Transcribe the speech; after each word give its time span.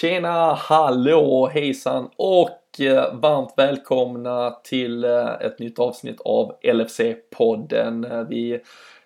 Tjena, 0.00 0.54
hallå, 0.54 1.50
hejsan 1.54 2.10
och 2.16 2.80
eh, 2.80 3.14
varmt 3.14 3.54
välkomna 3.56 4.50
till 4.50 5.04
eh, 5.04 5.32
ett 5.40 5.58
nytt 5.58 5.78
avsnitt 5.78 6.20
av 6.24 6.52
LFC-podden. 6.62 8.12
Eh, 8.12 8.28
vi 8.28 8.60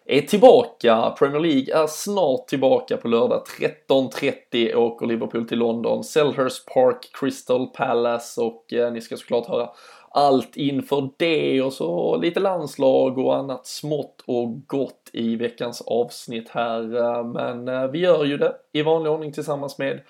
är 0.07 0.21
tillbaka, 0.21 1.15
Premier 1.19 1.41
League 1.41 1.83
är 1.83 1.87
snart 1.87 2.47
tillbaka 2.49 2.97
på 2.97 3.09
lördag 3.09 3.43
13.30 3.89 4.75
åker 4.75 5.07
Liverpool 5.07 5.49
till 5.49 5.59
London, 5.59 6.05
Selhurst 6.05 6.67
Park, 6.67 7.11
Crystal 7.13 7.67
Palace 7.67 8.41
och 8.41 8.65
ni 8.93 9.01
ska 9.01 9.17
såklart 9.17 9.49
höra 9.49 9.69
allt 10.11 10.57
inför 10.57 11.09
det 11.17 11.63
och 11.63 11.73
så 11.73 12.17
lite 12.17 12.41
landslag 12.41 13.19
och 13.19 13.37
annat 13.37 13.67
smått 13.67 14.25
och 14.27 14.67
gott 14.67 15.11
i 15.13 15.37
veckans 15.37 15.83
avsnitt 15.87 16.49
här. 16.49 16.83
Men 17.25 17.93
vi 17.93 17.99
gör 17.99 18.25
ju 18.25 18.37
det 18.37 18.55
i 18.73 18.83
vanlig 18.83 19.13
ordning 19.13 19.33
tillsammans 19.33 19.79
med 19.79 20.01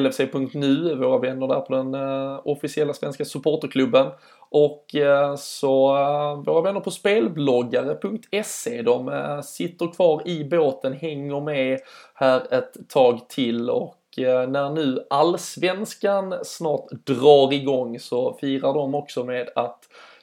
LFC.nu, 0.00 0.94
våra 0.94 1.18
vänner 1.18 1.48
där 1.48 1.60
på 1.60 1.74
den 1.74 1.94
uh, 1.94 2.40
officiella 2.44 2.94
svenska 2.94 3.24
supporterklubben. 3.24 4.06
Och 4.48 4.94
uh, 4.94 5.36
så 5.36 5.96
uh, 5.96 6.44
våra 6.44 6.60
vänner 6.60 6.80
på 6.80 6.90
spelbloggare.se, 6.90 8.82
de 8.82 9.42
sitter 9.44 9.92
kvar 9.92 10.28
i 10.28 10.44
båten, 10.44 10.92
hänger 10.92 11.40
med 11.40 11.80
här 12.14 12.52
ett 12.54 12.88
tag 12.88 13.28
till 13.28 13.70
och 13.70 14.02
när 14.48 14.70
nu 14.70 15.06
allsvenskan 15.10 16.34
snart 16.42 16.90
drar 16.90 17.52
igång 17.52 17.98
så 17.98 18.32
firar 18.40 18.74
de 18.74 18.94
också 18.94 19.24
med 19.24 19.48
att 19.54 19.78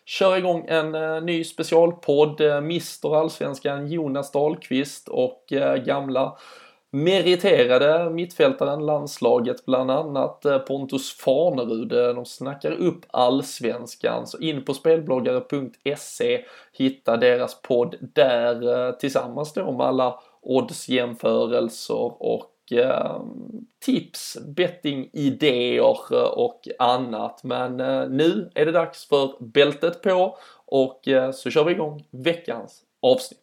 köra 0.06 0.38
igång 0.38 0.66
en 0.68 0.92
ny 1.26 1.44
specialpodd. 1.44 2.64
Mister 2.64 3.16
Allsvenskan 3.16 3.88
Jonas 3.88 4.32
Dahlqvist 4.32 5.08
och 5.08 5.54
gamla 5.86 6.38
meriterade 6.94 8.10
mittfältaren 8.10 8.86
landslaget, 8.86 9.66
bland 9.66 9.92
annat 9.92 10.46
eh, 10.46 10.58
Pontus 10.58 11.14
Farnerud. 11.14 11.94
Eh, 11.94 12.16
de 12.16 12.26
snackar 12.26 12.72
upp 12.72 13.06
allsvenskan, 13.08 14.28
så 14.28 14.40
in 14.40 14.66
på 14.66 14.74
spelbloggare.se, 14.74 16.46
hitta 16.74 17.18
deras 17.18 17.62
podd 17.62 17.96
där 18.02 18.88
eh, 18.88 18.96
tillsammans 18.96 19.54
då 19.54 19.72
med 19.72 19.86
alla 19.86 20.20
oddsjämförelser 20.42 22.24
och 22.24 22.50
tips, 23.86 24.38
bettingidéer 24.56 26.38
och 26.38 26.68
annat. 26.80 27.44
Men 27.44 27.78
nu 28.18 28.52
är 28.56 28.66
det 28.66 28.72
dags 28.72 29.08
för 29.08 29.44
bältet 29.44 30.02
på 30.02 30.38
och 30.66 31.02
så 31.34 31.50
kör 31.50 31.64
vi 31.64 31.72
igång 31.72 32.08
veckans 32.12 32.82
avsnitt. 33.02 33.40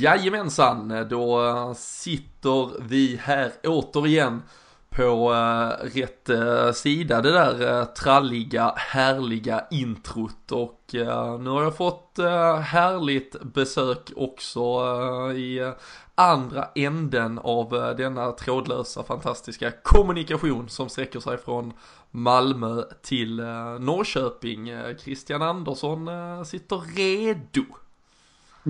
Jajamensan, 0.00 1.06
då 1.08 1.74
sitter 1.76 2.82
vi 2.82 3.16
här 3.22 3.52
återigen 3.64 4.42
på 4.90 5.34
eh, 5.34 5.86
rätt 5.86 6.28
eh, 6.28 6.72
sida 6.72 7.22
det 7.22 7.32
där 7.32 7.78
eh, 7.80 7.84
tralliga, 7.84 8.72
härliga 8.76 9.64
introt 9.70 10.52
och 10.52 10.80
nu 11.40 11.50
har 11.50 11.62
jag 11.62 11.76
fått 11.76 12.18
härligt 12.62 13.42
besök 13.42 14.12
också 14.16 14.62
i 15.36 15.72
andra 16.14 16.68
änden 16.74 17.38
av 17.38 17.94
denna 17.96 18.32
trådlösa 18.32 19.02
fantastiska 19.02 19.70
kommunikation 19.82 20.68
som 20.68 20.88
sträcker 20.88 21.20
sig 21.20 21.38
från 21.38 21.72
Malmö 22.10 22.82
till 23.02 23.36
Norrköping. 23.80 24.70
Christian 24.98 25.42
Andersson 25.42 26.08
sitter 26.46 26.76
redo. 26.96 27.64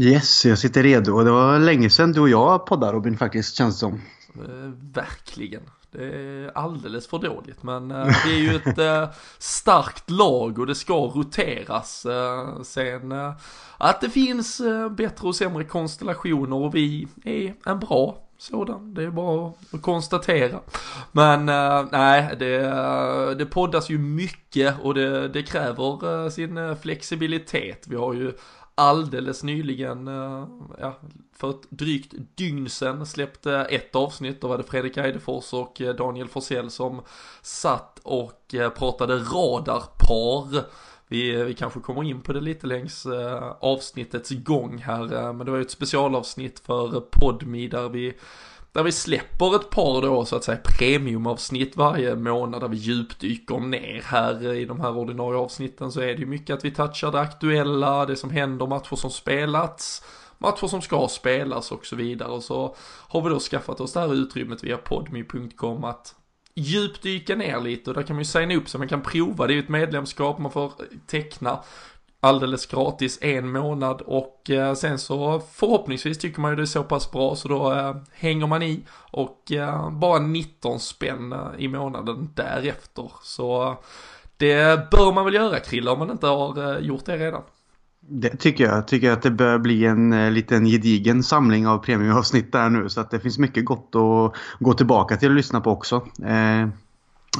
Yes, 0.01 0.45
jag 0.45 0.59
sitter 0.59 0.83
redo. 0.83 1.23
Det 1.23 1.31
var 1.31 1.59
länge 1.59 1.91
sedan 1.91 2.13
du 2.13 2.21
och 2.21 2.29
jag 2.29 2.67
poddade 2.67 2.93
Robin 2.93 3.19
faktiskt, 3.19 3.57
känns 3.57 3.75
det 3.75 3.79
som. 3.79 4.03
Eh, 4.35 4.73
verkligen. 4.95 5.63
Det 5.91 6.05
är 6.05 6.51
alldeles 6.55 7.09
för 7.09 7.19
dåligt 7.19 7.63
men 7.63 7.91
eh, 7.91 8.07
det 8.25 8.31
är 8.31 8.39
ju 8.39 8.57
ett 8.57 8.79
eh, 8.79 9.09
starkt 9.39 10.11
lag 10.11 10.59
och 10.59 10.67
det 10.67 10.75
ska 10.75 10.95
roteras. 10.95 12.07
Sen 12.65 13.13
att 13.79 14.01
det 14.01 14.11
finns 14.11 14.61
bättre 14.91 15.29
och 15.29 15.37
sämre 15.37 15.65
konstellationer 15.65 16.57
och 16.57 16.75
vi 16.75 17.09
är 17.25 17.55
en 17.67 17.79
bra 17.79 18.19
sådan. 18.39 18.95
Det 18.95 19.03
är 19.03 19.11
bara 19.11 19.53
att 19.73 19.83
konstatera. 19.83 20.61
Men 21.13 21.47
nej, 21.91 22.37
det, 22.39 22.59
det 23.39 23.47
poddas 23.47 23.91
ju 23.91 23.99
mycket 23.99 24.75
och 24.83 24.95
det, 24.95 25.29
det 25.29 25.43
kräver 25.43 26.31
sin 26.31 26.77
flexibilitet. 26.77 27.85
Vi 27.89 27.97
har 27.97 28.15
ju 28.15 28.33
alldeles 28.79 29.43
nyligen, 29.43 30.09
eh, 30.09 30.49
ja, 30.79 30.99
för 31.37 31.51
ett 31.51 31.71
drygt 31.71 32.15
dygn 32.35 32.69
sedan 32.69 33.07
släppte 33.07 33.55
ett 33.55 33.97
avsnitt. 33.97 34.41
Då 34.41 34.49
var 34.49 34.59
det 34.59 34.65
Fredrik 34.65 34.97
Eidefors 34.97 35.53
och 35.53 35.81
eh, 35.81 35.95
Daniel 35.95 36.29
Forsell 36.29 36.71
som 36.71 37.03
satt 37.43 38.01
och 38.03 38.55
eh, 38.55 38.71
pratade 38.71 39.17
radarpar. 39.17 40.65
Vi, 41.09 41.45
vi 41.45 41.55
kanske 41.55 41.81
kommer 41.81 42.05
in 42.05 42.21
på 42.21 42.33
det 42.33 42.41
lite 42.41 42.67
längs 42.67 43.07
avsnittets 43.61 44.31
gång 44.31 44.79
här, 44.79 45.33
men 45.33 45.47
det 45.47 45.51
var 45.51 45.59
ju 45.59 45.65
ett 45.65 45.71
specialavsnitt 45.71 46.61
för 46.61 47.01
Podmi 47.01 47.69
där 47.69 47.89
vi 47.89 48.15
där 48.79 48.85
vi 48.85 48.93
släpper 48.93 49.57
ett 49.57 49.71
par 49.71 50.03
då 50.03 50.25
så 50.25 50.37
att 50.37 50.45
säga 50.45 50.59
premiumavsnitt 50.79 51.77
varje 51.77 52.17
månad 52.17 52.61
där 52.61 52.69
vi 52.69 52.77
djupdyker 52.77 53.61
ner 53.61 54.03
här 54.05 54.53
i 54.55 54.65
de 54.65 54.81
här 54.81 54.97
ordinarie 54.97 55.39
avsnitten 55.39 55.93
så 55.93 56.01
är 56.01 56.07
det 56.07 56.21
ju 56.21 56.27
mycket 56.27 56.57
att 56.57 56.65
vi 56.65 56.71
touchar 56.71 57.13
det 57.13 57.21
aktuella, 57.21 58.07
det 58.07 58.17
som 58.17 58.31
händer, 58.31 58.67
matcher 58.67 58.97
som 58.97 59.11
spelats, 59.11 60.05
matcher 60.39 60.67
som 60.67 60.83
ska 60.83 61.09
spelas 61.09 61.73
och 61.73 61.87
så 61.87 61.97
vidare. 61.97 62.29
Och 62.29 62.43
så 62.43 62.77
har 63.09 63.23
vi 63.23 63.29
då 63.29 63.39
skaffat 63.39 63.81
oss 63.81 63.93
det 63.93 64.01
här 64.01 64.15
utrymmet 64.15 64.65
via 64.65 64.77
podme.com 64.77 65.85
att 65.85 66.15
djupdyka 66.55 67.37
ner 67.37 67.61
lite. 67.61 67.91
Och 67.91 67.97
där 67.97 68.03
kan 68.03 68.17
man 68.17 68.21
ju 68.21 68.25
signa 68.25 68.55
upp 68.55 68.69
sig, 68.69 68.79
man 68.79 68.89
kan 68.89 69.03
prova, 69.03 69.47
det 69.47 69.53
är 69.53 69.55
ju 69.55 69.63
ett 69.63 69.69
medlemskap, 69.69 70.39
man 70.39 70.53
får 70.53 70.73
teckna 71.07 71.63
alldeles 72.21 72.67
gratis 72.67 73.19
en 73.23 73.53
månad 73.53 74.01
och 74.01 74.51
eh, 74.51 74.75
sen 74.75 74.99
så 74.99 75.43
förhoppningsvis 75.53 76.19
tycker 76.19 76.41
man 76.41 76.51
ju 76.51 76.57
det 76.57 76.63
är 76.63 76.67
så 76.67 76.83
pass 76.83 77.11
bra 77.11 77.37
så 77.37 77.49
då 77.49 77.73
eh, 77.73 77.97
hänger 78.13 78.47
man 78.47 78.63
i 78.63 78.81
och 79.11 79.53
eh, 79.53 79.91
bara 79.91 80.19
19 80.19 80.81
spänn 80.81 81.33
eh, 81.33 81.39
i 81.59 81.69
månaden 81.69 82.31
därefter. 82.35 83.13
Så 83.23 83.69
eh, 83.69 83.79
det 84.37 84.91
bör 84.91 85.13
man 85.13 85.25
väl 85.25 85.35
göra 85.35 85.61
Krilla 85.61 85.93
om 85.93 85.99
man 85.99 86.11
inte 86.11 86.27
har 86.27 86.77
eh, 86.77 86.87
gjort 86.87 87.05
det 87.05 87.17
redan. 87.17 87.43
Det 88.01 88.37
tycker 88.37 88.65
jag. 88.65 88.77
Jag 88.77 88.89
tycker 88.89 89.11
att 89.11 89.23
det 89.23 89.31
bör 89.31 89.59
bli 89.59 89.85
en 89.85 90.35
liten 90.35 90.65
gedigen 90.65 91.23
samling 91.23 91.67
av 91.67 91.79
premiumavsnitt 91.79 92.53
där 92.53 92.71
nu 92.71 92.89
så 92.89 93.01
att 93.01 93.11
det 93.11 93.21
finns 93.21 93.39
mycket 93.39 93.65
gott 93.65 93.95
att 93.95 94.35
gå 94.59 94.73
tillbaka 94.73 95.17
till 95.17 95.29
och 95.29 95.35
lyssna 95.35 95.61
på 95.61 95.71
också. 95.71 96.07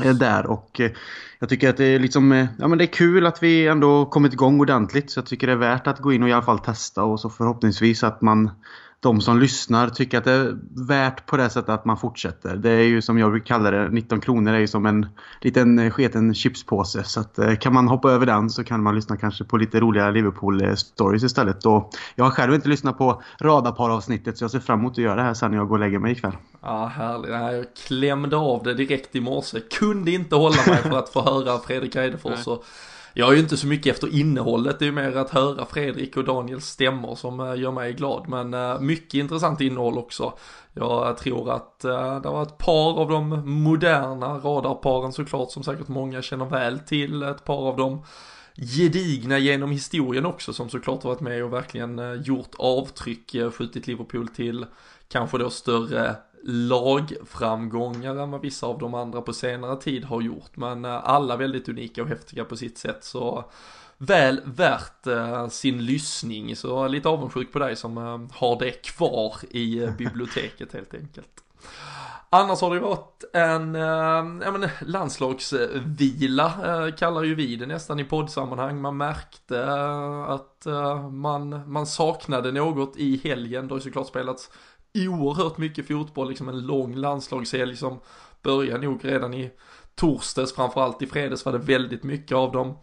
Eh, 0.05 0.15
där. 0.15 0.47
Och 0.47 0.81
eh, 0.81 0.91
jag 1.39 1.49
tycker 1.49 1.71
att 1.71 1.77
det 1.77 1.85
är 1.85 1.99
liksom, 1.99 2.33
eh, 2.33 2.47
ja 2.59 2.69
men 2.69 2.79
det 2.79 2.85
är 2.85 2.93
kul 2.93 3.27
att 3.27 3.43
vi 3.43 3.67
ändå 3.67 4.07
kommit 4.07 4.33
igång 4.33 4.61
ordentligt. 4.61 5.11
Så 5.11 5.19
jag 5.19 5.27
tycker 5.27 5.47
det 5.47 5.53
är 5.53 5.57
värt 5.57 5.87
att 5.87 5.99
gå 5.99 6.13
in 6.13 6.23
och 6.23 6.29
i 6.29 6.33
alla 6.33 6.43
fall 6.43 6.59
testa 6.59 7.05
och 7.05 7.21
så 7.21 7.31
förhoppningsvis 7.31 8.05
att 8.05 8.23
man 8.23 8.51
de 9.01 9.21
som 9.21 9.41
lyssnar 9.41 9.89
tycker 9.89 10.19
att 10.19 10.25
det 10.25 10.33
är 10.33 10.59
värt 10.87 11.27
på 11.27 11.37
det 11.37 11.51
sättet 11.51 11.69
att 11.69 11.85
man 11.85 11.97
fortsätter. 11.97 12.57
Det 12.57 12.71
är 12.71 12.83
ju 12.83 13.03
som 13.03 13.19
jag 13.19 13.31
vill 13.31 13.43
kalla 13.43 13.71
det, 13.71 13.89
19 13.89 14.21
kronor 14.21 14.53
är 14.53 14.59
ju 14.59 14.67
som 14.67 14.87
en 14.87 15.07
liten 15.41 15.79
eh, 15.79 15.91
sketen 15.91 16.35
chipspåse. 16.35 17.05
Så 17.05 17.21
att, 17.21 17.39
eh, 17.39 17.55
kan 17.55 17.75
man 17.75 17.89
hoppa 17.89 18.11
över 18.11 18.27
den 18.27 18.51
så 18.51 18.65
kan 18.65 18.83
man 18.83 18.95
lyssna 18.95 19.17
kanske 19.17 19.45
på 19.45 19.57
lite 19.57 19.81
roliga 19.81 20.11
Liverpool-stories 20.11 21.25
istället. 21.25 21.67
Och 21.67 21.91
jag 22.15 22.25
har 22.25 22.31
själv 22.31 22.55
inte 22.55 22.69
lyssnat 22.69 22.99
på 22.99 23.23
radarpar-avsnittet 23.41 24.39
så 24.39 24.45
jag 24.45 24.51
ser 24.51 24.61
fram 24.61 24.79
emot 24.79 24.93
att 24.93 24.99
göra 24.99 25.17
det 25.17 25.23
här 25.23 25.35
sen 25.35 25.51
när 25.51 25.59
jag 25.59 25.69
går 25.69 25.75
och 25.75 25.81
lägger 25.81 25.99
mig 25.99 26.13
ikväll. 26.13 26.37
Ja, 26.63 26.87
härligt. 26.87 27.31
Jag 27.31 27.67
klämde 27.87 28.37
av 28.37 28.63
det 28.63 28.75
direkt 28.75 29.17
i 29.17 29.21
morse. 29.21 29.61
Kunde 29.61 30.11
inte 30.11 30.37
hålla 30.37 30.57
mig 30.67 30.77
för 30.77 30.99
att 30.99 31.09
få 31.09 31.23
höra 31.23 31.59
Fredrik 31.59 31.97
Eidefors 31.97 32.47
jag 33.19 33.29
är 33.29 33.33
ju 33.33 33.41
inte 33.41 33.57
så 33.57 33.67
mycket 33.67 33.95
efter 33.95 34.15
innehållet, 34.15 34.79
det 34.79 34.85
är 34.85 34.87
ju 34.87 34.93
mer 34.93 35.17
att 35.17 35.31
höra 35.31 35.65
Fredrik 35.65 36.17
och 36.17 36.25
Daniels 36.25 36.67
stämmor 36.67 37.15
som 37.15 37.41
eh, 37.41 37.61
gör 37.61 37.71
mig 37.71 37.93
glad. 37.93 38.29
Men 38.29 38.55
eh, 38.55 38.81
mycket 38.81 39.15
intressant 39.15 39.61
innehåll 39.61 39.99
också. 39.99 40.33
Jag 40.75 41.19
tror 41.19 41.53
att 41.53 41.85
eh, 41.85 42.21
det 42.21 42.29
var 42.29 42.43
ett 42.43 42.59
par 42.59 43.01
av 43.01 43.09
de 43.09 43.51
moderna 43.51 44.39
radarparen 44.39 45.13
såklart 45.13 45.51
som 45.51 45.63
säkert 45.63 45.89
många 45.89 46.23
känner 46.23 46.45
väl 46.45 46.79
till. 46.79 47.23
Ett 47.23 47.45
par 47.45 47.69
av 47.69 47.77
dem 47.77 48.05
gedigna 48.55 49.39
genom 49.39 49.71
historien 49.71 50.27
också 50.27 50.53
som 50.53 50.69
såklart 50.69 51.05
varit 51.05 51.21
med 51.21 51.45
och 51.45 51.53
verkligen 51.53 52.23
gjort 52.25 52.55
avtryck, 52.59 53.37
skjutit 53.53 53.87
Liverpool 53.87 54.29
till 54.29 54.67
kanske 55.09 55.39
då 55.39 55.51
större 55.51 56.17
lagframgångar 56.45 58.17
än 58.17 58.31
vad 58.31 58.41
vissa 58.41 58.67
av 58.67 58.79
de 58.79 58.95
andra 58.95 59.23
på 59.23 59.33
senare 59.33 59.77
tid 59.77 60.05
har 60.05 60.21
gjort. 60.21 60.57
Men 60.57 60.85
eh, 60.85 61.09
alla 61.09 61.37
väldigt 61.37 61.69
unika 61.69 62.03
och 62.03 62.09
häftiga 62.09 62.45
på 62.45 62.57
sitt 62.57 62.79
sätt. 62.79 63.05
Så 63.05 63.45
väl 64.01 64.41
värt 64.45 65.07
uh, 65.07 65.49
sin 65.49 65.85
lyssning. 65.85 66.57
Så 66.57 66.89
lite 66.89 67.09
avundsjuk 67.09 67.53
på 67.53 67.59
dig 67.59 67.77
som 67.77 67.99
uh, 67.99 68.21
har 68.33 68.59
det 68.59 68.71
kvar 68.71 69.35
i 69.51 69.89
biblioteket 69.99 70.73
helt 70.73 70.95
enkelt. 70.95 71.43
Annars 72.31 72.61
har 72.61 72.75
det 72.75 72.81
varit 72.81 73.25
en 73.33 73.75
eh, 73.75 74.53
men, 74.53 74.69
landslagsvila, 74.81 76.53
eh, 76.65 76.95
kallar 76.95 77.23
ju 77.23 77.35
vi 77.35 77.57
det 77.57 77.67
nästan 77.67 78.01
i 78.01 78.05
poddsammanhang. 78.05 78.81
Man 78.81 78.97
märkte 78.97 79.59
eh, 79.59 80.21
att 80.21 80.67
eh, 80.67 81.11
man, 81.11 81.73
man 81.73 81.87
saknade 81.87 82.53
något 82.53 82.97
i 82.97 83.21
helgen. 83.25 83.69
Det 83.69 83.75
har 83.75 83.79
ju 83.79 83.85
såklart 83.85 84.07
spelats 84.07 84.51
oerhört 84.99 85.59
mycket 85.59 85.89
fotboll, 85.89 86.29
liksom 86.29 86.49
en 86.49 86.67
lång 86.67 86.95
landslagshelg 86.95 87.77
som 87.77 87.99
började 88.43 88.87
nog 88.87 89.05
redan 89.05 89.35
i 89.35 89.51
torsdags, 89.95 90.55
framförallt 90.55 91.03
i 91.03 91.07
fredags 91.07 91.45
var 91.45 91.53
det 91.53 91.59
väldigt 91.59 92.03
mycket 92.03 92.37
av 92.37 92.53
dem 92.53 92.75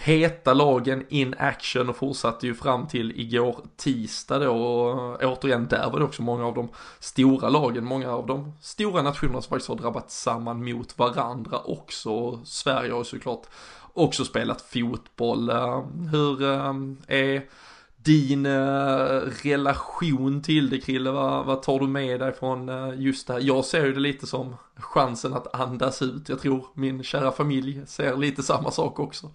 heta 0.00 0.54
lagen 0.54 1.04
in 1.08 1.34
action 1.38 1.88
och 1.88 1.96
fortsatte 1.96 2.46
ju 2.46 2.54
fram 2.54 2.86
till 2.86 3.20
igår 3.20 3.56
tisdag 3.76 4.38
då 4.38 4.52
och 4.52 5.22
återigen 5.22 5.66
där 5.66 5.90
var 5.90 5.98
det 5.98 6.04
också 6.04 6.22
många 6.22 6.46
av 6.46 6.54
de 6.54 6.68
stora 6.98 7.48
lagen, 7.48 7.84
många 7.84 8.12
av 8.12 8.26
de 8.26 8.52
stora 8.60 9.02
nationerna 9.02 9.42
som 9.42 9.50
faktiskt 9.50 9.68
har 9.68 9.76
drabbat 9.76 10.10
samman 10.10 10.64
mot 10.64 10.98
varandra 10.98 11.58
också. 11.58 12.40
Sverige 12.44 12.92
har 12.92 12.98
ju 12.98 13.04
såklart 13.04 13.46
också 13.92 14.24
spelat 14.24 14.60
fotboll. 14.60 15.50
Eh, 15.50 15.84
hur 16.12 16.42
eh, 16.42 16.74
är 17.06 17.42
din 18.08 18.46
eh, 18.46 19.20
relation 19.42 20.42
till 20.42 20.70
det 20.70 20.78
Krille, 20.78 21.10
vad, 21.10 21.46
vad 21.46 21.62
tar 21.62 21.80
du 21.80 21.86
med 21.86 22.20
dig 22.20 22.32
från 22.32 22.68
eh, 22.68 22.94
just 22.96 23.26
det 23.26 23.32
här? 23.32 23.40
Jag 23.40 23.64
ser 23.64 23.86
ju 23.86 23.92
det 23.92 24.00
lite 24.00 24.26
som 24.26 24.56
chansen 24.76 25.34
att 25.34 25.54
andas 25.54 26.02
ut. 26.02 26.28
Jag 26.28 26.40
tror 26.40 26.64
min 26.74 27.02
kära 27.02 27.32
familj 27.32 27.80
ser 27.86 28.16
lite 28.16 28.42
samma 28.42 28.70
sak 28.70 28.98
också. 28.98 29.30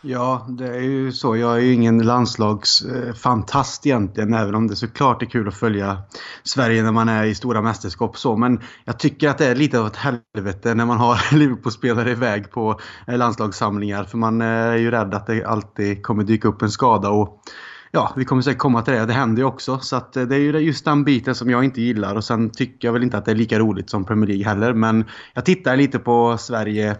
Ja, 0.00 0.46
det 0.48 0.68
är 0.68 0.80
ju 0.80 1.12
så. 1.12 1.36
Jag 1.36 1.56
är 1.56 1.60
ju 1.60 1.72
ingen 1.72 1.98
landslagsfantast 1.98 3.86
eh, 3.86 3.90
egentligen, 3.90 4.34
även 4.34 4.54
om 4.54 4.66
det 4.68 4.76
såklart 4.76 5.22
är 5.22 5.26
kul 5.26 5.48
att 5.48 5.54
följa 5.54 5.98
Sverige 6.42 6.82
när 6.82 6.92
man 6.92 7.08
är 7.08 7.24
i 7.24 7.34
stora 7.34 7.62
mästerskap. 7.62 8.18
Så. 8.18 8.36
Men 8.36 8.60
jag 8.84 8.98
tycker 8.98 9.28
att 9.28 9.38
det 9.38 9.46
är 9.46 9.54
lite 9.54 9.80
av 9.80 9.86
ett 9.86 9.96
helvete 9.96 10.74
när 10.74 10.86
man 10.86 10.98
har 10.98 11.18
Liverpool-spelare 11.36 12.10
iväg 12.10 12.50
på 12.50 12.80
landslagssamlingar. 13.06 14.04
För 14.04 14.18
man 14.18 14.40
är 14.40 14.76
ju 14.76 14.90
rädd 14.90 15.14
att 15.14 15.26
det 15.26 15.44
alltid 15.44 16.02
kommer 16.02 16.24
dyka 16.24 16.48
upp 16.48 16.62
en 16.62 16.70
skada. 16.70 17.10
Och 17.10 17.42
ja, 17.90 18.12
vi 18.16 18.24
kommer 18.24 18.42
säkert 18.42 18.58
komma 18.58 18.82
till 18.82 18.94
det. 18.94 19.06
Det 19.06 19.12
händer 19.12 19.42
ju 19.42 19.46
också. 19.46 19.78
Så 19.78 19.96
att 19.96 20.16
eh, 20.16 20.22
det 20.22 20.36
är 20.36 20.40
ju 20.40 20.58
just 20.58 20.84
den 20.84 21.04
biten 21.04 21.34
som 21.34 21.50
jag 21.50 21.64
inte 21.64 21.80
gillar. 21.80 22.14
Och 22.14 22.24
sen 22.24 22.50
tycker 22.50 22.88
jag 22.88 22.92
väl 22.92 23.02
inte 23.02 23.18
att 23.18 23.24
det 23.24 23.30
är 23.30 23.36
lika 23.36 23.58
roligt 23.58 23.90
som 23.90 24.04
Premier 24.04 24.28
League 24.28 24.44
heller. 24.44 24.72
Men 24.72 25.04
jag 25.34 25.44
tittar 25.44 25.76
lite 25.76 25.98
på 25.98 26.36
Sverige 26.38 26.96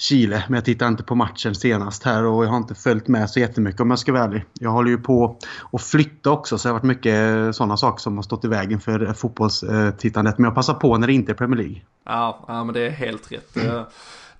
Chile. 0.00 0.44
Men 0.48 0.54
jag 0.54 0.64
tittar 0.64 0.88
inte 0.88 1.02
på 1.02 1.14
matchen 1.14 1.54
senast 1.54 2.02
här 2.02 2.24
och 2.24 2.44
jag 2.44 2.50
har 2.50 2.56
inte 2.56 2.74
följt 2.74 3.08
med 3.08 3.30
så 3.30 3.40
jättemycket 3.40 3.80
om 3.80 3.90
jag 3.90 3.98
ska 3.98 4.12
vara 4.12 4.24
ärlig. 4.24 4.44
Jag 4.60 4.70
håller 4.70 4.90
ju 4.90 4.98
på 4.98 5.38
att 5.72 5.82
flytta 5.82 6.30
också 6.30 6.58
så 6.58 6.68
det 6.68 6.72
har 6.72 6.78
varit 6.78 6.84
mycket 6.84 7.14
eh, 7.14 7.50
sådana 7.50 7.76
saker 7.76 8.00
som 8.00 8.16
har 8.16 8.22
stått 8.22 8.44
i 8.44 8.48
vägen 8.48 8.80
för 8.80 9.06
eh, 9.06 9.12
fotbollstittandet. 9.12 10.38
Men 10.38 10.44
jag 10.44 10.54
passar 10.54 10.74
på 10.74 10.98
när 10.98 11.06
det 11.06 11.12
inte 11.12 11.32
är 11.32 11.34
Premier 11.34 11.58
League. 11.58 11.80
Ja, 12.04 12.44
ja 12.48 12.64
men 12.64 12.74
det 12.74 12.86
är 12.86 12.90
helt 12.90 13.32
rätt. 13.32 13.56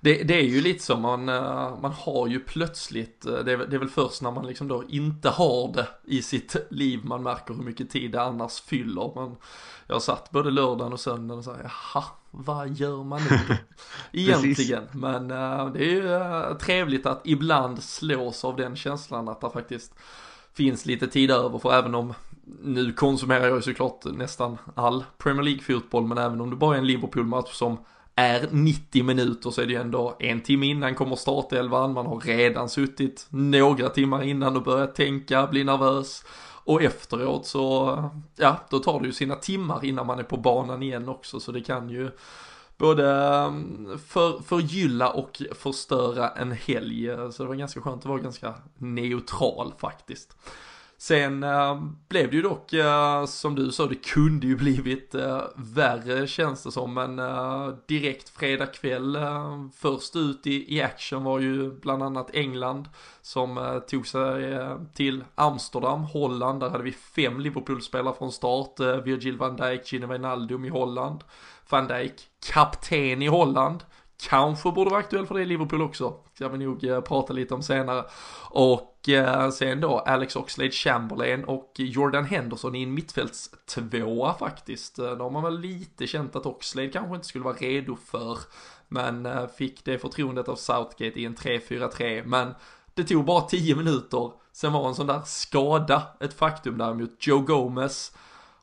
Det, 0.01 0.23
det, 0.23 0.33
är 0.33 0.43
ju 0.43 0.61
lite 0.61 0.83
så, 0.83 0.97
man, 0.97 1.29
eh, 1.29 1.79
man 1.81 1.91
har 1.91 2.27
ju 2.27 2.39
plötsligt, 2.39 3.25
eh, 3.25 3.33
det 3.33 3.51
är, 3.51 3.57
det 3.57 3.75
är, 3.75 3.79
väl 3.79 3.89
först 3.89 4.21
när 4.21 4.31
man 4.31 4.47
liksom 4.47 4.67
då 4.67 4.83
inte 4.89 5.29
har 5.29 5.73
det 5.73 5.87
i 6.05 6.21
sitt 6.21 6.55
liv 6.69 6.99
man 7.03 7.23
märker 7.23 7.53
hur 7.53 7.63
mycket 7.63 7.89
tid 7.89 8.11
det 8.11 8.21
annars 8.21 8.61
fyller. 8.61 9.15
Man, 9.15 9.35
jag 9.87 10.01
satt 10.01 10.31
både 10.31 10.51
lördagen 10.51 10.93
och 10.93 10.99
söndagen 10.99 11.39
och 11.39 11.45
sa, 11.45 11.55
jaha, 11.63 12.03
vad 12.31 12.69
gör 12.69 13.03
man 13.03 13.21
nu? 13.29 13.57
Egentligen, 14.11 14.83
men 14.91 15.31
äh, 15.31 15.71
det 15.73 15.79
är 15.79 15.91
ju 15.91 16.13
äh, 16.13 16.57
trevligt 16.57 17.05
att 17.05 17.21
ibland 17.23 17.83
slås 17.83 18.45
av 18.45 18.55
den 18.55 18.75
känslan 18.75 19.29
att 19.29 19.41
det 19.41 19.49
faktiskt 19.49 19.93
finns 20.53 20.85
lite 20.85 21.07
tid 21.07 21.31
över, 21.31 21.59
för 21.59 21.73
även 21.73 21.95
om 21.95 22.13
nu 22.63 22.93
konsumerar 22.93 23.47
jag 23.47 23.55
ju 23.55 23.61
såklart 23.61 24.05
nästan 24.05 24.57
all 24.75 25.03
Premier 25.17 25.43
League-fotboll, 25.43 26.07
men 26.07 26.17
även 26.17 26.41
om 26.41 26.49
det 26.49 26.55
bara 26.55 26.75
är 26.75 26.79
en 26.79 26.87
Liverpool-match 26.87 27.53
som 27.53 27.77
är 28.19 28.47
90 28.51 29.03
minuter 29.03 29.49
så 29.49 29.61
är 29.61 29.65
det 29.65 29.73
ju 29.73 29.81
ändå 29.81 30.15
en 30.19 30.41
timme 30.41 30.65
innan 30.65 30.95
kommer 30.95 31.15
startelvan, 31.15 31.93
man 31.93 32.05
har 32.05 32.19
redan 32.19 32.69
suttit 32.69 33.27
några 33.29 33.89
timmar 33.89 34.23
innan 34.23 34.55
och 34.55 34.63
börjat 34.63 34.95
tänka, 34.95 35.47
bli 35.47 35.63
nervös. 35.63 36.23
Och 36.63 36.81
efteråt 36.81 37.45
så, 37.45 38.03
ja, 38.35 38.57
då 38.69 38.79
tar 38.79 38.99
det 38.99 39.05
ju 39.05 39.13
sina 39.13 39.35
timmar 39.35 39.85
innan 39.85 40.07
man 40.07 40.19
är 40.19 40.23
på 40.23 40.37
banan 40.37 40.83
igen 40.83 41.09
också, 41.09 41.39
så 41.39 41.51
det 41.51 41.61
kan 41.61 41.89
ju 41.89 42.11
både 42.77 43.11
mm, 43.11 43.99
för, 44.07 44.39
förgylla 44.39 45.09
och 45.09 45.41
förstöra 45.55 46.29
en 46.29 46.51
helg. 46.51 47.09
Så 47.31 47.43
det 47.43 47.49
var 47.49 47.55
ganska 47.55 47.81
skönt 47.81 48.01
att 48.01 48.05
vara 48.05 48.19
ganska 48.19 48.53
neutral 48.77 49.73
faktiskt. 49.77 50.37
Sen 51.01 51.43
äh, 51.43 51.81
blev 52.09 52.29
det 52.29 52.35
ju 52.35 52.41
dock, 52.41 52.73
äh, 52.73 53.25
som 53.25 53.55
du 53.55 53.71
sa, 53.71 53.85
det 53.85 53.95
kunde 53.95 54.47
ju 54.47 54.55
blivit 54.55 55.15
äh, 55.15 55.41
värre 55.55 56.27
känns 56.27 56.63
det 56.63 56.71
som, 56.71 56.93
men 56.93 57.15
direkt 57.87 58.29
fredag 58.29 58.65
kväll, 58.65 59.17
först 59.75 60.15
ut 60.15 60.47
i, 60.47 60.75
i 60.75 60.81
action 60.81 61.23
var 61.23 61.39
ju 61.39 61.71
bland 61.71 62.03
annat 62.03 62.35
England 62.35 62.89
som 63.21 63.81
tog 63.89 64.07
sig 64.07 64.59
till 64.93 65.23
Amsterdam, 65.35 66.03
Holland, 66.03 66.59
där 66.59 66.69
hade 66.69 66.83
vi 66.83 66.91
fem 66.91 67.39
Liverpool-spelare 67.39 68.15
från 68.17 68.31
start, 68.31 68.79
Virgil 68.79 69.37
van 69.37 69.55
Dijk, 69.55 69.87
Gino 69.87 70.07
Wijnaldum 70.07 70.65
i 70.65 70.69
Holland, 70.69 71.23
van 71.69 71.87
Dijk, 71.87 72.13
kapten 72.53 73.21
i 73.21 73.27
Holland, 73.27 73.83
kanske 74.29 74.71
borde 74.71 74.89
vara 74.89 74.99
aktuell 74.99 75.27
för 75.27 75.35
det 75.35 75.41
i 75.41 75.45
Liverpool 75.45 75.81
också. 75.81 76.13
Ska 76.33 76.49
vi 76.49 76.57
nog 76.57 77.05
prata 77.05 77.33
lite 77.33 77.53
om 77.53 77.63
senare. 77.63 78.03
Och 78.49 78.88
eh, 79.07 79.49
sen 79.49 79.81
då 79.81 79.99
Alex 79.99 80.35
Oxlade 80.35 80.71
Chamberlain 80.71 81.43
och 81.43 81.71
Jordan 81.75 82.25
Henderson 82.25 82.75
i 82.75 82.83
en 82.83 82.93
mittfältstvåa 82.93 84.33
faktiskt. 84.33 84.99
Eh, 84.99 85.11
då 85.11 85.23
har 85.23 85.31
man 85.31 85.43
väl 85.43 85.59
lite 85.59 86.07
känt 86.07 86.35
att 86.35 86.45
Oxlade 86.45 86.89
kanske 86.89 87.15
inte 87.15 87.27
skulle 87.27 87.43
vara 87.43 87.55
redo 87.55 87.95
för. 87.95 88.39
Men 88.87 89.25
eh, 89.25 89.47
fick 89.47 89.85
det 89.85 89.99
förtroendet 89.99 90.49
av 90.49 90.55
Southgate 90.55 91.19
i 91.19 91.25
en 91.25 91.35
3-4-3. 91.35 92.23
Men 92.25 92.53
det 92.93 93.03
tog 93.03 93.25
bara 93.25 93.41
10 93.41 93.75
minuter. 93.75 94.31
Sen 94.51 94.73
var 94.73 94.87
en 94.87 94.95
sån 94.95 95.07
där 95.07 95.21
skada 95.25 96.03
ett 96.19 96.33
faktum 96.33 96.77
däremot. 96.77 97.27
Joe 97.27 97.39
Gomez. 97.39 98.15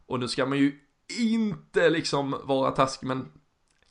Och 0.07 0.21
nu 0.21 0.29
ska 0.29 0.47
man 0.47 0.59
ju 0.59 0.81
inte 1.21 1.91
liksom 1.91 2.41
vara 2.45 2.71
taskig 2.71 3.07
men 3.07 3.29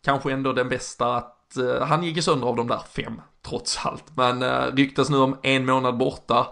kanske 0.03 0.31
ändå 0.31 0.53
den 0.53 0.69
bästa 0.69 1.15
att 1.15 1.34
Eh, 1.57 1.87
han 1.87 2.03
gick 2.03 2.15
ju 2.15 2.21
sönder 2.21 2.47
av 2.47 2.55
de 2.55 2.67
där 2.67 2.81
fem, 2.95 3.21
trots 3.47 3.85
allt. 3.85 4.03
Men 4.17 4.41
eh, 4.41 4.75
ryktas 4.75 5.09
nu 5.09 5.17
om 5.17 5.37
en 5.41 5.65
månad 5.65 5.97
borta. 5.97 6.47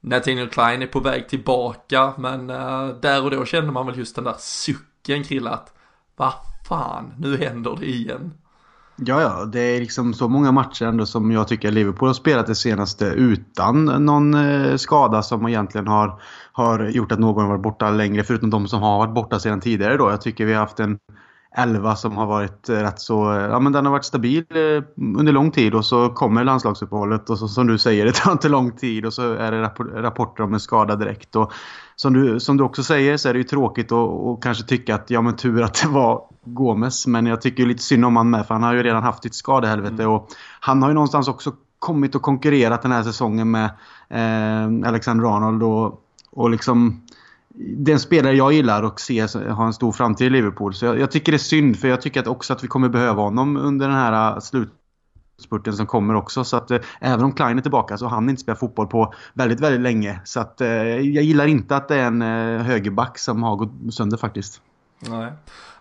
Nathaniel 0.00 0.48
Klein 0.48 0.82
är 0.82 0.86
på 0.86 1.00
väg 1.00 1.28
tillbaka, 1.28 2.12
men 2.18 2.50
eh, 2.50 2.88
där 2.88 3.24
och 3.24 3.30
då 3.30 3.44
kände 3.44 3.72
man 3.72 3.86
väl 3.86 3.98
just 3.98 4.16
den 4.16 4.24
där 4.24 4.36
sucken 4.38 5.24
Krille 5.24 5.50
att 5.50 5.74
vad 6.16 6.32
fan, 6.68 7.14
nu 7.18 7.36
händer 7.36 7.76
det 7.80 7.86
igen. 7.86 8.32
Ja, 8.96 9.22
ja, 9.22 9.44
det 9.44 9.60
är 9.60 9.80
liksom 9.80 10.14
så 10.14 10.28
många 10.28 10.52
matcher 10.52 10.84
ändå 10.84 11.06
som 11.06 11.30
jag 11.32 11.48
tycker 11.48 11.70
Liverpool 11.70 12.08
har 12.08 12.14
spelat 12.14 12.46
det 12.46 12.54
senaste 12.54 13.04
utan 13.04 13.84
någon 13.84 14.34
eh, 14.34 14.76
skada 14.76 15.22
som 15.22 15.48
egentligen 15.48 15.86
har, 15.86 16.20
har 16.52 16.88
gjort 16.88 17.12
att 17.12 17.18
någon 17.18 17.48
varit 17.48 17.62
borta 17.62 17.90
längre, 17.90 18.24
förutom 18.24 18.50
de 18.50 18.68
som 18.68 18.82
har 18.82 18.98
varit 18.98 19.14
borta 19.14 19.40
sedan 19.40 19.60
tidigare 19.60 19.96
då. 19.96 20.10
Jag 20.10 20.20
tycker 20.20 20.46
vi 20.46 20.52
har 20.52 20.60
haft 20.60 20.80
en 20.80 20.98
11 21.56 21.96
som 21.96 22.16
har 22.16 22.26
varit 22.26 22.68
eh, 22.68 22.74
rätt 22.74 23.00
så, 23.00 23.46
ja 23.50 23.60
men 23.60 23.72
den 23.72 23.84
har 23.86 23.92
varit 23.92 24.04
stabil 24.04 24.44
eh, 24.50 24.84
under 25.18 25.32
lång 25.32 25.50
tid 25.50 25.74
och 25.74 25.84
så 25.84 26.08
kommer 26.08 26.44
landslagsuppehållet 26.44 27.30
och 27.30 27.38
så, 27.38 27.48
som 27.48 27.66
du 27.66 27.78
säger, 27.78 28.04
det 28.04 28.12
tar 28.12 28.32
inte 28.32 28.48
lång 28.48 28.72
tid 28.72 29.06
och 29.06 29.14
så 29.14 29.34
är 29.34 29.52
det 29.52 29.62
rapporter 30.02 30.44
om 30.44 30.54
en 30.54 30.60
skada 30.60 30.96
direkt. 30.96 31.36
Och 31.36 31.52
som 31.96 32.12
du, 32.12 32.40
som 32.40 32.56
du 32.56 32.64
också 32.64 32.82
säger 32.82 33.16
så 33.16 33.28
är 33.28 33.32
det 33.32 33.38
ju 33.38 33.44
tråkigt 33.44 33.92
att 33.92 34.40
kanske 34.42 34.64
tycka 34.64 34.94
att 34.94 35.10
ja 35.10 35.22
men 35.22 35.36
tur 35.36 35.62
att 35.62 35.82
det 35.82 35.88
var 35.88 36.22
Gomes 36.44 37.06
men 37.06 37.26
jag 37.26 37.40
tycker 37.40 37.66
lite 37.66 37.82
synd 37.82 38.04
om 38.04 38.16
han 38.16 38.30
med 38.30 38.46
för 38.46 38.54
han 38.54 38.62
har 38.62 38.74
ju 38.74 38.82
redan 38.82 39.02
haft 39.02 39.24
ett 39.24 39.34
skadehelvete 39.34 40.02
mm. 40.02 40.10
och 40.10 40.28
han 40.60 40.82
har 40.82 40.90
ju 40.90 40.94
någonstans 40.94 41.28
också 41.28 41.52
kommit 41.78 42.14
och 42.14 42.22
konkurrerat 42.22 42.82
den 42.82 42.92
här 42.92 43.02
säsongen 43.02 43.50
med 43.50 43.64
eh, 44.10 44.88
Alexander 44.88 45.36
Arnold 45.36 45.62
och, 45.62 46.00
och 46.30 46.50
liksom 46.50 47.02
den 47.56 48.00
spelare 48.00 48.34
jag 48.34 48.52
gillar 48.52 48.82
och 48.82 49.00
ser 49.00 49.48
har 49.48 49.66
en 49.66 49.72
stor 49.72 49.92
framtid 49.92 50.26
i 50.26 50.30
Liverpool. 50.30 50.74
Så 50.74 50.84
jag, 50.86 50.98
jag, 50.98 51.10
tycker 51.10 51.32
det 51.32 51.36
är 51.36 51.38
synd 51.38 51.78
för 51.78 51.88
jag 51.88 52.02
tycker 52.02 52.20
att 52.20 52.26
också 52.26 52.52
att 52.52 52.64
vi 52.64 52.68
kommer 52.68 52.88
behöva 52.88 53.22
honom 53.22 53.56
under 53.56 53.88
den 53.88 53.96
här 53.96 54.34
äh, 54.34 54.40
slutspurten 54.40 55.72
som 55.72 55.86
kommer 55.86 56.14
också. 56.14 56.44
Så 56.44 56.56
att 56.56 56.70
eh, 56.70 56.78
även 57.00 57.24
om 57.24 57.32
Klein 57.32 57.58
är 57.58 57.62
tillbaka 57.62 57.98
så 57.98 58.06
han 58.06 58.30
inte 58.30 58.42
spelat 58.42 58.60
fotboll 58.60 58.86
på 58.86 59.14
väldigt, 59.34 59.60
väldigt 59.60 59.80
länge. 59.80 60.20
Så 60.24 60.40
att 60.40 60.60
eh, 60.60 60.68
jag 60.68 61.24
gillar 61.24 61.46
inte 61.46 61.76
att 61.76 61.88
det 61.88 61.96
är 61.96 62.06
en 62.06 62.22
eh, 62.22 62.62
högerback 62.62 63.18
som 63.18 63.42
har 63.42 63.56
gått 63.56 63.94
sönder 63.94 64.16
faktiskt. 64.16 64.60
Nej. 65.00 65.32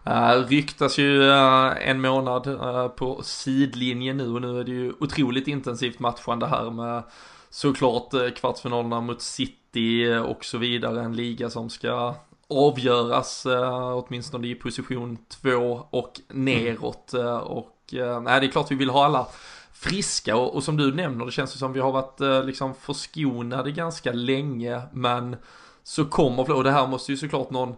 Uh, 0.08 0.48
ryktas 0.48 0.98
ju 0.98 1.22
uh, 1.22 1.90
en 1.90 2.02
månad 2.02 2.48
uh, 2.48 2.88
på 2.88 3.22
sidlinjen 3.24 4.18
nu 4.18 4.34
och 4.34 4.42
nu 4.42 4.60
är 4.60 4.64
det 4.64 4.72
ju 4.72 4.94
otroligt 5.00 5.48
intensivt 5.48 6.00
matchande 6.00 6.48
här 6.48 6.72
med 6.72 7.04
såklart 7.50 8.14
uh, 8.14 8.30
kvartsfinalerna 8.30 9.02
mot 9.02 9.22
City 9.22 9.63
City 9.74 10.16
och 10.26 10.46
så 10.46 10.58
vidare, 10.58 11.02
en 11.02 11.16
liga 11.16 11.50
som 11.50 11.70
ska 11.70 12.16
avgöras 12.50 13.46
eh, 13.46 13.98
åtminstone 13.98 14.48
i 14.48 14.56
position 14.56 15.18
två 15.30 15.88
och 15.90 16.22
neråt. 16.30 17.14
Eh, 17.14 17.38
och 17.38 17.94
eh, 17.94 18.22
nej, 18.22 18.40
det 18.40 18.48
är 18.48 18.52
klart 18.52 18.72
vi 18.72 18.76
vill 18.76 18.90
ha 18.90 19.06
alla 19.06 19.28
friska. 19.74 20.36
Och, 20.36 20.56
och 20.56 20.64
som 20.64 20.78
du 20.78 20.94
nämner, 20.94 21.26
det 21.26 21.32
känns 21.32 21.60
som 21.60 21.74
vi 21.74 21.80
har 21.80 21.92
varit 21.92 22.22
eh, 22.22 22.44
liksom 22.44 22.74
förskonade 22.74 23.72
ganska 23.72 24.12
länge, 24.12 24.82
men 24.94 25.36
så 25.84 26.06
kommer 26.06 26.52
och 26.52 26.64
det 26.64 26.72
här 26.72 26.88
måste 26.88 27.12
ju 27.12 27.18
såklart 27.18 27.50
någon 27.50 27.76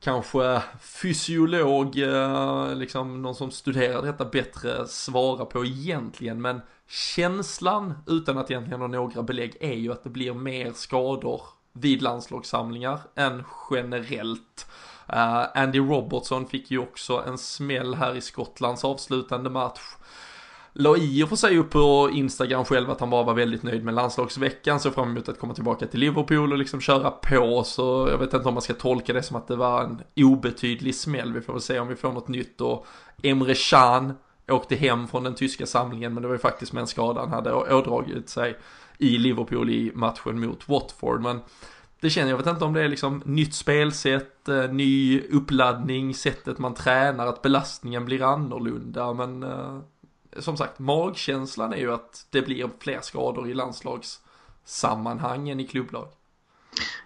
kanske 0.00 0.62
fysiolog, 0.80 1.98
eh, 1.98 2.74
liksom 2.74 3.22
någon 3.22 3.34
som 3.34 3.50
studerar 3.50 4.02
detta 4.02 4.24
bättre 4.24 4.88
svara 4.88 5.44
på 5.44 5.64
egentligen, 5.64 6.42
men 6.42 6.60
känslan 6.88 7.94
utan 8.06 8.38
att 8.38 8.50
egentligen 8.50 8.80
ha 8.80 8.88
några 8.88 9.22
belägg 9.22 9.56
är 9.60 9.74
ju 9.74 9.92
att 9.92 10.04
det 10.04 10.10
blir 10.10 10.34
mer 10.34 10.72
skador 10.72 11.42
vid 11.72 12.02
landslagssamlingar 12.02 13.00
än 13.14 13.44
generellt. 13.70 14.66
Uh, 15.12 15.46
Andy 15.54 15.78
Robertson 15.78 16.46
fick 16.46 16.70
ju 16.70 16.78
också 16.78 17.24
en 17.26 17.38
smäll 17.38 17.94
här 17.94 18.14
i 18.14 18.20
Skottlands 18.20 18.84
avslutande 18.84 19.50
match. 19.50 19.80
La 20.72 20.96
i 20.96 21.24
och 21.24 21.28
för 21.28 21.36
sig 21.36 21.58
upp 21.58 21.70
på 21.70 22.10
Instagram 22.12 22.64
själv 22.64 22.90
att 22.90 23.00
han 23.00 23.10
bara 23.10 23.22
var 23.22 23.34
väldigt 23.34 23.62
nöjd 23.62 23.84
med 23.84 23.94
landslagsveckan, 23.94 24.80
så 24.80 24.90
fram 24.90 25.10
emot 25.10 25.28
att 25.28 25.38
komma 25.38 25.54
tillbaka 25.54 25.86
till 25.86 26.00
Liverpool 26.00 26.52
och 26.52 26.58
liksom 26.58 26.80
köra 26.80 27.10
på, 27.10 27.62
så 27.64 28.08
jag 28.10 28.18
vet 28.18 28.34
inte 28.34 28.48
om 28.48 28.54
man 28.54 28.62
ska 28.62 28.74
tolka 28.74 29.12
det 29.12 29.22
som 29.22 29.36
att 29.36 29.48
det 29.48 29.56
var 29.56 29.82
en 29.82 30.02
obetydlig 30.16 30.94
smäll, 30.94 31.32
vi 31.32 31.40
får 31.40 31.52
väl 31.52 31.62
se 31.62 31.78
om 31.78 31.88
vi 31.88 31.96
får 31.96 32.12
något 32.12 32.28
nytt 32.28 32.60
och 32.60 32.86
Emre 33.22 33.54
Can 33.70 34.14
åkte 34.48 34.76
hem 34.76 35.08
från 35.08 35.24
den 35.24 35.34
tyska 35.34 35.66
samlingen, 35.66 36.14
men 36.14 36.22
det 36.22 36.28
var 36.28 36.34
ju 36.34 36.38
faktiskt 36.38 36.72
med 36.72 36.80
en 36.80 36.86
skada 36.86 37.20
han 37.20 37.32
hade 37.32 37.52
ådragit 37.52 38.28
sig 38.28 38.56
i 38.98 39.18
Liverpool 39.18 39.70
i 39.70 39.92
matchen 39.94 40.40
mot 40.40 40.68
Watford, 40.68 41.22
men 41.22 41.40
det 42.00 42.10
känner 42.10 42.30
jag, 42.30 42.36
vet 42.36 42.46
inte 42.46 42.64
om 42.64 42.72
det 42.72 42.82
är 42.82 42.88
liksom 42.88 43.22
nytt 43.24 43.54
spelsätt, 43.54 44.48
eh, 44.48 44.70
ny 44.70 45.20
uppladdning, 45.20 46.14
sättet 46.14 46.58
man 46.58 46.74
tränar, 46.74 47.26
att 47.26 47.42
belastningen 47.42 48.04
blir 48.04 48.22
annorlunda, 48.22 49.12
men 49.12 49.42
eh, 49.42 49.78
som 50.38 50.56
sagt, 50.56 50.78
magkänslan 50.78 51.72
är 51.72 51.76
ju 51.76 51.92
att 51.92 52.26
det 52.30 52.42
blir 52.42 52.70
fler 52.78 53.00
skador 53.00 53.48
i 53.48 53.54
landslagssammanhangen 53.54 55.60
i 55.60 55.66
klubblag. 55.66 56.08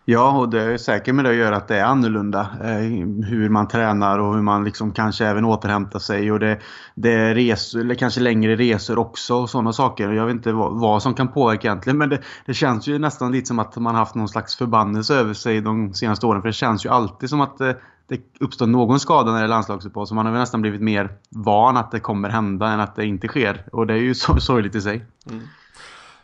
Ja, 0.04 0.38
och 0.38 0.48
det 0.48 0.62
är 0.62 0.78
säkert 0.78 1.14
med 1.14 1.24
det 1.24 1.30
att 1.30 1.36
göra 1.36 1.56
att 1.56 1.68
det 1.68 1.76
är 1.76 1.84
annorlunda. 1.84 2.40
Eh, 2.62 2.78
hur 3.26 3.48
man 3.48 3.68
tränar 3.68 4.18
och 4.18 4.34
hur 4.34 4.42
man 4.42 4.64
liksom 4.64 4.92
kanske 4.92 5.26
även 5.26 5.44
återhämtar 5.44 5.98
sig. 5.98 6.32
Och 6.32 6.40
det, 6.40 6.58
det 6.94 7.12
är 7.12 7.34
resor, 7.34 7.80
eller 7.80 7.94
kanske 7.94 8.20
längre 8.20 8.56
resor 8.56 8.98
också 8.98 9.34
och 9.34 9.50
sådana 9.50 9.72
saker. 9.72 10.12
Jag 10.12 10.26
vet 10.26 10.34
inte 10.34 10.52
vad, 10.52 10.80
vad 10.80 11.02
som 11.02 11.14
kan 11.14 11.28
påverka 11.28 11.68
egentligen. 11.68 11.98
Men 11.98 12.08
det, 12.08 12.20
det, 12.46 12.54
känns 12.54 12.86
ju 12.88 12.98
nästan 12.98 13.32
lite 13.32 13.46
som 13.46 13.58
att 13.58 13.76
man 13.76 13.94
haft 13.94 14.14
någon 14.14 14.28
slags 14.28 14.56
förbannelse 14.56 15.14
över 15.14 15.34
sig 15.34 15.60
de 15.60 15.94
senaste 15.94 16.26
åren. 16.26 16.42
För 16.42 16.48
det 16.48 16.52
känns 16.52 16.84
ju 16.84 16.88
alltid 16.88 17.30
som 17.30 17.40
att 17.40 17.58
det, 17.58 17.76
det 18.08 18.20
uppstår 18.40 18.66
någon 18.66 19.00
skada 19.00 19.32
när 19.32 19.38
det 19.38 19.44
är 19.44 19.48
landslagsuppehåll. 19.48 20.06
Så 20.06 20.14
man 20.14 20.26
har 20.26 20.32
väl 20.32 20.40
nästan 20.40 20.62
blivit 20.62 20.80
mer 20.80 21.10
van 21.30 21.76
att 21.76 21.90
det 21.90 22.00
kommer 22.00 22.28
hända 22.28 22.68
än 22.68 22.80
att 22.80 22.96
det 22.96 23.06
inte 23.06 23.28
sker. 23.28 23.64
Och 23.72 23.86
det 23.86 23.94
är 23.94 23.98
ju 23.98 24.14
sorgligt 24.38 24.74
i 24.74 24.80
sig. 24.80 25.04
Mm. 25.30 25.42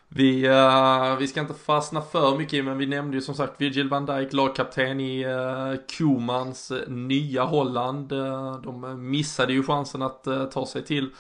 Vi, 0.09 0.49
uh, 0.49 1.17
vi 1.19 1.27
ska 1.27 1.41
inte 1.41 1.55
fastna 1.55 2.03
för 2.03 2.39
mycket 2.39 2.55
i, 2.55 2.63
men 2.63 2.79
vi 2.79 2.87
nämnde 2.87 3.17
ju 3.17 3.21
som 3.21 3.35
sagt 3.35 3.61
Virgil 3.61 3.89
van 3.89 4.07
Dijk, 4.07 4.33
lagkapten 4.33 5.01
i 5.01 5.23
eh, 5.23 5.31
uh, 5.31 5.77
Kumans 5.99 6.73
nya 6.89 7.45
Holland. 7.45 8.13
Uh, 8.13 8.61
de 8.61 9.11
missade 9.11 9.53
ju 9.53 9.63
chansen 9.63 10.03
att 10.03 10.27
ta 10.53 10.67
sig 10.67 10.85
till 10.85 11.11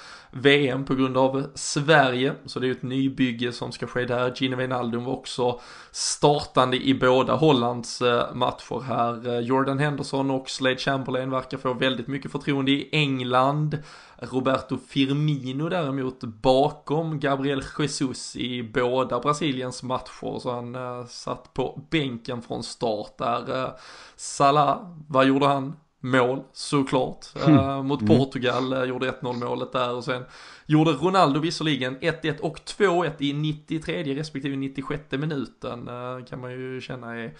VM 0.40 0.84
på 0.84 0.94
grund 0.94 1.16
av 1.16 1.50
Sverige. 1.54 2.34
Så 2.44 2.60
det 2.60 2.66
är 2.66 2.68
ju 2.68 2.74
ett 2.74 2.82
nybygge 2.82 3.52
som 3.52 3.72
ska 3.72 3.86
ske 3.86 4.04
där. 4.04 4.32
Gino 4.36 4.56
Wijnaldum 4.56 5.04
var 5.04 5.12
också 5.12 5.60
startande 5.90 6.76
i 6.76 6.94
båda 6.94 7.34
Hollands 7.34 8.02
eh, 8.02 8.34
matcher 8.34 8.82
här. 8.82 9.28
Eh, 9.28 9.40
Jordan 9.40 9.78
Henderson 9.78 10.30
och 10.30 10.50
Slade 10.50 10.76
Chamberlain 10.76 11.30
verkar 11.30 11.58
få 11.58 11.74
väldigt 11.74 12.06
mycket 12.06 12.32
förtroende 12.32 12.70
i 12.70 12.88
England. 12.92 13.78
Roberto 14.18 14.78
Firmino 14.88 15.68
däremot 15.68 16.20
bakom 16.20 17.20
Gabriel 17.20 17.62
Jesus 17.78 18.36
i 18.36 18.62
båda 18.62 19.20
Brasiliens 19.20 19.82
matcher 19.82 20.38
så 20.38 20.50
han 20.50 20.74
eh, 20.74 21.06
satt 21.06 21.54
på 21.54 21.82
bänken 21.90 22.42
från 22.42 22.62
start 22.62 23.18
där. 23.18 23.64
Uh, 23.64 23.70
Salah, 24.16 24.94
vad 25.08 25.26
gjorde 25.26 25.46
han? 25.46 25.72
Mål, 26.10 26.42
såklart. 26.52 27.26
Uh, 27.48 27.82
mot 27.82 28.00
mm. 28.00 28.16
Portugal 28.16 28.72
uh, 28.72 28.84
gjorde 28.84 29.10
1-0 29.10 29.44
målet 29.44 29.72
där 29.72 29.94
och 29.94 30.04
sen 30.04 30.24
gjorde 30.66 30.90
Ronaldo 30.90 31.40
visserligen 31.40 31.98
1-1 31.98 32.40
och 32.40 32.58
2-1 32.58 33.10
i 33.18 33.32
93 33.32 34.14
respektive 34.14 34.56
96 34.56 35.02
minuten 35.10 35.88
kan 36.28 36.40
man 36.40 36.50
ju 36.50 36.80
känna 36.80 37.16
är 37.16 37.34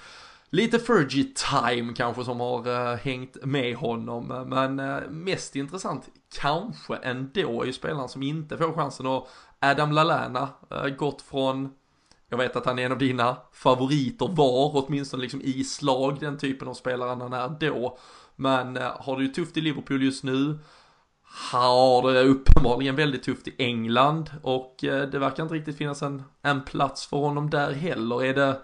lite 0.50 0.78
Fergie 0.78 1.32
time 1.50 1.92
kanske 1.96 2.25
som 2.25 2.40
har 2.40 2.68
uh, 2.68 2.96
hängt 2.96 3.44
med 3.44 3.76
honom. 3.76 4.44
Men 4.46 4.80
uh, 4.80 5.11
mest 5.11 5.56
intressant 5.56 6.08
kanske 6.40 6.96
ändå 6.96 7.62
är 7.62 7.66
ju 7.66 7.73
spelaren 7.73 8.08
som 8.08 8.23
inte 8.23 8.56
får 8.58 8.73
chansen 8.73 9.06
och 9.06 9.28
Adam 9.61 9.92
Lallana 9.92 10.49
uh, 10.73 10.88
gått 10.88 11.23
från 11.23 11.73
jag 12.28 12.38
vet 12.38 12.56
att 12.56 12.66
han 12.66 12.78
är 12.78 12.87
en 12.87 12.92
av 12.92 12.99
dina 12.99 13.37
favoriter 13.52 14.28
var, 14.28 14.70
åtminstone 14.75 15.23
liksom 15.23 15.40
i 15.42 15.64
slag, 15.64 16.16
den 16.20 16.38
typen 16.38 16.68
av 16.68 16.75
spelare 16.75 17.08
han 17.08 17.32
är 17.32 17.49
då. 17.49 17.99
Men 18.36 18.76
eh, 18.76 18.90
har 19.00 19.16
det 19.16 19.22
ju 19.22 19.28
tufft 19.28 19.56
i 19.56 19.60
Liverpool 19.60 20.02
just 20.02 20.24
nu, 20.24 20.58
har 21.52 22.12
det 22.12 22.22
uppenbarligen 22.22 22.96
väldigt 22.96 23.22
tufft 23.22 23.48
i 23.48 23.54
England 23.58 24.30
och 24.42 24.84
eh, 24.84 25.08
det 25.08 25.18
verkar 25.18 25.42
inte 25.42 25.54
riktigt 25.54 25.76
finnas 25.76 26.02
en, 26.02 26.22
en 26.42 26.62
plats 26.62 27.06
för 27.06 27.16
honom 27.16 27.50
där 27.50 27.72
heller. 27.72 28.24
Är 28.24 28.34
det 28.34 28.60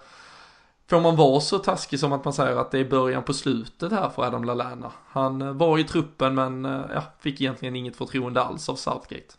Får 0.87 1.01
man 1.01 1.17
vara 1.17 1.41
så 1.41 1.59
taskig 1.59 2.01
som 2.01 2.13
att 2.13 2.25
man 2.25 2.35
säger 2.35 2.57
att 2.57 2.71
det 2.71 2.79
är 2.79 2.85
början 2.85 3.23
på 3.23 3.35
slutet 3.35 3.93
här 3.93 4.09
för 4.09 4.23
Adam 4.23 4.45
Lallana? 4.45 4.93
Han 5.07 5.43
eh, 5.43 5.53
var 5.53 5.79
i 5.79 5.85
truppen 5.85 6.35
men 6.35 6.65
ja, 6.95 7.03
fick 7.21 7.41
egentligen 7.41 7.77
inget 7.77 7.97
förtroende 7.97 8.43
alls 8.43 8.69
av 8.69 8.75
Southgate. 8.75 9.35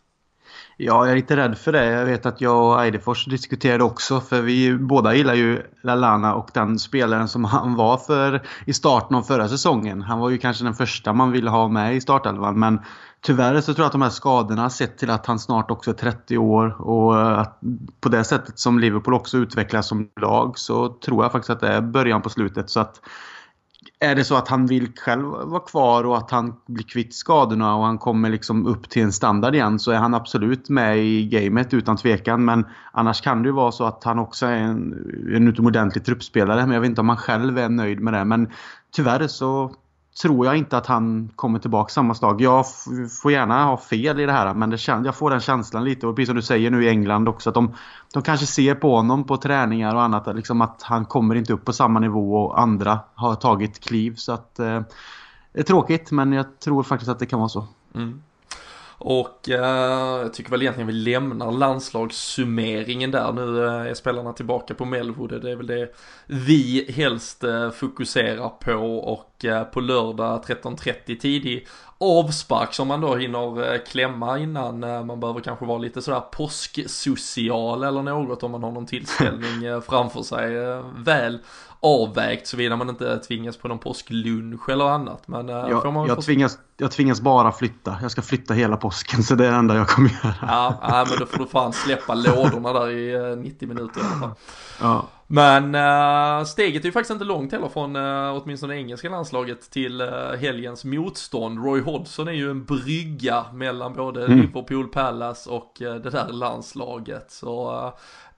Ja, 0.76 1.04
jag 1.04 1.10
är 1.10 1.16
lite 1.16 1.36
rädd 1.36 1.58
för 1.58 1.72
det. 1.72 1.84
Jag 1.84 2.06
vet 2.06 2.26
att 2.26 2.40
jag 2.40 2.64
och 2.64 2.84
Eidefors 2.84 3.24
diskuterade 3.26 3.84
också 3.84 4.20
för 4.20 4.42
vi 4.42 4.74
båda 4.78 5.14
gillar 5.14 5.34
ju 5.34 5.62
Lalana 5.82 6.34
och 6.34 6.50
den 6.54 6.78
spelaren 6.78 7.28
som 7.28 7.44
han 7.44 7.74
var 7.74 7.96
för 7.96 8.42
i 8.66 8.72
starten 8.72 9.16
av 9.16 9.22
förra 9.22 9.48
säsongen. 9.48 10.02
Han 10.02 10.18
var 10.18 10.30
ju 10.30 10.38
kanske 10.38 10.64
den 10.64 10.74
första 10.74 11.12
man 11.12 11.32
ville 11.32 11.50
ha 11.50 11.68
med 11.68 11.96
i 11.96 12.00
startelvan 12.00 12.58
men 12.58 12.80
Tyvärr 13.26 13.60
så 13.60 13.74
tror 13.74 13.82
jag 13.82 13.86
att 13.86 13.92
de 13.92 14.02
här 14.02 14.10
skadorna 14.10 14.70
sett 14.70 14.98
till 14.98 15.10
att 15.10 15.26
han 15.26 15.38
snart 15.38 15.70
också 15.70 15.90
är 15.90 15.94
30 15.94 16.38
år 16.38 16.82
och 16.82 17.40
att 17.40 17.60
på 18.00 18.08
det 18.08 18.24
sättet 18.24 18.58
som 18.58 18.78
Liverpool 18.78 19.14
också 19.14 19.38
utvecklas 19.38 19.88
som 19.88 20.08
lag 20.20 20.58
så 20.58 20.88
tror 20.88 21.24
jag 21.24 21.32
faktiskt 21.32 21.50
att 21.50 21.60
det 21.60 21.68
är 21.68 21.80
början 21.80 22.22
på 22.22 22.30
slutet. 22.30 22.70
Så 22.70 22.80
att 22.80 23.00
är 24.00 24.14
det 24.14 24.24
så 24.24 24.34
att 24.34 24.48
han 24.48 24.66
vill 24.66 24.92
själv 24.96 25.24
vara 25.24 25.60
kvar 25.60 26.04
och 26.04 26.16
att 26.16 26.30
han 26.30 26.54
blir 26.66 26.84
kvitt 26.84 27.14
skadorna 27.14 27.76
och 27.76 27.84
han 27.84 27.98
kommer 27.98 28.30
liksom 28.30 28.66
upp 28.66 28.88
till 28.90 29.02
en 29.02 29.12
standard 29.12 29.54
igen 29.54 29.78
så 29.78 29.90
är 29.90 29.96
han 29.96 30.14
absolut 30.14 30.68
med 30.68 30.98
i 30.98 31.26
gamet 31.26 31.74
utan 31.74 31.96
tvekan. 31.96 32.44
Men 32.44 32.66
annars 32.92 33.20
kan 33.20 33.42
det 33.42 33.46
ju 33.46 33.52
vara 33.52 33.72
så 33.72 33.84
att 33.84 34.04
han 34.04 34.18
också 34.18 34.46
är 34.46 34.56
en, 34.56 34.92
en 35.36 35.48
utomordentlig 35.48 36.04
truppspelare. 36.04 36.60
Men 36.60 36.70
jag 36.70 36.80
vet 36.80 36.88
inte 36.88 37.00
om 37.00 37.08
han 37.08 37.18
själv 37.18 37.58
är 37.58 37.68
nöjd 37.68 38.00
med 38.00 38.14
det. 38.14 38.24
Men 38.24 38.50
tyvärr 38.96 39.26
så 39.26 39.74
tror 40.22 40.46
jag 40.46 40.56
inte 40.56 40.76
att 40.76 40.86
han 40.86 41.30
kommer 41.36 41.58
tillbaka 41.58 41.88
samma 41.88 42.14
slag. 42.14 42.40
Jag 42.40 42.64
får 43.22 43.32
gärna 43.32 43.64
ha 43.64 43.76
fel 43.76 44.20
i 44.20 44.26
det 44.26 44.32
här 44.32 44.54
men 44.54 44.70
det 44.70 44.88
jag 44.88 45.14
får 45.14 45.30
den 45.30 45.40
känslan 45.40 45.84
lite 45.84 46.06
och 46.06 46.16
precis 46.16 46.28
som 46.28 46.36
du 46.36 46.42
säger 46.42 46.70
nu 46.70 46.84
i 46.84 46.88
England 46.88 47.28
också 47.28 47.50
att 47.50 47.54
de, 47.54 47.74
de 48.12 48.22
kanske 48.22 48.46
ser 48.46 48.74
på 48.74 48.96
honom 48.96 49.24
på 49.24 49.36
träningar 49.36 49.94
och 49.94 50.02
annat 50.02 50.36
liksom 50.36 50.60
att 50.60 50.82
han 50.82 51.04
kommer 51.04 51.34
inte 51.34 51.52
upp 51.52 51.64
på 51.64 51.72
samma 51.72 52.00
nivå 52.00 52.36
och 52.36 52.60
andra 52.60 53.00
har 53.14 53.34
tagit 53.34 53.80
kliv 53.80 54.14
så 54.16 54.32
att 54.32 54.58
eh, 54.58 54.80
det 55.52 55.60
är 55.60 55.62
tråkigt 55.62 56.10
men 56.10 56.32
jag 56.32 56.58
tror 56.60 56.82
faktiskt 56.82 57.10
att 57.10 57.18
det 57.18 57.26
kan 57.26 57.38
vara 57.38 57.48
så. 57.48 57.66
Mm. 57.94 58.22
Och 58.98 59.50
eh, 59.50 60.20
jag 60.20 60.34
tycker 60.34 60.50
väl 60.50 60.62
egentligen 60.62 60.86
vi 60.86 60.92
lämnar 60.92 61.52
landslagssummeringen 61.52 63.10
där. 63.10 63.32
Nu 63.32 63.64
eh, 63.64 63.90
är 63.90 63.94
spelarna 63.94 64.32
tillbaka 64.32 64.74
på 64.74 64.84
Melwood. 64.84 65.42
Det 65.42 65.50
är 65.50 65.56
väl 65.56 65.66
det 65.66 65.94
vi 66.26 66.92
helst 66.92 67.44
eh, 67.44 67.70
fokuserar 67.70 68.48
på. 68.48 68.72
Och 68.98 69.33
på 69.72 69.80
lördag 69.80 70.44
13.30 70.46 71.20
tidig 71.20 71.66
avspark 71.98 72.74
som 72.74 72.88
man 72.88 73.00
då 73.00 73.16
hinner 73.16 73.72
eh, 73.72 73.80
klämma 73.80 74.38
innan. 74.38 74.84
Eh, 74.84 75.04
man 75.04 75.20
behöver 75.20 75.40
kanske 75.40 75.64
vara 75.64 75.78
lite 75.78 76.02
sådär 76.02 76.20
påsksocial 76.20 77.84
eller 77.84 78.02
något 78.02 78.42
om 78.42 78.50
man 78.50 78.62
har 78.62 78.70
någon 78.70 78.86
tillställning 78.86 79.82
framför 79.88 80.22
sig. 80.22 80.56
Väl 80.96 81.38
avvägt 81.80 82.46
såvida 82.46 82.76
man 82.76 82.88
inte 82.88 83.18
tvingas 83.18 83.56
på 83.56 83.68
någon 83.68 83.78
påsklunch 83.78 84.68
eller 84.68 84.84
annat. 84.84 85.28
Men 85.28 85.48
jag, 85.48 86.08
jag, 86.08 86.22
tvingas, 86.22 86.58
jag 86.76 86.90
tvingas 86.90 87.20
bara 87.20 87.52
flytta. 87.52 87.98
Jag 88.02 88.10
ska 88.10 88.22
flytta 88.22 88.54
hela 88.54 88.76
påsken 88.76 89.22
så 89.22 89.34
det 89.34 89.46
är 89.46 89.50
det 89.50 89.56
enda 89.56 89.76
jag 89.76 89.88
kommer 89.88 90.10
göra. 90.10 90.34
Ja, 90.42 90.78
ja 90.82 91.06
men 91.10 91.18
då 91.18 91.26
får 91.26 91.38
du 91.38 91.46
fan 91.46 91.72
släppa 91.72 92.14
lådorna 92.14 92.72
där 92.72 92.90
i 92.90 93.36
90 93.36 93.68
minuter 93.68 94.00
i 94.00 94.04
alla 94.04 94.20
fall. 94.20 94.34
Ja. 94.80 95.06
Men 95.26 95.74
uh, 95.74 96.44
steget 96.44 96.82
är 96.82 96.86
ju 96.86 96.92
faktiskt 96.92 97.10
inte 97.10 97.24
långt 97.24 97.52
heller 97.52 97.68
från 97.68 97.96
uh, 97.96 98.42
åtminstone 98.42 98.76
engelska 98.76 99.08
landslaget 99.10 99.70
till 99.70 100.00
uh, 100.00 100.32
helgens 100.40 100.84
motstånd. 100.84 101.64
Roy 101.64 101.80
Hodgson 101.80 102.28
är 102.28 102.32
ju 102.32 102.50
en 102.50 102.64
brygga 102.64 103.44
mellan 103.52 103.92
både 103.92 104.24
mm. 104.24 104.40
Liverpool 104.40 104.88
Palace 104.88 105.50
och 105.50 105.82
uh, 105.82 105.94
det 105.94 106.10
där 106.10 106.28
landslaget. 106.28 107.30
Så 107.30 107.92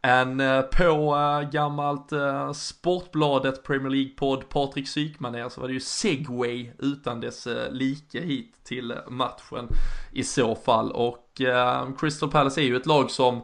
En 0.07 0.39
på 0.73 1.17
äh, 1.17 1.51
gammalt 1.51 2.13
äh, 2.13 2.53
Sportbladet 2.53 3.63
Premier 3.63 3.91
League-podd 3.91 4.49
Patrik 4.49 4.89
Sykman 4.89 5.51
så 5.51 5.61
var 5.61 5.69
det 5.69 5.75
ju 5.75 5.81
segway 5.81 6.71
utan 6.79 7.21
dess 7.21 7.47
äh, 7.47 7.73
like 7.73 8.21
hit 8.21 8.55
till 8.65 8.95
matchen 9.09 9.69
i 10.13 10.25
så 10.25 10.55
fall. 10.55 10.93
Och 10.93 11.41
äh, 11.41 11.89
Crystal 11.99 12.31
Palace 12.31 12.61
är 12.61 12.65
ju 12.65 12.77
ett 12.77 12.87
lag 12.87 13.11
som 13.11 13.43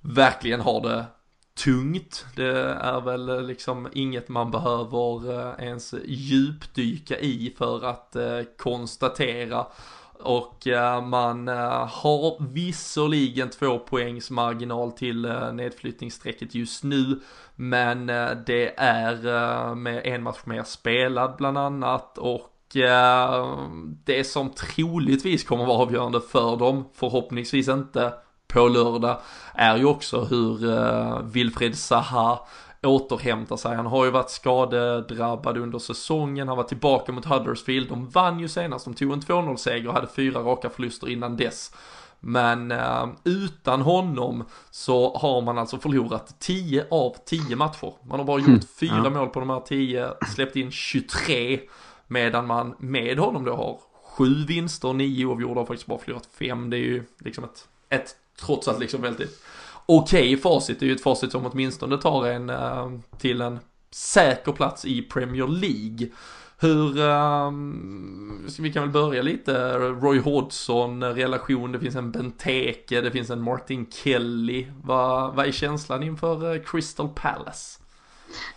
verkligen 0.00 0.60
har 0.60 0.80
det 0.80 1.04
tungt. 1.54 2.26
Det 2.36 2.58
är 2.80 3.00
väl 3.00 3.28
eh, 3.28 3.42
liksom 3.42 3.88
inget 3.92 4.28
man 4.28 4.50
behöver 4.50 5.38
eh, 5.38 5.64
ens 5.66 5.94
djupdyka 6.04 7.18
i 7.18 7.54
för 7.58 7.84
att 7.84 8.16
eh, 8.16 8.40
konstatera. 8.58 9.66
Och 10.24 10.66
man 11.02 11.48
har 11.88 12.52
visserligen 12.52 13.50
två 13.50 13.78
poängs 13.78 14.30
marginal 14.30 14.92
till 14.92 15.22
nedflyttningsstrecket 15.52 16.54
just 16.54 16.84
nu. 16.84 17.20
Men 17.56 18.06
det 18.46 18.74
är 18.76 19.74
med 19.74 20.06
en 20.06 20.22
match 20.22 20.40
mer 20.44 20.62
spelad 20.62 21.34
bland 21.36 21.58
annat 21.58 22.18
och 22.18 22.76
det 24.04 24.26
som 24.26 24.50
troligtvis 24.50 25.44
kommer 25.44 25.66
vara 25.66 25.78
avgörande 25.78 26.20
för 26.20 26.56
dem, 26.56 26.84
förhoppningsvis 26.94 27.68
inte 27.68 28.12
på 28.52 28.68
lördag, 28.68 29.16
är 29.54 29.76
ju 29.76 29.84
också 29.84 30.24
hur 30.24 31.22
Wilfred 31.22 31.78
Zaha 31.78 32.38
återhämta 32.82 33.56
sig. 33.56 33.76
Han 33.76 33.86
har 33.86 34.04
ju 34.04 34.10
varit 34.10 34.30
skadedrabbad 34.30 35.56
under 35.56 35.78
säsongen, 35.78 36.48
han 36.48 36.56
var 36.56 36.64
tillbaka 36.64 37.12
mot 37.12 37.24
Huddersfield. 37.24 37.88
De 37.88 38.08
vann 38.08 38.40
ju 38.40 38.48
senast, 38.48 38.84
de 38.84 38.94
tog 38.94 39.12
en 39.12 39.20
2-0 39.20 39.56
seger 39.56 39.88
och 39.88 39.94
hade 39.94 40.06
fyra 40.06 40.40
raka 40.40 40.70
förluster 40.70 41.08
innan 41.08 41.36
dess. 41.36 41.74
Men 42.24 42.72
uh, 42.72 43.08
utan 43.24 43.80
honom 43.80 44.44
så 44.70 45.16
har 45.16 45.40
man 45.40 45.58
alltså 45.58 45.78
förlorat 45.78 46.40
10 46.40 46.86
av 46.90 47.16
10 47.26 47.56
matcher. 47.56 47.92
Man 48.02 48.18
har 48.18 48.26
bara 48.26 48.38
gjort 48.38 48.48
mm. 48.48 48.60
fyra 48.60 49.00
ja. 49.04 49.10
mål 49.10 49.28
på 49.28 49.40
de 49.40 49.50
här 49.50 49.60
10, 49.60 50.08
släppt 50.34 50.56
in 50.56 50.70
23. 50.70 51.60
Medan 52.06 52.46
man 52.46 52.74
med 52.78 53.18
honom 53.18 53.44
då 53.44 53.56
har 53.56 53.80
sju 54.04 54.44
vinster, 54.46 54.92
nio 54.92 55.26
oavgjorda 55.26 55.60
och 55.60 55.66
faktiskt 55.66 55.88
bara 55.88 55.98
förlorat 55.98 56.28
fem. 56.38 56.70
Det 56.70 56.76
är 56.76 56.84
ju 56.84 57.04
liksom 57.18 57.44
ett, 57.44 57.68
ett 57.88 58.16
trots 58.40 58.68
allt 58.68 58.80
liksom 58.80 59.02
väldigt 59.02 59.42
okej 59.86 60.34
okay 60.34 60.36
facit. 60.36 60.80
Det 60.80 60.86
är 60.86 60.88
ju 60.88 60.94
ett 60.94 61.02
facit 61.02 61.32
som 61.32 61.46
åtminstone 61.46 61.98
tar 61.98 62.26
en 62.26 62.50
uh, 62.50 62.98
till 63.18 63.40
en 63.40 63.58
säker 63.90 64.52
plats 64.52 64.84
i 64.84 65.02
Premier 65.02 65.46
League. 65.46 66.08
Hur, 66.58 66.98
um, 66.98 68.48
vi 68.58 68.72
kan 68.72 68.82
väl 68.82 68.92
börja 68.92 69.22
lite, 69.22 69.78
Roy 69.78 70.18
Hodgson 70.20 71.04
relation, 71.04 71.72
det 71.72 71.78
finns 71.78 71.96
en 71.96 72.12
Benteke, 72.12 73.00
det 73.00 73.10
finns 73.10 73.30
en 73.30 73.42
Martin 73.42 73.86
Kelly. 73.90 74.66
Vad, 74.82 75.34
vad 75.34 75.46
är 75.46 75.52
känslan 75.52 76.02
inför 76.02 76.54
eh, 76.54 76.62
Crystal 76.62 77.08
Palace? 77.08 77.81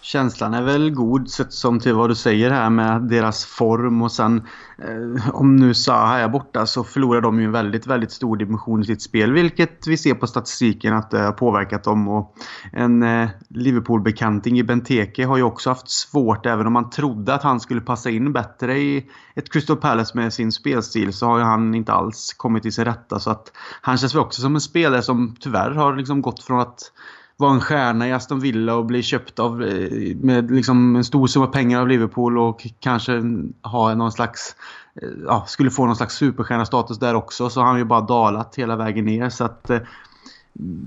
Känslan 0.01 0.53
är 0.53 0.61
väl 0.61 0.91
god 0.91 1.29
sett 1.29 1.53
som 1.53 1.79
till 1.79 1.93
vad 1.93 2.09
du 2.09 2.15
säger 2.15 2.51
här 2.51 2.69
med 2.69 3.01
deras 3.01 3.45
form 3.45 4.01
och 4.01 4.11
sen 4.11 4.47
eh, 4.77 5.29
om 5.35 5.55
nu 5.55 5.73
Zaha 5.73 6.19
är 6.19 6.27
borta 6.27 6.65
så 6.65 6.83
förlorar 6.83 7.21
de 7.21 7.39
ju 7.39 7.45
en 7.45 7.51
väldigt, 7.51 7.87
väldigt 7.87 8.11
stor 8.11 8.37
dimension 8.37 8.81
i 8.81 8.85
sitt 8.85 9.01
spel 9.01 9.31
vilket 9.31 9.87
vi 9.87 9.97
ser 9.97 10.13
på 10.13 10.27
statistiken 10.27 10.93
att 10.93 11.11
det 11.11 11.19
har 11.19 11.31
påverkat 11.31 11.83
dem. 11.83 12.07
Och 12.07 12.35
en 12.71 13.03
eh, 13.03 13.29
Liverpool-bekanting 13.49 14.59
i 14.59 14.63
Benteke 14.63 15.25
har 15.25 15.37
ju 15.37 15.43
också 15.43 15.69
haft 15.69 15.89
svårt. 15.89 16.45
Även 16.45 16.67
om 16.67 16.73
man 16.73 16.89
trodde 16.89 17.33
att 17.33 17.43
han 17.43 17.59
skulle 17.59 17.81
passa 17.81 18.09
in 18.09 18.33
bättre 18.33 18.77
i 18.77 19.05
ett 19.35 19.51
Crystal 19.51 19.77
Palace 19.77 20.17
med 20.17 20.33
sin 20.33 20.51
spelstil 20.51 21.13
så 21.13 21.25
har 21.25 21.37
ju 21.37 21.43
han 21.43 21.75
inte 21.75 21.93
alls 21.93 22.33
kommit 22.37 22.63
till 22.63 22.73
sin 22.73 22.85
rätta. 22.85 23.19
Så 23.19 23.29
att 23.29 23.51
han 23.81 23.97
känns 23.97 24.15
väl 24.15 24.21
också 24.21 24.41
som 24.41 24.55
en 24.55 24.61
spelare 24.61 25.01
som 25.01 25.35
tyvärr 25.39 25.71
har 25.71 25.95
liksom 25.95 26.21
gått 26.21 26.43
från 26.43 26.59
att 26.59 26.91
vara 27.37 27.53
en 27.53 27.61
stjärna 27.61 28.07
i 28.07 28.11
Aston 28.11 28.39
Villa 28.39 28.75
och 28.75 28.85
bli 28.85 29.03
köpt 29.03 29.39
av 29.39 29.63
eh, 29.63 30.15
med 30.15 30.51
liksom 30.51 30.95
en 30.95 31.03
stor 31.03 31.27
summa 31.27 31.47
pengar 31.47 31.81
av 31.81 31.87
Liverpool 31.87 32.37
och 32.37 32.67
kanske 32.79 33.21
ha 33.63 33.95
någon 33.95 34.11
slags 34.11 34.55
eh, 35.01 35.09
ja, 35.25 35.43
skulle 35.47 35.71
få 35.71 35.85
någon 35.85 35.95
slags 35.95 36.15
superstjärna-status 36.15 36.99
där 36.99 37.13
också. 37.13 37.49
Så 37.49 37.59
har 37.59 37.67
han 37.67 37.77
ju 37.77 37.85
bara 37.85 38.01
dalat 38.01 38.55
hela 38.55 38.75
vägen 38.75 39.05
ner. 39.05 39.29
Så 39.29 39.43
att 39.43 39.69
eh, 39.69 39.79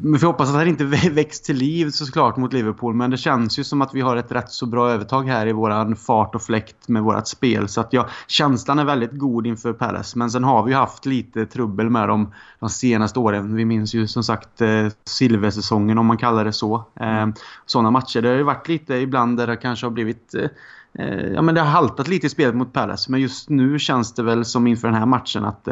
vi 0.02 0.18
får 0.18 0.26
hoppas 0.26 0.48
att 0.48 0.54
han 0.54 0.68
inte 0.68 0.84
växt 1.10 1.44
till 1.44 1.56
liv 1.56 1.90
såklart 1.90 2.36
mot 2.36 2.52
Liverpool. 2.52 2.94
Men 2.94 3.10
det 3.10 3.16
känns 3.16 3.58
ju 3.58 3.64
som 3.64 3.82
att 3.82 3.94
vi 3.94 4.00
har 4.00 4.16
ett 4.16 4.32
rätt 4.32 4.50
så 4.50 4.66
bra 4.66 4.90
övertag 4.90 5.22
här 5.22 5.46
i 5.46 5.52
våran 5.52 5.96
fart 5.96 6.34
och 6.34 6.42
fläkt 6.42 6.88
med 6.88 7.02
vårt 7.02 7.26
spel. 7.26 7.68
Så 7.68 7.80
att 7.80 7.92
ja, 7.92 8.08
känslan 8.26 8.78
är 8.78 8.84
väldigt 8.84 9.12
god 9.12 9.46
inför 9.46 9.72
Palace. 9.72 10.18
Men 10.18 10.30
sen 10.30 10.44
har 10.44 10.62
vi 10.62 10.70
ju 10.70 10.76
haft 10.76 11.06
lite 11.06 11.46
trubbel 11.46 11.90
med 11.90 12.08
dem 12.08 12.32
de 12.60 12.68
senaste 12.68 13.18
åren. 13.18 13.56
Vi 13.56 13.64
minns 13.64 13.94
ju 13.94 14.06
som 14.06 14.24
sagt 14.24 14.60
eh, 14.60 14.86
silversäsongen 15.04 15.98
om 15.98 16.06
man 16.06 16.18
kallar 16.18 16.44
det 16.44 16.52
så. 16.52 16.84
Eh, 17.00 17.26
sådana 17.66 17.90
matcher. 17.90 18.22
Det 18.22 18.28
har 18.28 18.36
ju 18.36 18.42
varit 18.42 18.68
lite 18.68 18.94
ibland 18.94 19.36
där 19.36 19.46
det 19.46 19.56
kanske 19.56 19.86
har 19.86 19.90
blivit 19.90 20.34
eh, 20.34 21.06
eh, 21.06 21.26
Ja 21.32 21.42
men 21.42 21.54
det 21.54 21.60
har 21.60 21.68
haltat 21.68 22.08
lite 22.08 22.26
i 22.26 22.30
spelet 22.30 22.54
mot 22.54 22.72
Palace. 22.72 23.10
Men 23.10 23.20
just 23.20 23.48
nu 23.48 23.78
känns 23.78 24.12
det 24.12 24.22
väl 24.22 24.44
som 24.44 24.66
inför 24.66 24.88
den 24.88 24.96
här 24.96 25.06
matchen 25.06 25.44
att 25.44 25.68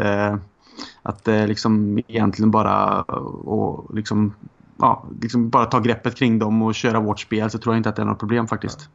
att 1.02 1.24
det 1.24 1.46
liksom 1.46 1.98
egentligen 2.08 2.50
bara 2.50 3.02
och 3.02 3.94
liksom, 3.94 4.34
ja, 4.76 5.06
liksom 5.20 5.50
bara 5.50 5.64
ta 5.64 5.80
greppet 5.80 6.14
kring 6.16 6.38
dem 6.38 6.62
och 6.62 6.74
köra 6.74 7.00
vårt 7.00 7.20
spel 7.20 7.50
så 7.50 7.58
tror 7.58 7.74
jag 7.74 7.78
inte 7.78 7.88
att 7.88 7.96
det 7.96 8.02
är 8.02 8.06
något 8.06 8.18
problem 8.18 8.46
faktiskt. 8.46 8.88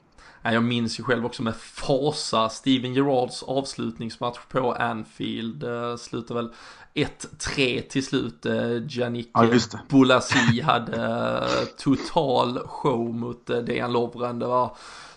Ja. 0.43 0.51
Jag 0.51 0.63
minns 0.63 0.99
ju 0.99 1.03
själv 1.03 1.25
också 1.25 1.43
med 1.43 1.55
fasa 1.55 2.49
Steven 2.49 2.93
Gerrards 2.93 3.43
avslutningsmatch 3.43 4.39
på 4.51 4.73
Anfield. 4.73 5.63
Uh, 5.63 5.95
slutade 5.95 6.41
väl 6.41 6.51
1-3 6.93 7.81
till 7.81 8.05
slut. 8.05 8.45
Janik 8.89 9.29
ja, 9.33 9.47
Boulasi 9.89 10.61
hade 10.61 11.47
total 11.77 12.59
show 12.67 13.13
mot 13.13 13.47
Dejan 13.47 13.93
Lovren. 13.93 14.39
Det 14.39 14.47
var 14.47 14.75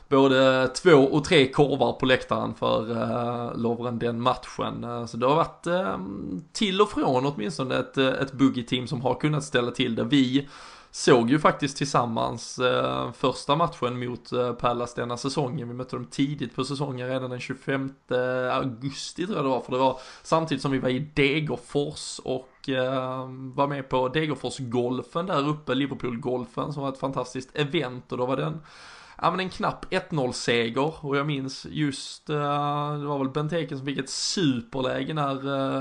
både 0.09 0.69
två 0.69 0.91
och 0.91 1.25
tre 1.25 1.49
korvar 1.49 1.93
på 1.93 2.07
läktaren 2.07 2.55
för 2.55 2.91
uh, 2.91 3.57
Lovren 3.57 3.99
den 3.99 4.21
matchen. 4.21 4.85
Uh, 4.85 5.07
så 5.07 5.17
det 5.17 5.27
har 5.27 5.37
varit 5.37 5.67
uh, 5.67 5.99
till 6.53 6.81
och 6.81 6.91
från 6.91 7.27
åtminstone 7.27 7.77
ett, 7.77 7.99
ett 7.99 8.33
boogie-team 8.33 8.87
som 8.87 9.01
har 9.01 9.15
kunnat 9.15 9.45
ställa 9.45 9.71
till 9.71 9.95
det. 9.95 10.05
Vi 10.05 10.49
såg 10.91 11.31
ju 11.31 11.39
faktiskt 11.39 11.77
tillsammans 11.77 12.59
uh, 12.59 13.13
första 13.13 13.57
matchen 13.57 13.99
mot 13.99 14.33
uh, 14.33 14.53
Pallas 14.53 14.95
denna 14.95 15.17
säsongen. 15.17 15.69
Vi 15.69 15.75
mötte 15.75 15.97
dem 15.97 16.05
tidigt 16.05 16.55
på 16.55 16.65
säsongen 16.65 17.09
redan 17.09 17.31
den 17.31 17.41
25 17.41 17.93
augusti 18.53 19.27
tror 19.27 19.37
jag 19.37 19.45
det 19.45 19.51
var. 19.51 19.61
För 19.61 19.73
det 19.73 19.79
var 19.79 20.01
samtidigt 20.23 20.63
som 20.63 20.73
vi 20.73 20.79
var 20.79 20.89
i 20.89 20.99
Degerfors 21.15 22.21
och 22.25 22.49
var 23.55 23.67
med 23.67 23.89
på 23.89 24.09
Degerfors-golfen 24.09 25.27
där 25.27 25.49
uppe, 25.49 25.75
Liverpool-golfen 25.75 26.73
som 26.73 26.83
var 26.83 26.89
ett 26.89 26.99
fantastiskt 26.99 27.57
event 27.57 28.13
och 28.13 28.19
då 28.19 28.27
var 28.27 28.37
den 28.37 28.61
ja 29.23 29.31
men 29.31 29.41
en 29.41 29.51
knapp 29.51 29.87
1-0 29.93 30.33
seger 30.33 31.05
och 31.05 31.17
jag 31.17 31.27
minns 31.27 31.67
just, 31.71 32.31
eh, 32.31 32.37
det 32.99 33.07
var 33.07 33.19
väl 33.19 33.29
Benteken 33.29 33.79
som 33.79 33.87
fick 33.87 33.99
ett 33.99 34.11
superläge 34.11 35.15
när 35.15 35.37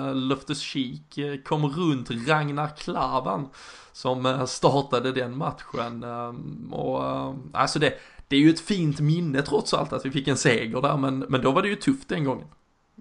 eh, 0.08 0.15
Löftes 0.15 0.60
Kik 0.60 1.17
eh, 1.17 1.38
kom 1.38 1.69
runt 1.69 2.12
Ragnar 2.28 2.67
Klavan 2.67 3.50
som 3.91 4.46
startade 4.48 5.12
den 5.12 5.38
matchen. 5.38 6.04
Ehm, 6.04 6.74
och 6.74 7.04
alltså 7.54 7.80
det, 7.80 7.93
det 8.28 8.36
är 8.36 8.39
ju 8.39 8.50
ett 8.50 8.60
fint 8.60 9.00
minne 9.00 9.41
trots 9.41 9.74
allt 9.74 9.93
att 9.93 10.06
vi 10.06 10.12
fick 10.12 10.28
en 10.28 10.38
seger 10.38 10.82
där 10.82 10.98
men, 10.98 11.19
men 11.19 11.41
då 11.41 11.52
var 11.52 11.62
det 11.62 11.67
ju 11.67 11.76
tufft 11.76 12.10
den 12.10 12.24
gången. 12.24 12.48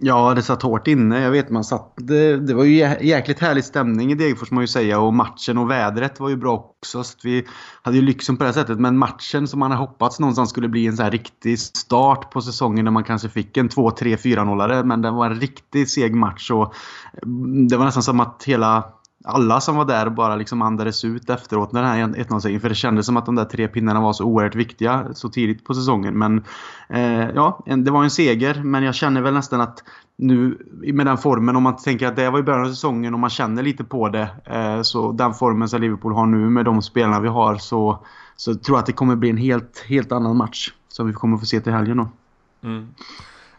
Ja, 0.05 0.35
det 0.35 0.43
satt 0.43 0.63
hårt 0.63 0.89
inne. 0.89 1.21
Jag 1.21 1.31
vet 1.31 1.51
man 1.51 1.65
satt... 1.65 1.95
Det, 1.97 2.37
det 2.37 2.55
var 2.55 2.65
ju 2.65 2.77
jäkligt 3.01 3.41
härlig 3.41 3.65
stämning 3.65 4.13
i 4.13 4.15
Degerfors 4.15 4.51
må 4.51 4.55
man 4.55 4.63
ju 4.63 4.69
säga. 4.69 5.01
Och 5.01 5.15
matchen 5.15 5.59
och 5.59 5.71
vädret 5.71 6.21
var 6.21 6.29
ju 6.29 6.37
bra 6.37 6.55
också. 6.55 7.05
Så 7.05 7.19
vi 7.23 7.47
hade 7.83 7.97
ju 7.97 8.03
lyxen 8.03 8.37
på 8.37 8.45
det 8.45 8.53
sättet. 8.53 8.81
Men 8.81 8.99
matchen 8.99 9.49
som 9.49 9.61
man 9.61 9.71
hade 9.71 9.83
hoppats 9.83 10.21
någonstans 10.21 10.51
skulle 10.51 10.69
bli 10.69 10.87
en 10.87 10.97
så 10.97 11.03
här 11.03 11.11
riktig 11.11 11.59
start 11.59 12.31
på 12.31 12.41
säsongen. 12.41 12.85
När 12.85 12.93
man 12.93 13.05
kanske 13.05 13.29
fick 13.29 13.57
en 13.57 13.69
2, 13.69 13.91
3, 13.91 14.17
4-0. 14.17 14.85
Men 14.85 15.03
den 15.03 15.15
var 15.15 15.27
en 15.27 15.41
riktigt 15.41 15.91
seg 15.91 16.15
match. 16.15 16.51
Och 16.51 16.75
mm, 17.23 17.69
det 17.69 17.77
var 17.77 17.85
nästan 17.85 18.03
som 18.03 18.21
att 18.21 18.43
hela 18.47 18.85
alla 19.25 19.61
som 19.61 19.77
var 19.77 19.85
där 19.85 20.11
bara 20.11 20.37
liksom 20.37 20.63
andades 20.63 21.05
ut 21.05 21.31
efteråt 21.31 21.73
när 21.73 21.83
den 21.83 21.91
här 21.91 22.25
1-0-segern. 22.25 22.61
För 22.61 22.69
det 22.69 22.75
kändes 22.75 23.07
som 23.07 23.17
att 23.17 23.27
de 23.27 23.35
där 23.35 23.45
tre 23.45 23.69
pinnarna 23.69 24.01
var 24.01 24.13
så 24.13 24.25
oerhört 24.25 24.55
viktiga 24.55 25.07
så 25.15 25.29
tidigt 25.29 25.65
på 25.65 25.75
säsongen. 25.75 26.19
Men 26.19 26.45
eh, 26.89 27.31
ja, 27.35 27.65
det 27.77 27.91
var 27.91 28.05
en 28.05 28.11
seger. 28.11 28.63
Men 28.65 28.83
jag 28.83 28.95
känner 28.95 29.23
väl 29.23 29.35
nästan 29.35 29.61
att 29.61 29.85
nu 30.17 30.59
med 30.93 31.07
den 31.07 31.19
formen, 31.19 31.57
om 31.57 31.63
man 31.63 31.77
tänker 31.77 32.07
att 32.07 32.17
det 32.17 32.31
var 32.31 32.39
i 32.39 32.43
början 32.43 32.67
av 32.67 32.71
säsongen 32.71 33.15
och 33.15 33.21
man 33.21 33.31
känner 33.31 33.63
lite 33.63 33.85
på 33.85 34.09
det. 34.09 34.29
Eh, 34.45 34.83
så 34.83 35.13
den 35.13 35.35
formen 35.35 35.69
som 35.69 35.81
Liverpool 35.81 36.15
har 36.15 36.27
nu 36.27 36.51
med 36.51 36.65
de 36.65 36.83
spelarna 36.83 37.21
vi 37.21 37.29
har 37.29 37.57
så, 37.57 38.05
så 38.37 38.55
tror 38.55 38.77
jag 38.77 38.81
att 38.81 38.87
det 38.87 38.93
kommer 38.93 39.17
bli 39.17 39.31
en 39.31 39.37
helt, 39.37 39.85
helt 39.89 40.13
annan 40.13 40.37
match. 40.37 40.73
Som 40.89 41.07
vi 41.07 41.13
kommer 41.13 41.39
få 41.39 41.47
se 41.47 41.61
till 41.61 41.73
helgen 41.73 41.97
då. 41.97 42.09
Mm. 42.69 42.89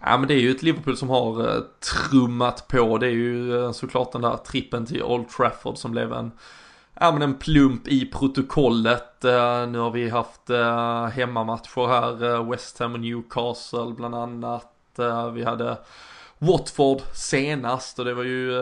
Ja 0.05 0.17
men 0.17 0.27
det 0.27 0.33
är 0.33 0.39
ju 0.39 0.51
ett 0.51 0.63
Liverpool 0.63 0.97
som 0.97 1.09
har 1.09 1.41
uh, 1.41 1.63
trummat 1.79 2.67
på. 2.67 2.97
Det 2.97 3.07
är 3.07 3.11
ju 3.11 3.51
uh, 3.51 3.71
såklart 3.71 4.11
den 4.11 4.21
där 4.21 4.37
trippen 4.37 4.85
till 4.85 5.03
Old 5.03 5.29
Trafford 5.29 5.77
som 5.77 5.91
blev 5.91 6.13
en, 6.13 6.31
ja 6.99 7.11
men 7.11 7.21
en 7.21 7.33
plump 7.33 7.87
i 7.87 8.05
protokollet. 8.05 9.25
Uh, 9.25 9.67
nu 9.67 9.79
har 9.79 9.91
vi 9.91 10.09
haft 10.09 10.49
uh, 10.49 11.05
hemmamatcher 11.05 11.87
här, 11.87 12.43
West 12.51 12.79
Ham 12.79 12.93
och 12.93 12.99
Newcastle 12.99 13.93
bland 13.97 14.15
annat. 14.15 14.69
vi 15.33 15.43
hade 15.43 15.77
Watford 16.37 17.01
senast 17.13 17.99
och 17.99 18.05
det 18.05 18.13
var 18.13 18.23
ju 18.23 18.53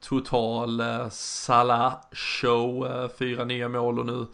total 0.00 0.82
Salah 1.10 1.94
show, 2.12 2.88
fyra 3.18 3.44
nya 3.44 3.68
mål 3.68 3.98
och 3.98 4.06
nu 4.06 4.26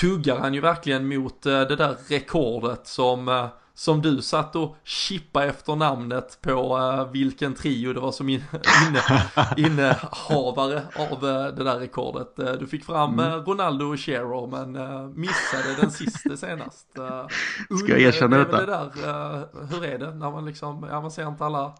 tuggar 0.00 0.38
han 0.38 0.54
ju 0.54 0.60
verkligen 0.60 1.08
mot 1.08 1.42
det 1.42 1.76
där 1.76 1.96
rekordet 2.08 2.86
som 2.86 3.48
som 3.78 4.02
du 4.02 4.22
satt 4.22 4.56
och 4.56 4.76
chippa 4.84 5.44
efter 5.44 5.76
namnet 5.76 6.38
på 6.42 6.78
uh, 6.78 7.12
vilken 7.12 7.54
trio 7.54 7.92
det 7.92 8.00
var 8.00 8.12
som 8.12 8.28
in, 8.28 8.44
inne, 8.88 9.00
innehavare 9.56 10.82
av 10.96 11.24
uh, 11.24 11.54
det 11.54 11.64
där 11.64 11.78
rekordet. 11.78 12.38
Uh, 12.38 12.52
du 12.52 12.66
fick 12.66 12.84
fram 12.84 13.18
mm. 13.18 13.44
Ronaldo 13.44 13.84
och 13.84 14.00
Shearer 14.00 14.46
men 14.46 14.72
missade 15.20 15.74
den 15.80 15.90
sista 15.90 16.36
senast. 16.36 16.86
Ska 17.82 17.92
jag 17.92 18.00
erkänna 18.00 18.36
det 18.36 18.44
detta? 18.44 18.60
Det 18.60 18.66
där, 18.66 19.48
hur 19.70 19.84
är 19.84 19.98
det 19.98 20.14
när 20.14 20.30
man 20.30 20.44
liksom, 20.44 20.86
ja 20.90 21.00
man 21.00 21.10
ser 21.10 21.28
inte 21.28 21.44
alla 21.44 21.74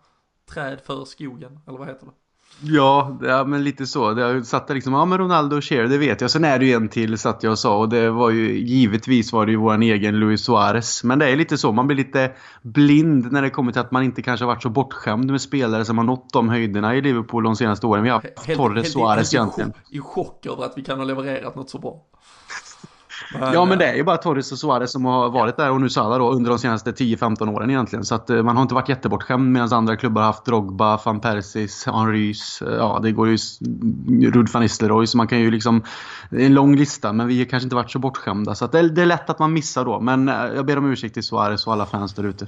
träd 0.51 0.81
för 0.85 1.05
skogen, 1.05 1.61
eller 1.67 1.79
vad 1.79 1.89
heter 1.89 2.07
det? 2.07 2.13
Ja, 2.61 3.19
ja, 3.23 3.45
men 3.45 3.65
lite 3.65 3.87
så. 3.87 4.15
Jag 4.19 4.47
satt 4.47 4.67
där 4.67 4.75
liksom, 4.75 4.93
ja 4.93 5.05
men 5.05 5.19
Ronaldo 5.19 5.57
och 5.57 5.65
Cher, 5.65 5.85
det 5.85 5.99
vet 5.99 6.21
jag. 6.21 6.31
Sen 6.31 6.45
är 6.45 6.59
det 6.59 6.67
ju 6.67 6.73
en 6.73 6.89
till 6.89 7.19
satt 7.19 7.43
jag 7.43 7.51
och 7.51 7.59
sa 7.59 7.79
och 7.79 7.89
det 7.89 8.11
var 8.11 8.31
ju 8.31 8.59
givetvis 8.59 9.33
var 9.33 9.47
det 9.47 9.53
ju 9.53 9.59
våran 9.59 9.83
egen 9.83 10.21
Luis 10.21 10.45
Suarez. 10.45 11.05
Men 11.05 11.19
det 11.19 11.31
är 11.31 11.37
lite 11.37 11.59
så, 11.59 11.73
man 11.73 11.87
blir 11.87 11.97
lite 11.97 12.33
blind 12.63 13.33
när 13.33 13.43
det 13.43 13.51
kommer 13.51 13.73
till 13.73 13.81
att 13.81 13.91
man 13.91 14.03
inte 14.03 14.23
kanske 14.23 14.45
har 14.45 14.53
varit 14.53 14.63
så 14.63 14.69
bortskämd 14.69 15.31
med 15.31 15.41
spelare 15.41 15.85
som 15.85 15.99
har 15.99 16.05
nått 16.05 16.33
de 16.33 16.49
höjderna 16.49 16.95
i 16.95 17.01
Liverpool 17.01 17.45
de 17.45 17.57
senaste 17.57 17.87
åren. 17.87 18.03
Vi 18.03 18.11
har 18.11 18.17
haft 18.17 18.57
Torres 18.57 18.93
Suarez 18.93 19.35
egentligen. 19.35 19.73
I 19.91 20.01
chock 20.01 20.47
över 20.47 20.65
att 20.65 20.73
vi 20.77 20.83
kan 20.83 20.99
ha 20.99 21.05
levererat 21.05 21.57
något 21.57 21.71
så 21.71 21.79
bra. 21.79 22.05
Men, 23.33 23.53
ja 23.53 23.65
men 23.65 23.79
det 23.79 23.87
är 23.87 23.95
ju 23.95 24.05
bara 24.05 24.17
Torres 24.17 24.53
och 24.53 24.59
Suarez 24.59 24.93
som 24.93 25.05
har 25.05 25.31
varit 25.31 25.57
där 25.57 25.71
och 25.71 25.81
nu 25.81 25.91
Salah 25.91 26.19
då 26.19 26.31
under 26.31 26.51
de 26.51 26.59
senaste 26.59 26.93
10-15 26.93 27.55
åren 27.55 27.71
egentligen. 27.71 28.05
Så 28.05 28.15
att 28.15 28.31
eh, 28.31 28.43
man 28.43 28.57
har 28.57 28.63
inte 28.63 28.75
varit 28.75 28.89
jättebortskämd 28.89 29.53
medan 29.53 29.73
andra 29.73 29.97
klubbar 29.97 30.23
har 30.23 30.27
haft 30.27 30.45
Drogba, 30.45 31.01
van 31.05 31.21
Persis, 31.21 31.87
Henrys. 31.87 32.63
Eh, 32.63 32.75
ja 32.75 33.01
det 33.03 33.13
går 33.13 33.29
ju 33.29 33.37
Rud 34.31 34.49
van 34.49 34.63
Nistelrooy 34.63 35.07
så 35.07 35.17
man 35.17 35.29
kan 35.29 35.41
ju 35.41 35.51
liksom... 35.51 35.83
Det 36.31 36.43
är 36.43 36.47
en 36.47 36.55
lång 36.55 36.77
lista 36.77 37.13
men 37.13 37.27
vi 37.27 37.39
har 37.39 37.45
kanske 37.45 37.65
inte 37.65 37.77
varit 37.77 37.91
så 37.91 37.99
bortskämda. 37.99 38.55
Så 38.55 38.65
att 38.65 38.73
det, 38.73 38.79
är, 38.79 38.83
det 38.83 39.03
är 39.03 39.07
lätt 39.07 39.31
att 39.31 39.39
man 39.39 39.53
missar 39.53 39.85
då. 39.85 40.01
Men 40.01 40.29
eh, 40.29 40.35
jag 40.35 40.67
ber 40.67 40.79
om 40.79 40.93
ursäkt 40.93 41.15
till 41.15 41.25
Suarez 41.25 41.67
och 41.67 41.73
alla 41.73 41.87
fans 41.87 42.15
där 42.15 42.25
ute. 42.25 42.47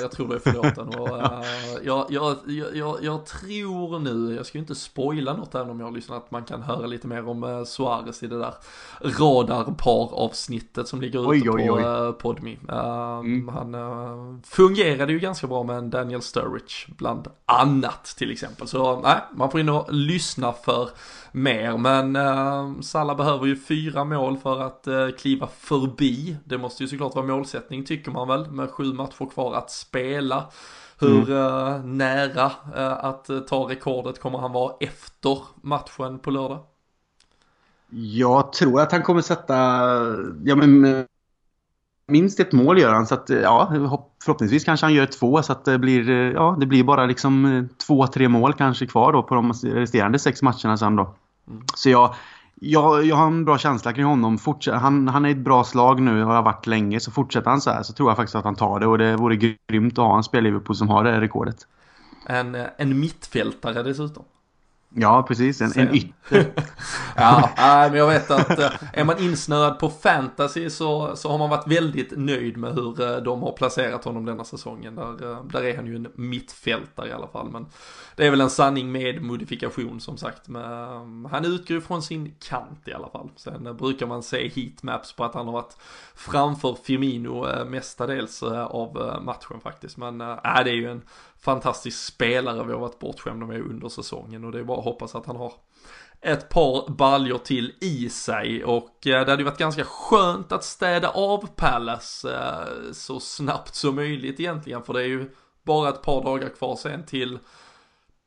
Jag 0.00 0.10
tror 0.10 0.28
du 0.28 0.34
är 0.34 0.38
förlåten. 0.38 0.88
Och, 0.88 1.08
uh, 1.08 1.42
jag, 1.84 2.06
jag, 2.08 2.36
jag, 2.74 2.96
jag, 3.02 3.26
tror 3.26 3.98
nu, 3.98 4.34
jag 4.34 4.46
ska 4.46 4.58
ju 4.58 4.62
inte 4.62 4.74
spoila 4.74 5.32
något 5.32 5.54
även 5.54 5.70
om 5.70 5.80
jag 5.80 5.86
har 5.86 5.92
lyssnat, 5.92 6.24
att 6.24 6.30
man 6.30 6.44
kan 6.44 6.62
höra 6.62 6.86
lite 6.86 7.06
mer 7.06 7.28
om 7.28 7.64
Suarez 7.66 8.22
i 8.22 8.26
det 8.26 8.38
där 8.38 8.54
radar 9.00 9.64
avsnittet 9.90 10.88
som 10.88 11.00
ligger 11.00 11.34
ute 11.34 11.50
oj, 11.50 11.66
på 11.66 11.78
uh, 11.78 12.12
Podme. 12.12 12.56
Uh, 12.72 13.18
mm. 13.18 13.48
Han 13.48 13.74
uh, 13.74 14.36
fungerade 14.44 15.12
ju 15.12 15.18
ganska 15.18 15.46
bra 15.46 15.62
med 15.62 15.78
en 15.78 15.90
Daniel 15.90 16.22
Sturridge 16.22 16.86
bland 16.88 17.28
annat 17.46 18.04
till 18.04 18.30
exempel. 18.30 18.68
Så 18.68 19.00
nej, 19.00 19.20
man 19.34 19.50
får 19.50 19.60
in 19.60 19.68
och 19.68 19.92
lyssna 19.92 20.52
för 20.52 20.88
mer. 21.32 21.76
Men 21.76 22.16
uh, 22.16 22.80
Salah 22.80 23.16
behöver 23.16 23.46
ju 23.46 23.56
fyra 23.56 24.04
mål 24.04 24.36
för 24.36 24.60
att 24.60 24.88
uh, 24.88 25.10
kliva 25.10 25.46
förbi. 25.46 26.36
Det 26.44 26.58
måste 26.58 26.82
ju 26.82 26.88
såklart 26.88 27.14
vara 27.14 27.26
målsättning 27.26 27.84
tycker 27.84 28.10
man 28.10 28.28
väl 28.28 28.50
med 28.50 28.70
sju 28.70 28.92
matcher 28.92 29.30
kvar 29.30 29.54
att 29.54 29.70
spela. 29.70 30.44
Hur 30.98 31.30
mm. 31.30 31.98
nära 31.98 32.46
att 32.96 33.30
ta 33.48 33.70
rekordet 33.70 34.20
kommer 34.20 34.38
han 34.38 34.52
vara 34.52 34.72
efter 34.80 35.38
matchen 35.62 36.18
på 36.18 36.30
lördag? 36.30 36.58
Jag 37.90 38.52
tror 38.52 38.80
att 38.80 38.92
han 38.92 39.02
kommer 39.02 39.20
sätta 39.20 39.54
ja, 40.44 40.56
men, 40.56 41.04
minst 42.06 42.40
ett 42.40 42.52
mål 42.52 42.78
gör 42.78 42.94
han. 42.94 43.06
Så 43.06 43.14
att, 43.14 43.28
ja, 43.28 43.72
förhoppningsvis 44.24 44.64
kanske 44.64 44.86
han 44.86 44.94
gör 44.94 45.06
två 45.06 45.42
så 45.42 45.52
att 45.52 45.64
det 45.64 45.78
blir, 45.78 46.10
ja, 46.10 46.56
det 46.60 46.66
blir 46.66 46.84
bara 46.84 47.06
liksom 47.06 47.68
två, 47.86 48.06
tre 48.06 48.28
mål 48.28 48.52
kanske 48.52 48.86
kvar 48.86 49.12
då 49.12 49.22
på 49.22 49.34
de 49.34 49.52
resterande 49.52 50.18
sex 50.18 50.42
matcherna 50.42 50.76
sen 50.76 50.96
då. 50.96 51.14
Mm. 51.48 51.62
Så 51.74 51.90
jag, 51.90 52.14
jag, 52.60 53.04
jag 53.04 53.16
har 53.16 53.26
en 53.26 53.44
bra 53.44 53.58
känsla 53.58 53.92
kring 53.92 54.04
honom. 54.04 54.38
Forts 54.38 54.68
han, 54.68 55.08
han 55.08 55.24
är 55.24 55.30
ett 55.30 55.36
bra 55.36 55.64
slag 55.64 56.00
nu 56.00 56.22
har 56.22 56.42
varit 56.42 56.66
länge. 56.66 57.00
Så 57.00 57.10
fortsätter 57.10 57.50
han 57.50 57.60
så 57.60 57.70
här 57.70 57.82
så 57.82 57.92
tror 57.92 58.10
jag 58.10 58.16
faktiskt 58.16 58.36
att 58.36 58.44
han 58.44 58.56
tar 58.56 58.80
det. 58.80 58.86
Och 58.86 58.98
det 58.98 59.16
vore 59.16 59.36
grymt 59.68 59.98
att 59.98 60.04
ha 60.04 60.16
en 60.16 60.22
spelare 60.22 60.74
som 60.74 60.88
har 60.88 61.04
det 61.04 61.20
rekordet. 61.20 61.56
En, 62.26 62.56
en 62.76 63.00
mittfältare 63.00 63.82
dessutom. 63.82 64.24
Ja, 64.94 65.24
precis. 65.28 65.60
En, 65.60 65.72
en 65.76 65.94
ytter. 65.94 66.12
ja, 67.16 67.50
men 67.90 67.94
jag 67.94 68.06
vet 68.06 68.30
att 68.30 68.58
eh, 68.58 68.70
är 68.92 69.04
man 69.04 69.18
insnöad 69.18 69.78
på 69.78 69.90
fantasy 69.90 70.70
så, 70.70 71.16
så 71.16 71.30
har 71.30 71.38
man 71.38 71.50
varit 71.50 71.66
väldigt 71.66 72.12
nöjd 72.16 72.56
med 72.56 72.74
hur 72.74 73.00
eh, 73.00 73.16
de 73.16 73.42
har 73.42 73.52
placerat 73.52 74.04
honom 74.04 74.24
denna 74.24 74.44
säsongen. 74.44 74.94
Där, 74.94 75.30
eh, 75.30 75.44
där 75.44 75.64
är 75.64 75.76
han 75.76 75.86
ju 75.86 75.96
en 75.96 76.08
mittfältare 76.14 77.08
i 77.08 77.12
alla 77.12 77.28
fall. 77.28 77.50
Men 77.50 77.66
det 78.16 78.26
är 78.26 78.30
väl 78.30 78.40
en 78.40 78.50
sanning 78.50 78.92
med 78.92 79.22
modifikation 79.22 80.00
som 80.00 80.16
sagt. 80.16 80.48
Men 80.48 81.26
han 81.30 81.44
utgår 81.44 81.80
från 81.80 82.02
sin 82.02 82.34
kant 82.48 82.88
i 82.88 82.92
alla 82.92 83.08
fall. 83.08 83.30
Sen 83.36 83.76
brukar 83.76 84.06
man 84.06 84.22
se 84.22 84.48
heatmaps 84.48 85.12
på 85.12 85.24
att 85.24 85.34
han 85.34 85.46
har 85.46 85.52
varit 85.52 85.76
framför 86.14 86.76
Firmino 86.84 87.64
mestadels 87.64 88.42
av 88.42 89.20
matchen 89.22 89.60
faktiskt. 89.62 89.96
Men 89.96 90.20
äh, 90.20 90.36
det 90.64 90.70
är 90.70 90.74
ju 90.74 90.90
en 90.90 91.02
fantastisk 91.40 92.04
spelare 92.04 92.64
vi 92.64 92.72
har 92.72 92.80
varit 92.80 92.98
bortskämda 92.98 93.46
med 93.46 93.60
under 93.60 93.88
säsongen. 93.88 94.44
Och 94.44 94.52
det 94.52 94.58
är 94.58 94.64
bara 94.64 94.78
att 94.78 94.84
hoppas 94.84 95.14
att 95.14 95.26
han 95.26 95.36
har 95.36 95.52
ett 96.20 96.48
par 96.48 96.90
baljor 96.90 97.38
till 97.38 97.74
i 97.80 98.08
sig. 98.08 98.64
Och 98.64 99.06
eh, 99.06 99.24
det 99.24 99.30
hade 99.30 99.36
ju 99.36 99.44
varit 99.44 99.58
ganska 99.58 99.84
skönt 99.84 100.52
att 100.52 100.64
städa 100.64 101.08
av 101.08 101.46
Palace 101.46 102.36
eh, 102.36 102.92
så 102.92 103.20
snabbt 103.20 103.74
som 103.74 103.94
möjligt 103.94 104.40
egentligen. 104.40 104.82
För 104.82 104.92
det 104.92 105.00
är 105.00 105.06
ju 105.06 105.30
bara 105.64 105.88
ett 105.88 106.02
par 106.02 106.24
dagar 106.24 106.48
kvar 106.48 106.76
sen 106.76 107.06
till 107.06 107.38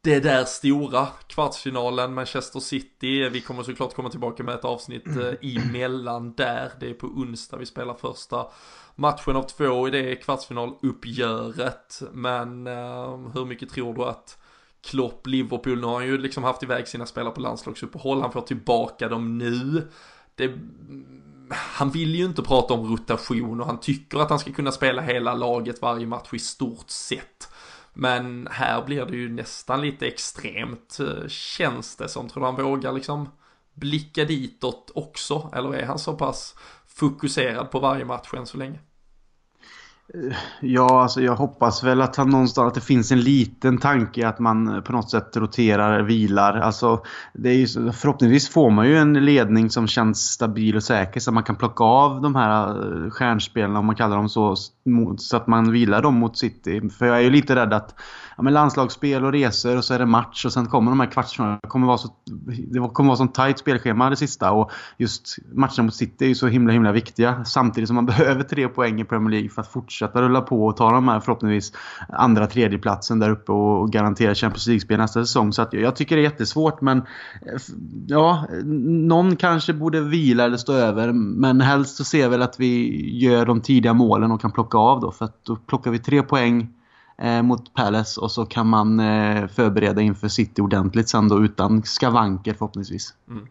det 0.02 0.20
där 0.20 0.46
stora 0.46 1.08
kvartsfinalen 1.28 2.14
Manchester 2.14 2.60
City. 2.60 3.30
Vi 3.30 3.42
kommer 3.42 3.64
såklart 3.64 3.96
komma 3.96 4.10
tillbaka 4.10 4.44
med 4.44 4.56
ett 4.56 4.66
avsnitt 4.66 5.08
eh, 5.08 5.58
emellan 5.58 6.34
där. 6.34 6.72
Det 6.80 6.90
är 6.90 6.94
på 6.94 7.08
onsdag 7.08 7.58
vi 7.58 7.66
spelar 7.66 7.94
första 7.94 8.48
matchen 8.96 9.36
av 9.36 9.44
två 9.44 9.88
i 9.88 9.92
det 9.92 10.16
kvartsfinaluppgöret. 10.16 12.02
Men 12.14 12.68
uh, 12.68 13.30
hur 13.34 13.46
mycket 13.46 13.70
tror 13.70 13.94
du 13.94 14.04
att 14.04 14.38
Klopp, 14.82 15.28
Liverpool, 15.28 15.80
nu 15.80 15.88
har 15.88 15.94
han 15.94 16.06
ju 16.06 16.18
liksom 16.18 16.44
haft 16.44 16.64
iväg 16.64 16.88
sina 16.88 17.06
spelare 17.06 17.34
på 17.34 17.42
landslagsuppehåll, 17.42 18.22
han 18.22 18.32
får 18.32 18.42
tillbaka 18.42 19.10
dem 19.10 19.38
nu. 19.38 19.88
Det, 20.36 20.54
han 21.52 21.90
vill 21.90 22.16
ju 22.16 22.26
inte 22.26 22.42
prata 22.42 22.74
om 22.74 22.92
rotation 22.92 23.62
och 23.62 23.68
han 23.68 23.80
tycker 23.80 24.20
att 24.20 24.30
han 24.30 24.40
ska 24.40 24.52
kunna 24.52 24.72
spela 24.72 25.02
hela 25.02 25.34
laget 25.34 25.82
varje 25.82 26.08
match 26.08 26.34
i 26.34 26.40
stort 26.40 26.90
sett. 26.90 27.50
Men 27.94 28.48
här 28.52 28.86
blir 28.86 29.06
det 29.06 29.18
ju 29.18 29.30
nästan 29.30 29.82
lite 29.82 30.08
extremt 30.08 31.00
eh, 31.00 31.28
känns 31.28 31.96
det 31.96 32.10
som. 32.10 32.30
Tror 32.30 32.42
du 32.42 32.48
han 32.48 32.64
vågar 32.66 32.92
liksom 32.92 33.30
blicka 33.74 34.26
ditåt 34.26 34.92
också? 34.96 35.52
Eller 35.56 35.74
är 35.74 35.86
han 35.86 36.00
så 36.00 36.14
pass 36.14 36.56
fokuserad 36.88 37.72
på 37.72 37.80
varje 37.80 38.06
match 38.06 38.34
än 38.34 38.46
så 38.46 38.58
länge? 38.58 38.80
Ja, 40.62 41.02
alltså 41.02 41.22
jag 41.22 41.36
hoppas 41.36 41.84
väl 41.84 42.02
att 42.02 42.16
han 42.16 42.30
någonstans 42.30 42.68
att 42.68 42.74
det 42.74 42.82
finns 42.82 43.12
en 43.12 43.22
liten 43.22 43.78
tanke 43.78 44.28
att 44.28 44.40
man 44.40 44.84
på 44.84 44.92
något 44.92 45.10
sätt 45.10 45.38
roterar, 45.38 46.02
vilar. 46.02 46.60
Alltså, 46.60 47.04
det 47.34 47.50
är 47.50 47.54
ju, 47.54 47.92
förhoppningsvis 47.92 48.50
får 48.50 48.70
man 48.70 48.88
ju 48.88 48.98
en 48.98 49.26
ledning 49.26 49.70
som 49.70 49.88
känns 49.88 50.32
stabil 50.32 50.76
och 50.76 50.84
säker 50.84 51.20
så 51.20 51.30
att 51.30 51.34
man 51.34 51.44
kan 51.44 51.56
plocka 51.56 51.84
av 51.84 52.22
de 52.22 52.36
här 52.36 52.70
eh, 52.70 53.10
stjärnspelarna 53.10 53.80
om 53.80 53.86
man 53.86 53.96
kallar 53.96 54.18
dem 54.18 54.30
så, 54.30 54.56
så 55.18 55.38
att 55.38 55.48
man 55.48 55.72
vilar 55.72 56.02
dem 56.02 56.16
mot 56.16 56.38
City. 56.38 56.90
För 56.90 57.06
jag 57.06 57.18
är 57.18 57.22
ju 57.22 57.30
lite 57.30 57.56
rädd 57.56 57.74
att 57.74 57.96
ja, 58.40 58.44
men 58.44 58.54
landslagsspel 58.54 59.26
och 59.26 59.32
resor 59.32 59.78
och 59.78 59.84
så 59.84 59.94
är 59.94 60.00
det 60.00 60.06
match 60.06 60.46
och 60.46 60.54
sen 60.54 60.66
kommer 60.66 60.92
de 60.92 61.00
här 61.00 61.12
kvartsfinalerna. 61.12 61.60
Det 61.62 61.68
kommer 61.68 61.88
vara 61.88 61.98
så, 61.98 62.10
det 62.72 62.90
kommer 62.94 63.16
vara 63.16 63.28
tajt 63.28 63.60
spelschema 63.60 64.10
det 64.10 64.16
sista 64.16 64.52
och 64.52 64.72
just 64.98 65.38
matcherna 65.52 65.84
mot 65.84 65.96
City 65.96 66.26
är 66.26 66.30
ju 66.30 66.36
så 66.36 66.48
himla 66.48 66.74
himla 66.74 66.92
viktiga. 66.92 67.46
Samtidigt 67.46 67.88
som 67.88 67.96
man 67.96 68.06
behöver 68.16 68.44
tre 68.44 68.68
poäng 68.68 69.02
i 69.02 69.06
Premier 69.06 69.32
League 69.32 69.50
för 69.50 69.62
att 69.62 69.68
fortsätta 69.68 70.22
rulla 70.22 70.42
på 70.42 70.66
och 70.66 70.78
ta 70.78 70.92
de 70.92 71.08
här 71.08 71.20
förhoppningsvis 71.20 71.74
andra 72.10 72.48
tredjeplatsen 72.48 73.20
där 73.20 73.30
uppe 73.30 73.52
och, 73.52 73.92
garantera 73.92 74.36
Champions 74.36 74.68
League-spel 74.68 74.98
nästa 74.98 75.26
säsong. 75.26 75.54
Så 75.54 75.62
att 75.62 75.74
jag 75.74 75.96
tycker 75.96 76.16
det 76.16 76.22
är 76.22 76.24
jättesvårt 76.24 76.82
men 76.82 76.98
eh, 76.98 77.04
ja, 78.08 78.46
någon 78.64 79.36
kanske 79.36 79.74
borde 79.74 80.02
vila 80.02 80.44
eller 80.44 80.58
stå 80.58 80.74
över 80.74 81.12
men 81.14 81.62
helst 81.62 81.96
så 81.96 82.04
ser 82.04 82.22
jag 82.22 82.30
väl 82.30 82.42
att 82.42 82.60
vi 82.60 83.02
gör 83.20 83.46
de 83.46 83.62
tidiga 83.62 83.94
målen 83.94 84.32
och 84.32 84.42
kan 84.42 84.52
plocka 84.52 84.78
av 84.78 85.00
då 85.00 85.12
för 85.12 85.26
att 85.26 85.46
då 85.46 85.56
plockar 85.56 85.92
vi 85.92 86.00
tre 86.00 86.24
poäng 86.24 86.74
eh, 87.22 87.42
mot 87.42 87.74
Palace 87.74 88.22
och 88.22 88.32
så 88.32 88.46
kan 88.46 88.68
man 88.68 89.00
eh, 89.00 89.48
förbereda 89.48 90.02
inför 90.02 90.28
City 90.28 90.62
ordentligt 90.62 91.10
sen 91.10 91.28
då 91.28 91.44
utan 91.44 91.84
skavanker 91.84 92.54
förhoppningsvis. 92.54 93.14
Mm. 93.30 93.48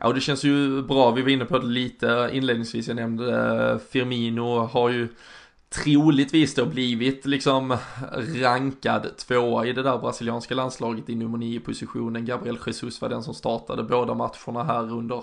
Ja, 0.00 0.06
och 0.06 0.14
det 0.14 0.20
känns 0.20 0.44
ju 0.44 0.82
bra. 0.82 1.10
Vi 1.10 1.22
var 1.22 1.28
inne 1.28 1.44
på 1.44 1.58
det 1.58 1.66
lite 1.66 2.30
inledningsvis. 2.32 2.88
Jag 2.88 2.96
nämnde 2.96 3.70
eh, 3.70 3.78
Firmino 3.90 4.58
har 4.66 4.88
ju 4.88 5.08
troligtvis 5.68 6.54
då 6.54 6.66
blivit 6.66 7.26
liksom 7.26 7.76
rankad 8.42 9.16
tvåa 9.16 9.66
i 9.66 9.72
det 9.72 9.82
där 9.82 9.98
brasilianska 9.98 10.54
landslaget 10.54 11.10
i 11.10 11.14
nummer 11.14 11.38
nio 11.38 11.60
positionen. 11.60 12.24
Gabriel 12.24 12.58
Jesus 12.66 13.00
var 13.00 13.08
den 13.08 13.22
som 13.22 13.34
startade 13.34 13.82
båda 13.82 14.14
matcherna 14.14 14.64
här 14.64 14.92
under 14.92 15.22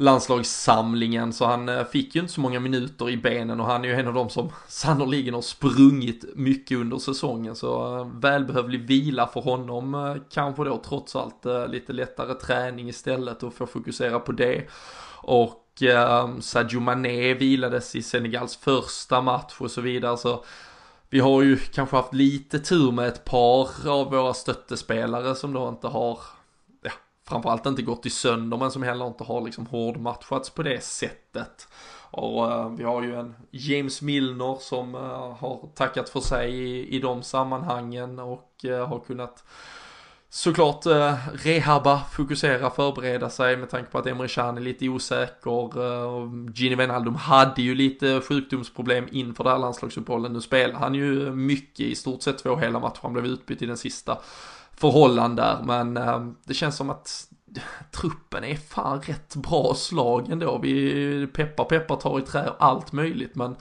landslagssamlingen 0.00 1.32
så 1.32 1.44
han 1.46 1.68
eh, 1.68 1.84
fick 1.84 2.14
ju 2.14 2.20
inte 2.20 2.32
så 2.32 2.40
många 2.40 2.60
minuter 2.60 3.10
i 3.10 3.16
benen 3.16 3.60
och 3.60 3.66
han 3.66 3.84
är 3.84 3.88
ju 3.88 3.94
en 3.94 4.08
av 4.08 4.14
dem 4.14 4.28
som 4.30 4.50
sannoliken 4.68 5.34
har 5.34 5.42
sprungit 5.42 6.24
mycket 6.34 6.78
under 6.78 6.98
säsongen 6.98 7.56
så 7.56 7.98
eh, 7.98 8.06
välbehövlig 8.14 8.80
vila 8.80 9.26
för 9.26 9.40
honom 9.40 9.94
eh, 9.94 10.16
kanske 10.30 10.64
då 10.64 10.82
trots 10.88 11.16
allt 11.16 11.46
lite 11.68 11.92
lättare 11.92 12.34
träning 12.34 12.88
istället 12.88 13.42
och 13.42 13.54
få 13.54 13.66
fokusera 13.66 14.20
på 14.20 14.32
det 14.32 14.68
och 15.22 15.82
eh, 15.82 16.38
Sadio 16.40 16.80
Mané 16.80 17.34
vilades 17.34 17.96
i 17.96 18.02
Senegals 18.02 18.56
första 18.56 19.20
match 19.20 19.54
och 19.58 19.70
så 19.70 19.80
vidare. 19.80 20.16
Så 20.16 20.44
vi 21.10 21.20
har 21.20 21.42
ju 21.42 21.56
kanske 21.56 21.96
haft 21.96 22.14
lite 22.14 22.58
tur 22.58 22.92
med 22.92 23.08
ett 23.08 23.24
par 23.24 23.88
av 23.88 24.10
våra 24.10 24.34
stöttespelare 24.34 25.34
som 25.34 25.52
då 25.52 25.68
inte 25.68 25.86
har, 25.86 26.18
framförallt 27.30 27.66
inte 27.66 27.82
gått 27.82 28.06
i 28.06 28.10
sönder 28.10 28.56
men 28.56 28.70
som 28.70 28.82
heller 28.82 29.06
inte 29.06 29.24
har 29.24 29.40
liksom 29.40 29.66
hårdmatchats 29.66 30.50
på 30.50 30.62
det 30.62 30.82
sättet. 30.82 31.68
Och 32.10 32.48
uh, 32.48 32.70
vi 32.76 32.84
har 32.84 33.02
ju 33.02 33.16
en 33.16 33.34
James 33.50 34.02
Milner 34.02 34.56
som 34.60 34.94
uh, 34.94 35.34
har 35.40 35.68
tackat 35.74 36.08
för 36.08 36.20
sig 36.20 36.54
i, 36.54 36.96
i 36.96 36.98
de 36.98 37.22
sammanhangen 37.22 38.18
och 38.18 38.64
uh, 38.64 38.86
har 38.86 38.98
kunnat 38.98 39.44
såklart 40.30 40.86
eh, 40.86 41.14
rehabba, 41.32 42.00
fokusera, 42.12 42.70
förbereda 42.70 43.30
sig 43.30 43.56
med 43.56 43.70
tanke 43.70 43.90
på 43.90 43.98
att 43.98 44.06
Emre 44.06 44.28
Can 44.28 44.56
är 44.56 44.60
lite 44.60 44.88
osäker. 44.88 45.78
Eh, 45.82 46.30
Gini 46.54 46.74
Wijnaldum 46.74 47.14
hade 47.14 47.62
ju 47.62 47.74
lite 47.74 48.20
sjukdomsproblem 48.20 49.08
inför 49.10 49.44
det 49.44 49.50
här 49.50 49.58
landslagsuppehållet. 49.58 50.32
Nu 50.32 50.40
spelar 50.40 50.74
han 50.74 50.94
ju 50.94 51.30
mycket, 51.30 51.80
i 51.80 51.94
stort 51.94 52.22
sett 52.22 52.38
två 52.38 52.56
hela 52.56 52.80
matcher. 52.80 53.00
Han 53.02 53.12
blev 53.12 53.26
utbytt 53.26 53.62
i 53.62 53.66
den 53.66 53.76
sista 53.76 54.18
förhållanden 54.80 55.36
där, 55.36 55.62
men 55.64 55.96
eh, 55.96 56.26
det 56.44 56.54
känns 56.54 56.76
som 56.76 56.90
att 56.90 57.26
truppen 57.90 58.44
är 58.44 58.56
fan 58.56 59.00
rätt 59.00 59.36
bra 59.36 59.74
slag 59.74 60.30
ändå. 60.30 60.58
Vi 60.58 61.26
peppar 61.26 61.64
peppar 61.64 61.96
tar 61.96 62.18
i 62.18 62.22
trä 62.22 62.48
och 62.48 62.56
allt 62.58 62.92
möjligt, 62.92 63.34
men 63.34 63.56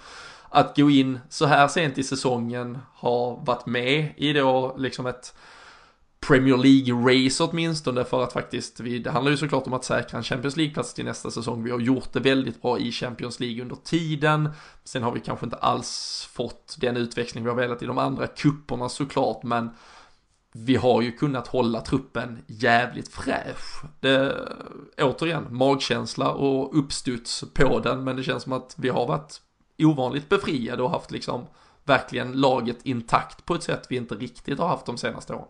att 0.50 0.76
gå 0.76 0.90
in 0.90 1.20
så 1.30 1.46
här 1.46 1.68
sent 1.68 1.98
i 1.98 2.04
säsongen, 2.04 2.78
ha 2.96 3.36
varit 3.36 3.66
med 3.66 4.14
i 4.18 4.34
då 4.34 4.76
liksom 4.78 5.06
ett 5.06 5.34
Premier 6.28 6.58
League-race 6.58 7.48
åtminstone 7.50 8.06
för 8.06 8.24
att 8.24 8.34
faktiskt, 8.34 8.80
vi, 8.80 9.00
det 9.00 9.12
handlar 9.12 9.32
ju 9.32 9.38
såklart 9.38 9.68
om 9.68 9.74
att 9.74 9.84
säkra 9.84 10.18
en 10.18 10.24
Champions 10.24 10.58
League-plats 10.58 10.94
till 10.94 11.06
nästa 11.06 11.32
säsong. 11.32 11.64
Vi 11.64 11.72
har 11.72 11.80
gjort 11.80 12.14
det 12.14 12.20
väldigt 12.20 12.62
bra 12.62 12.80
i 12.80 12.92
Champions 12.92 13.40
League 13.40 13.62
under 13.62 13.76
tiden. 13.76 14.50
Sen 14.84 15.04
har 15.04 15.12
vi 15.12 15.20
kanske 15.20 15.46
inte 15.46 15.58
alls 15.58 16.28
fått 16.34 16.76
den 16.80 16.98
utväxling 16.98 17.44
vi 17.44 17.50
har 17.50 17.58
velat 17.58 17.82
i 17.82 17.86
de 17.86 17.98
andra 17.98 18.28
kupperna 18.28 18.90
såklart, 18.90 19.44
men 19.44 19.70
vi 20.54 20.76
har 20.76 21.02
ju 21.02 21.12
kunnat 21.12 21.48
hålla 21.48 21.82
truppen 21.82 22.44
jävligt 22.48 23.08
fräsch. 23.08 23.84
Det, 24.00 24.48
återigen, 24.98 25.48
magkänsla 25.50 26.32
och 26.32 26.80
uppstuds 26.80 27.44
på 27.54 27.80
den, 27.80 28.04
men 28.04 28.16
det 28.16 28.24
känns 28.24 28.44
som 28.44 28.54
att 28.54 28.76
vi 28.78 28.90
har 28.90 29.08
varit 29.08 29.42
ovanligt 29.78 30.30
befriade 30.30 30.84
och 30.84 30.90
haft 30.90 31.12
liksom 31.12 31.48
verkligen 31.84 32.32
laget 32.32 32.86
intakt 32.86 33.46
på 33.46 33.56
ett 33.56 33.64
sätt 33.64 33.88
vi 33.90 33.96
inte 33.96 34.16
riktigt 34.16 34.60
har 34.60 34.68
haft 34.68 34.86
de 34.86 34.98
senaste 34.98 35.34
åren. 35.34 35.48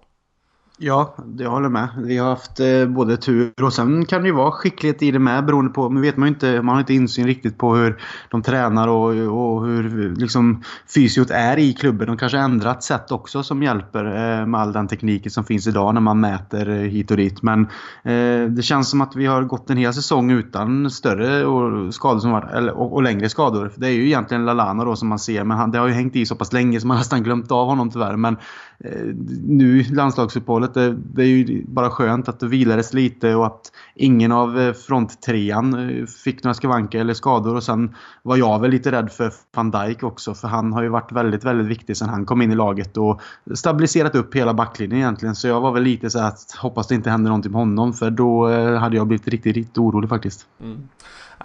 Ja, 0.82 1.16
jag 1.38 1.50
håller 1.50 1.70
med. 1.70 1.90
Vi 1.98 2.18
har 2.18 2.30
haft 2.30 2.60
eh, 2.60 2.86
både 2.86 3.18
tur 3.18 3.64
och 3.64 3.74
sen 3.74 4.06
kan 4.06 4.22
det 4.22 4.28
ju 4.28 4.34
vara 4.34 4.52
skicklighet 4.52 5.04
i 5.04 5.12
det 5.12 5.20
med 5.20 5.46
beroende 5.46 5.72
på, 5.72 5.90
men 5.90 6.02
vet 6.02 6.18
man 6.18 6.28
inte, 6.28 6.62
man 6.62 6.76
har 6.76 6.80
inte 6.80 6.94
insyn 6.94 7.28
riktigt 7.28 7.58
på 7.58 7.76
hur 7.76 8.02
de 8.30 8.42
tränar 8.42 8.88
och, 8.88 9.10
och 9.10 9.66
hur 9.66 10.16
liksom 10.16 10.64
fysiot 10.96 11.30
är 11.30 11.60
i 11.60 11.74
klubben. 11.74 12.08
De 12.08 12.18
kanske 12.18 12.38
ändrat 12.38 12.84
sätt 12.84 13.12
också 13.12 13.44
som 13.44 13.64
hjälper 13.64 14.06
eh, 14.06 14.46
med 14.46 14.62
all 14.62 14.74
den 14.74 14.88
tekniken 14.88 15.32
som 15.32 15.44
finns 15.44 15.68
idag 15.68 15.94
när 15.94 16.02
man 16.02 16.20
mäter 16.20 16.70
eh, 16.70 16.76
hit 16.76 17.12
och 17.12 17.18
dit. 17.18 17.42
Men 17.42 17.62
eh, 18.04 18.50
det 18.50 18.64
känns 18.64 18.90
som 18.90 19.02
att 19.02 19.16
vi 19.16 19.26
har 19.26 19.44
gått 19.44 19.70
en 19.70 19.78
hel 19.78 19.94
säsong 19.94 20.32
utan 20.32 20.90
större 20.90 21.46
och 21.46 21.94
skador 21.94 22.20
som 22.20 22.32
var, 22.32 22.42
eller, 22.54 22.74
och, 22.74 22.94
och, 22.94 23.04
längre 23.04 23.30
skador. 23.30 23.72
Det 23.76 23.88
är 23.88 23.92
ju 23.92 24.06
egentligen 24.06 24.46
Lalana 24.46 24.86
då 24.86 24.96
som 24.96 25.08
man 25.08 25.20
ser, 25.20 25.44
men 25.44 25.58
han, 25.58 25.72
det 25.72 25.80
har 25.80 25.88
ju 25.88 25.94
hängt 25.94 26.16
i 26.16 26.26
så 26.26 26.36
pass 26.36 26.54
länge 26.54 26.80
så 26.80 26.88
man 26.88 26.98
har 26.98 27.02
nästan 27.02 27.24
glömt 27.24 27.52
av 27.52 27.68
honom 27.68 27.92
tyvärr. 27.92 28.16
Men 28.16 28.38
eh, 28.80 29.06
nu 29.48 29.84
landslagsuppehållet 29.84 30.69
att 30.70 30.74
det, 30.74 30.96
det, 31.14 31.22
är 31.22 31.28
ju 31.28 31.66
bara 31.68 31.90
skönt 31.90 32.30
att 32.30 32.40
det 32.40 32.48
vilades 32.48 32.94
lite 32.94 33.36
och 33.36 33.46
att 33.46 33.72
ingen 33.96 34.32
av 34.32 34.60
eh, 34.60 34.74
fronttrean 34.74 35.74
eh, 35.74 36.06
fick 36.06 36.44
några 36.44 36.54
skavanker 36.54 37.00
eller 37.00 37.14
skador. 37.14 37.56
Och 37.56 37.64
sen 37.64 37.96
var 38.24 38.38
jag 38.38 38.60
väl 38.60 38.72
lite 38.72 38.92
rädd 38.92 39.12
för 39.12 39.34
van 39.56 39.72
Dijk 39.72 40.04
också 40.04 40.34
för 40.34 40.48
han 40.48 40.74
har 40.74 40.84
ju 40.84 40.90
varit 40.90 41.12
väldigt, 41.12 41.44
väldigt 41.44 41.68
viktig 41.68 41.98
sen 41.98 42.10
han 42.10 42.26
kom 42.26 42.42
in 42.42 42.52
i 42.52 42.56
laget 42.56 42.98
och 42.98 43.22
stabiliserat 43.56 44.16
upp 44.16 44.36
hela 44.36 44.54
backlinjen 44.54 45.00
egentligen. 45.00 45.36
Så 45.36 45.48
jag 45.48 45.62
var 45.62 45.72
väl 45.72 45.84
lite 45.84 46.10
så 46.10 46.20
att 46.20 46.52
hoppas 46.58 46.88
det 46.88 46.96
inte 46.96 47.10
händer 47.10 47.30
någonting 47.30 47.52
med 47.52 47.62
honom 47.62 47.94
för 47.94 48.12
då 48.12 48.50
eh, 48.50 48.76
hade 48.76 48.96
jag 48.96 49.08
blivit 49.08 49.28
riktigt, 49.28 49.56
riktigt 49.56 49.78
orolig 49.78 50.10
faktiskt. 50.10 50.46
Mm. 50.62 50.90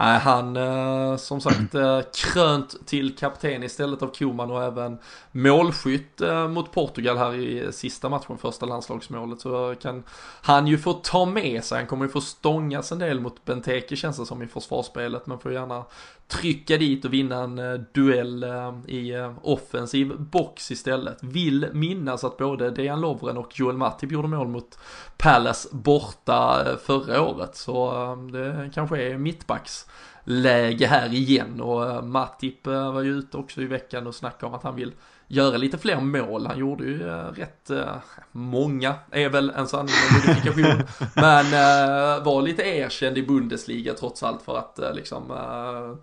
Nej, 0.00 0.18
han 0.18 0.56
eh, 0.56 1.16
som 1.16 1.40
sagt 1.40 1.74
eh, 1.74 2.00
krönt 2.14 2.86
till 2.86 3.16
kapten 3.16 3.62
istället 3.62 4.02
av 4.02 4.08
Koman 4.14 4.50
och 4.50 4.62
även 4.62 4.98
målskytt 5.32 6.20
eh, 6.20 6.48
mot 6.48 6.72
Portugal 6.72 7.18
här 7.18 7.34
i 7.34 7.72
sista 7.72 8.08
matchen, 8.08 8.38
första 8.38 8.66
landslagsmålet. 8.66 9.40
Så 9.40 9.74
kan 9.82 10.02
han 10.42 10.66
ju 10.66 10.78
få 10.78 10.92
ta 10.92 11.24
med 11.24 11.64
sig, 11.64 11.78
han 11.78 11.86
kommer 11.86 12.04
ju 12.04 12.10
få 12.10 12.20
stångas 12.20 12.92
en 12.92 12.98
del 12.98 13.20
mot 13.20 13.44
Benteke 13.44 13.96
känns 13.96 14.16
det 14.16 14.26
som 14.26 14.42
i 14.42 14.46
försvarsspelet, 14.46 15.26
men 15.26 15.38
får 15.38 15.52
gärna 15.52 15.84
trycka 16.28 16.76
dit 16.76 17.04
och 17.04 17.12
vinna 17.12 17.36
en 17.36 17.58
eh, 17.58 17.80
duell 17.92 18.42
eh, 18.42 18.74
i 18.86 19.10
eh, 19.14 19.32
offensiv 19.42 20.18
box 20.18 20.70
istället. 20.70 21.18
Vill 21.22 21.68
minnas 21.72 22.24
att 22.24 22.36
både 22.36 22.70
Dejan 22.70 23.00
Lovren 23.00 23.36
och 23.36 23.60
Joel 23.60 23.76
Matip 23.76 24.12
gjorde 24.12 24.28
mål 24.28 24.48
mot 24.48 24.78
Palace 25.16 25.68
borta 25.72 26.66
förra 26.82 27.22
året. 27.22 27.56
Så 27.56 27.92
det 28.32 28.70
kanske 28.74 29.02
är 29.02 29.18
mittbacks 29.18 29.86
läge 30.24 30.86
här 30.86 31.14
igen 31.14 31.60
och 31.60 32.04
Matip 32.04 32.66
var 32.66 33.02
ju 33.02 33.18
ute 33.18 33.36
också 33.36 33.62
i 33.62 33.66
veckan 33.66 34.06
och 34.06 34.14
snackade 34.14 34.46
om 34.46 34.54
att 34.54 34.62
han 34.62 34.76
vill 34.76 34.92
göra 35.28 35.56
lite 35.56 35.78
fler 35.78 36.00
mål. 36.00 36.46
Han 36.46 36.58
gjorde 36.58 36.84
ju 36.84 37.08
äh, 37.08 37.14
rätt 37.14 37.70
äh, 37.70 37.96
många, 38.32 38.94
är 39.10 39.28
väl 39.28 39.50
en 39.50 39.68
sanning 39.68 39.94
med 40.12 40.26
modifikation. 40.26 40.86
men 41.14 41.46
äh, 41.46 42.24
var 42.24 42.42
lite 42.42 42.62
erkänd 42.62 43.18
i 43.18 43.22
Bundesliga 43.22 43.94
trots 43.94 44.22
allt 44.22 44.42
för 44.42 44.58
att 44.58 44.96
liksom 44.96 45.32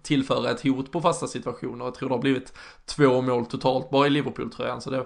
tillföra 0.04 0.52
ett 0.52 0.64
hot 0.64 0.92
på 0.92 1.02
fasta 1.02 1.28
situationer. 1.28 1.86
Jag 1.86 1.96
tror 1.96 2.10
det 2.10 2.16
har 2.16 2.22
blivit 2.22 2.54
två 2.86 3.22
mål 3.22 3.46
totalt 3.46 3.90
bara 3.90 4.08
i 4.08 4.10
Liverpool-tröjan. 4.10 4.82
Så 4.82 4.90
det 4.90 5.06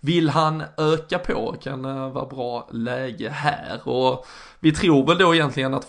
vill 0.00 0.28
han 0.28 0.62
öka 0.76 1.18
på 1.18 1.56
kan 1.62 1.82
vara 2.12 2.26
bra 2.26 2.68
läge 2.72 3.28
här. 3.28 3.88
Och 3.88 4.26
vi 4.60 4.72
tror 4.72 5.06
väl 5.06 5.18
då 5.18 5.34
egentligen 5.34 5.74
att 5.74 5.84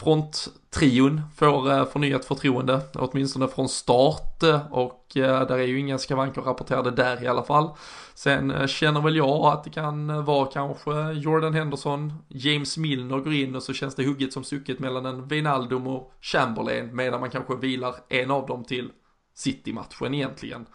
fronttrion 0.76 1.22
får 1.36 1.86
förnyat 1.86 2.26
förtroende, 2.26 2.82
åtminstone 2.94 3.48
från 3.48 3.70
start. 3.70 4.44
Och 4.72 5.12
där 5.14 5.52
är 5.52 5.68
ju 5.68 5.80
inga 5.80 5.98
skavanker 5.98 6.42
rapporterade 6.42 6.92
där 6.92 7.24
i 7.24 7.28
alla 7.28 7.44
fall. 7.44 7.70
Sen 8.16 8.68
känner 8.68 9.02
väl 9.02 9.16
jag 9.16 9.46
att 9.46 9.64
det 9.64 9.70
kan 9.70 10.26
vara 10.26 10.46
kanske 10.46 11.12
Jordan 11.12 11.54
Henderson, 11.54 12.14
James 12.28 12.78
Milner 12.78 13.18
går 13.18 13.34
in 13.34 13.56
och 13.56 13.64
så 13.64 13.74
känns 13.74 13.96
det 13.96 14.06
hugget 14.06 14.34
som 14.34 14.44
stucket 14.44 14.80
mellan 14.80 15.06
en 15.06 15.28
Wijnaldum 15.28 15.88
och 15.88 16.14
Chamberlain 16.22 16.96
medan 16.96 17.20
man 17.20 17.30
kanske 17.30 17.56
vilar 17.56 17.96
en 18.10 18.32
av 18.32 18.48
dem 18.48 18.64
till 18.64 18.90
City-matchen 19.36 20.14
egentligen. 20.14 20.66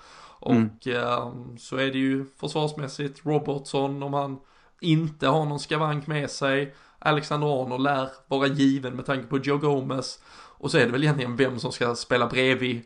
Och 0.40 0.52
mm. 0.52 0.70
eh, 0.86 1.32
så 1.58 1.76
är 1.76 1.90
det 1.92 1.98
ju 1.98 2.26
försvarsmässigt, 2.40 3.26
Robertson 3.26 4.02
om 4.02 4.14
han 4.14 4.38
inte 4.80 5.28
har 5.28 5.44
någon 5.44 5.60
skavank 5.60 6.06
med 6.06 6.30
sig, 6.30 6.74
Alexander 7.00 7.62
Arnold 7.62 7.82
lär 7.82 8.08
vara 8.28 8.46
given 8.46 8.96
med 8.96 9.06
tanke 9.06 9.26
på 9.26 9.38
Joe 9.38 9.58
Gomez. 9.58 10.18
Och 10.58 10.70
så 10.70 10.78
är 10.78 10.86
det 10.86 10.92
väl 10.92 11.02
egentligen 11.02 11.36
vem 11.36 11.58
som 11.58 11.72
ska 11.72 11.94
spela 11.94 12.26
bredvid 12.26 12.82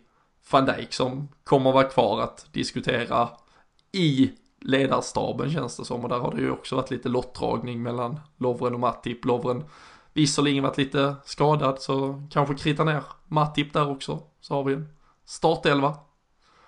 van 0.51 0.67
Dijk 0.67 0.93
som 0.93 1.29
kommer 1.45 1.73
vara 1.73 1.85
kvar 1.85 2.21
att 2.21 2.47
diskutera 2.53 3.29
i 3.93 4.33
ledarstaben 4.61 5.51
känns 5.51 5.77
det 5.77 5.85
som 5.85 6.03
och 6.03 6.09
där 6.09 6.19
har 6.19 6.35
det 6.35 6.41
ju 6.41 6.51
också 6.51 6.77
varit 6.77 6.91
lite 6.91 7.09
lottdragning 7.09 7.83
mellan 7.83 8.21
Lovren 8.37 8.75
och 8.75 8.81
Matip. 8.81 9.25
Lovren 9.25 9.65
visserligen 10.13 10.63
varit 10.63 10.79
lite 10.79 11.15
skadad 11.25 11.81
så 11.81 12.23
kanske 12.31 12.55
krita 12.55 12.85
ner 12.85 13.03
Matip 13.29 13.73
där 13.73 13.91
också 13.91 14.23
så 14.41 14.55
har 14.55 14.65
vi 14.65 14.75
en 14.75 14.89
startelva 15.25 15.97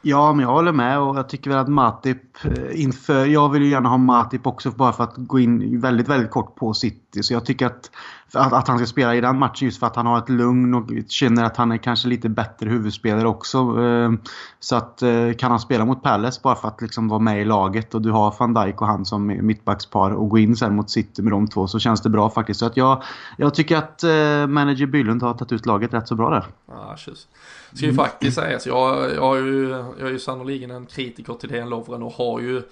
Ja, 0.08 0.32
men 0.32 0.42
jag 0.42 0.52
håller 0.52 0.72
med 0.72 0.98
och 0.98 1.18
jag 1.18 1.28
tycker 1.28 1.50
väl 1.50 1.58
att 1.58 1.68
Matip 1.68 2.44
eh, 2.44 2.82
inför... 2.82 3.26
Jag 3.26 3.48
vill 3.48 3.62
ju 3.62 3.68
gärna 3.68 3.88
ha 3.88 3.96
Matip 3.96 4.46
också 4.46 4.70
bara 4.70 4.92
för 4.92 5.04
att 5.04 5.14
gå 5.16 5.38
in 5.38 5.80
väldigt, 5.80 6.08
väldigt 6.08 6.30
kort 6.30 6.56
på 6.56 6.74
City. 6.74 7.22
Så 7.22 7.32
jag 7.32 7.44
tycker 7.44 7.66
att, 7.66 7.90
att, 8.34 8.52
att, 8.52 8.68
han 8.68 8.78
ska 8.78 8.86
spela 8.86 9.14
i 9.14 9.20
den 9.20 9.38
matchen 9.38 9.66
just 9.66 9.80
för 9.80 9.86
att 9.86 9.96
han 9.96 10.06
har 10.06 10.18
ett 10.18 10.28
lugn 10.28 10.74
och 10.74 10.90
känner 11.08 11.44
att 11.44 11.56
han 11.56 11.72
är 11.72 11.76
kanske 11.76 12.08
lite 12.08 12.28
bättre 12.28 12.68
huvudspelare 12.68 13.28
också. 13.28 13.58
Eh, 13.58 14.12
så 14.60 14.76
att 14.76 15.02
eh, 15.02 15.32
kan 15.32 15.50
han 15.50 15.60
spela 15.60 15.84
mot 15.84 16.02
Palace 16.02 16.40
bara 16.42 16.54
för 16.54 16.68
att 16.68 16.82
liksom 16.82 17.08
vara 17.08 17.20
med 17.20 17.40
i 17.40 17.44
laget 17.44 17.94
och 17.94 18.02
du 18.02 18.10
har 18.10 18.34
van 18.38 18.54
Dijk 18.54 18.80
och 18.80 18.86
han 18.86 19.04
som 19.04 19.26
mittbackspar 19.26 20.10
och 20.10 20.28
gå 20.28 20.38
in 20.38 20.56
sen 20.56 20.76
mot 20.76 20.90
City 20.90 21.22
med 21.22 21.32
de 21.32 21.48
två 21.48 21.66
så 21.68 21.78
känns 21.78 22.02
det 22.02 22.10
bra 22.10 22.30
faktiskt. 22.30 22.60
Så 22.60 22.66
att 22.66 22.76
jag, 22.76 23.02
jag 23.36 23.54
tycker 23.54 23.76
att 23.76 24.02
eh, 24.02 24.46
manager 24.46 24.86
Bylund 24.86 25.22
har 25.22 25.34
tagit 25.34 25.52
ut 25.52 25.66
laget 25.66 25.94
rätt 25.94 26.08
så 26.08 26.14
bra 26.14 26.30
där. 26.30 26.44
Ja, 26.68 26.96
tjus. 26.96 27.28
Ska 27.72 27.86
ju 27.86 27.94
faktiskt 27.94 28.36
sägas, 28.36 28.66
jag, 28.66 29.14
jag, 29.14 29.22
har 29.22 29.36
ju, 29.36 29.70
jag 29.98 30.08
är 30.08 30.12
ju 30.12 30.18
sannoliken 30.18 30.70
en 30.70 30.86
kritiker 30.86 31.34
till 31.34 31.48
den 31.48 31.68
Lovren 31.68 32.02
och 32.02 32.12
har 32.12 32.40
ju 32.40 32.62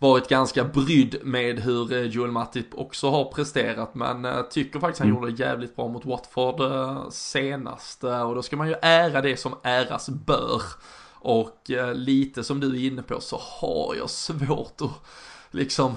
varit 0.00 0.28
ganska 0.28 0.64
brydd 0.64 1.16
med 1.22 1.60
hur 1.60 1.92
eh, 1.92 2.02
Joel 2.02 2.30
Matip 2.30 2.74
också 2.74 3.10
har 3.10 3.24
presterat 3.24 3.94
men 3.94 4.24
uh, 4.24 4.42
tycker 4.42 4.80
faktiskt 4.80 4.98
han 4.98 5.08
mm. 5.08 5.20
gjorde 5.20 5.32
det 5.32 5.44
jävligt 5.44 5.76
bra 5.76 5.88
mot 5.88 6.04
Watford 6.04 6.60
uh, 6.60 7.08
senast 7.10 8.04
och 8.04 8.34
då 8.34 8.42
ska 8.42 8.56
man 8.56 8.68
ju 8.68 8.74
ära 8.82 9.20
det 9.20 9.36
som 9.36 9.54
äras 9.62 10.08
bör 10.08 10.62
och 11.22 11.70
lite 11.94 12.44
som 12.44 12.60
du 12.60 12.66
är 12.66 12.86
inne 12.86 13.02
på 13.02 13.20
så 13.20 13.40
har 13.60 13.94
jag 13.98 14.10
svårt 14.10 14.80
att 14.80 14.90
liksom 15.50 15.94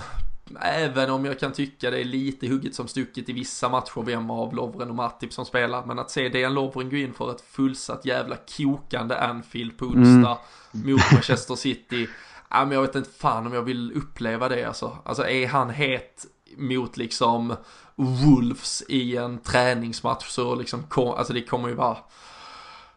även 0.62 1.10
om 1.10 1.26
jag 1.26 1.40
kan 1.40 1.52
tycka 1.52 1.92
det 1.92 2.00
är 2.00 2.04
lite 2.04 2.48
hugget 2.48 2.76
som 2.76 2.88
stucket 2.88 3.30
i 3.30 3.34
vissa 3.34 3.70
matcher 3.70 4.04
vem 4.06 4.30
av 4.30 4.56
Lovren 4.56 4.90
och 4.90 4.96
Matip 4.96 5.34
som 5.34 5.46
spelar. 5.46 5.86
Men 5.86 6.00
att 6.00 6.12
se 6.12 6.30
Dejan 6.30 6.54
Lovren 6.54 6.90
gå 6.90 6.96
in 6.96 7.14
för 7.14 7.32
ett 7.32 7.42
fullsatt 7.42 8.06
jävla 8.06 8.36
kokande 8.58 9.18
Anfield 9.18 9.78
på 9.78 9.86
onsdag 9.86 10.38
mm. 10.74 10.92
mot 10.92 11.12
Manchester 11.12 11.56
City. 11.56 12.08
Ja, 12.54 12.66
men 12.66 12.72
jag 12.72 12.82
vet 12.82 12.96
inte 12.96 13.10
fan 13.10 13.48
om 13.48 13.54
jag 13.54 13.62
vill 13.62 13.94
uppleva 13.96 14.50
det 14.50 14.66
alltså. 14.66 14.98
Alltså 15.06 15.28
är 15.28 15.48
han 15.48 15.70
het 15.70 16.26
mot 16.58 16.98
liksom 16.98 17.56
Wolves 17.96 18.84
i 18.90 19.18
en 19.18 19.38
träningsmatch 19.38 20.30
så 20.30 20.56
liksom, 20.56 20.84
alltså 20.96 21.34
det 21.34 21.42
kommer 21.42 21.70
ju 21.70 21.76
vara 21.76 21.98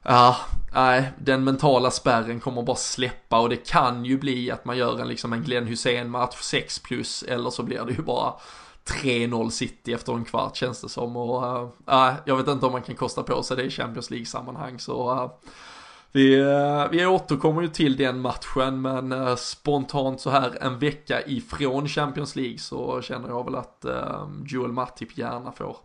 Ja, 0.03 0.37
nej, 0.75 1.13
den 1.19 1.45
mentala 1.45 1.91
spärren 1.91 2.41
kommer 2.41 2.63
bara 2.63 2.77
släppa 2.77 3.41
och 3.41 3.49
det 3.49 3.57
kan 3.57 4.05
ju 4.05 4.19
bli 4.19 4.51
att 4.51 4.65
man 4.65 4.77
gör 4.77 5.01
en 5.01 5.09
liksom 5.09 5.33
en 5.33 5.43
Glenn 5.43 5.67
Hussein 5.67 6.11
match 6.11 6.37
6 6.41 6.79
plus 6.79 7.23
eller 7.23 7.51
så 7.51 7.63
blir 7.63 7.85
det 7.85 7.93
ju 7.93 8.03
bara 8.03 8.35
3-0 9.03 9.51
City 9.51 9.93
efter 9.93 10.13
en 10.13 10.25
kvart 10.25 10.57
känns 10.57 10.81
det 10.81 10.89
som 10.89 11.17
och 11.17 11.43
uh, 11.93 12.15
jag 12.25 12.37
vet 12.37 12.49
inte 12.49 12.67
om 12.67 12.73
man 12.73 12.83
kan 12.83 12.95
kosta 12.95 13.23
på 13.23 13.43
sig 13.43 13.57
det 13.57 13.63
i 13.63 13.71
Champions 13.71 14.11
League 14.11 14.27
sammanhang 14.27 14.79
så 14.79 15.13
uh, 15.13 15.31
vi, 16.13 16.41
eh, 16.41 16.89
vi 16.91 17.07
återkommer 17.07 17.63
ju 17.63 17.69
till 17.69 17.97
den 17.97 18.21
matchen 18.21 18.83
men 18.83 19.13
eh, 19.13 19.37
spontant 19.37 20.21
så 20.21 20.31
här 20.31 20.59
en 20.61 20.79
vecka 20.79 21.27
ifrån 21.27 21.89
Champions 21.89 22.37
League 22.37 22.59
så 22.59 23.03
känner 23.03 23.29
jag 23.29 23.45
väl 23.45 23.55
att 23.55 23.85
eh, 23.85 24.29
Joel 24.47 24.73
Matip 24.73 25.19
gärna 25.19 25.53
får 25.53 25.77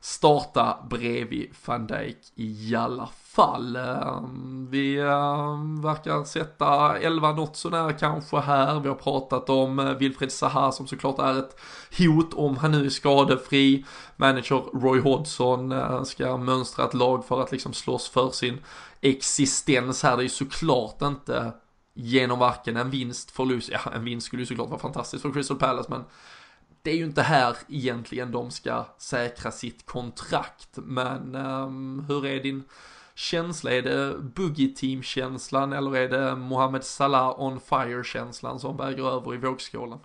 starta 0.00 0.76
bredvid 0.90 1.50
van 1.66 1.86
Dijk 1.86 2.18
i 2.34 2.74
alla 2.74 3.08
fall. 3.22 3.76
Ehm, 3.76 4.68
vi 4.70 5.00
ehm, 5.00 5.82
verkar 5.82 6.24
sätta 6.24 6.98
11 6.98 7.32
något 7.32 7.56
sånär 7.56 7.98
kanske 7.98 8.38
här. 8.38 8.80
Vi 8.80 8.88
har 8.88 8.94
pratat 8.94 9.50
om 9.50 9.78
eh, 9.78 9.94
Wilfred 9.94 10.32
Zaha 10.32 10.72
som 10.72 10.86
såklart 10.86 11.18
är 11.18 11.38
ett 11.38 11.60
hot 11.98 12.34
om 12.34 12.56
han 12.56 12.72
nu 12.72 12.86
är 12.86 12.90
skadefri. 12.90 13.84
Manager 14.16 14.78
Roy 14.80 15.00
Hodgson 15.00 15.72
eh, 15.72 16.02
ska 16.02 16.36
mönstra 16.36 16.84
ett 16.84 16.94
lag 16.94 17.24
för 17.24 17.42
att 17.42 17.52
liksom 17.52 17.72
slåss 17.72 18.08
för 18.08 18.30
sin 18.30 18.58
existens 19.00 20.02
här. 20.02 20.16
Det 20.16 20.22
är 20.22 20.24
ju 20.24 20.28
såklart 20.28 21.02
inte 21.02 21.52
genom 21.94 22.38
varken 22.38 22.76
en 22.76 22.90
vinst, 22.90 23.30
förlust, 23.30 23.68
ja 23.72 23.92
en 23.94 24.04
vinst 24.04 24.26
skulle 24.26 24.42
ju 24.42 24.46
såklart 24.46 24.68
vara 24.68 24.80
fantastiskt 24.80 25.22
för 25.22 25.32
Crystal 25.32 25.58
Palace 25.58 25.90
men 25.90 26.04
det 26.82 26.90
är 26.90 26.96
ju 26.96 27.04
inte 27.04 27.22
här 27.22 27.56
egentligen 27.68 28.32
de 28.32 28.50
ska 28.50 28.84
säkra 28.98 29.50
sitt 29.50 29.86
kontrakt. 29.86 30.68
Men 30.74 31.34
um, 31.34 32.04
hur 32.08 32.26
är 32.26 32.42
din 32.42 32.64
känsla? 33.14 33.70
Är 33.72 33.82
det 33.82 34.18
boogie 34.18 34.74
team 34.76 35.02
känslan 35.02 35.72
eller 35.72 35.96
är 35.96 36.08
det 36.08 36.36
Mohamed 36.36 36.84
Salah 36.84 37.40
on 37.40 37.60
fire 37.60 38.04
känslan 38.04 38.60
som 38.60 38.76
väger 38.76 39.16
över 39.16 39.34
i 39.34 39.36
vågskålen? 39.36 39.98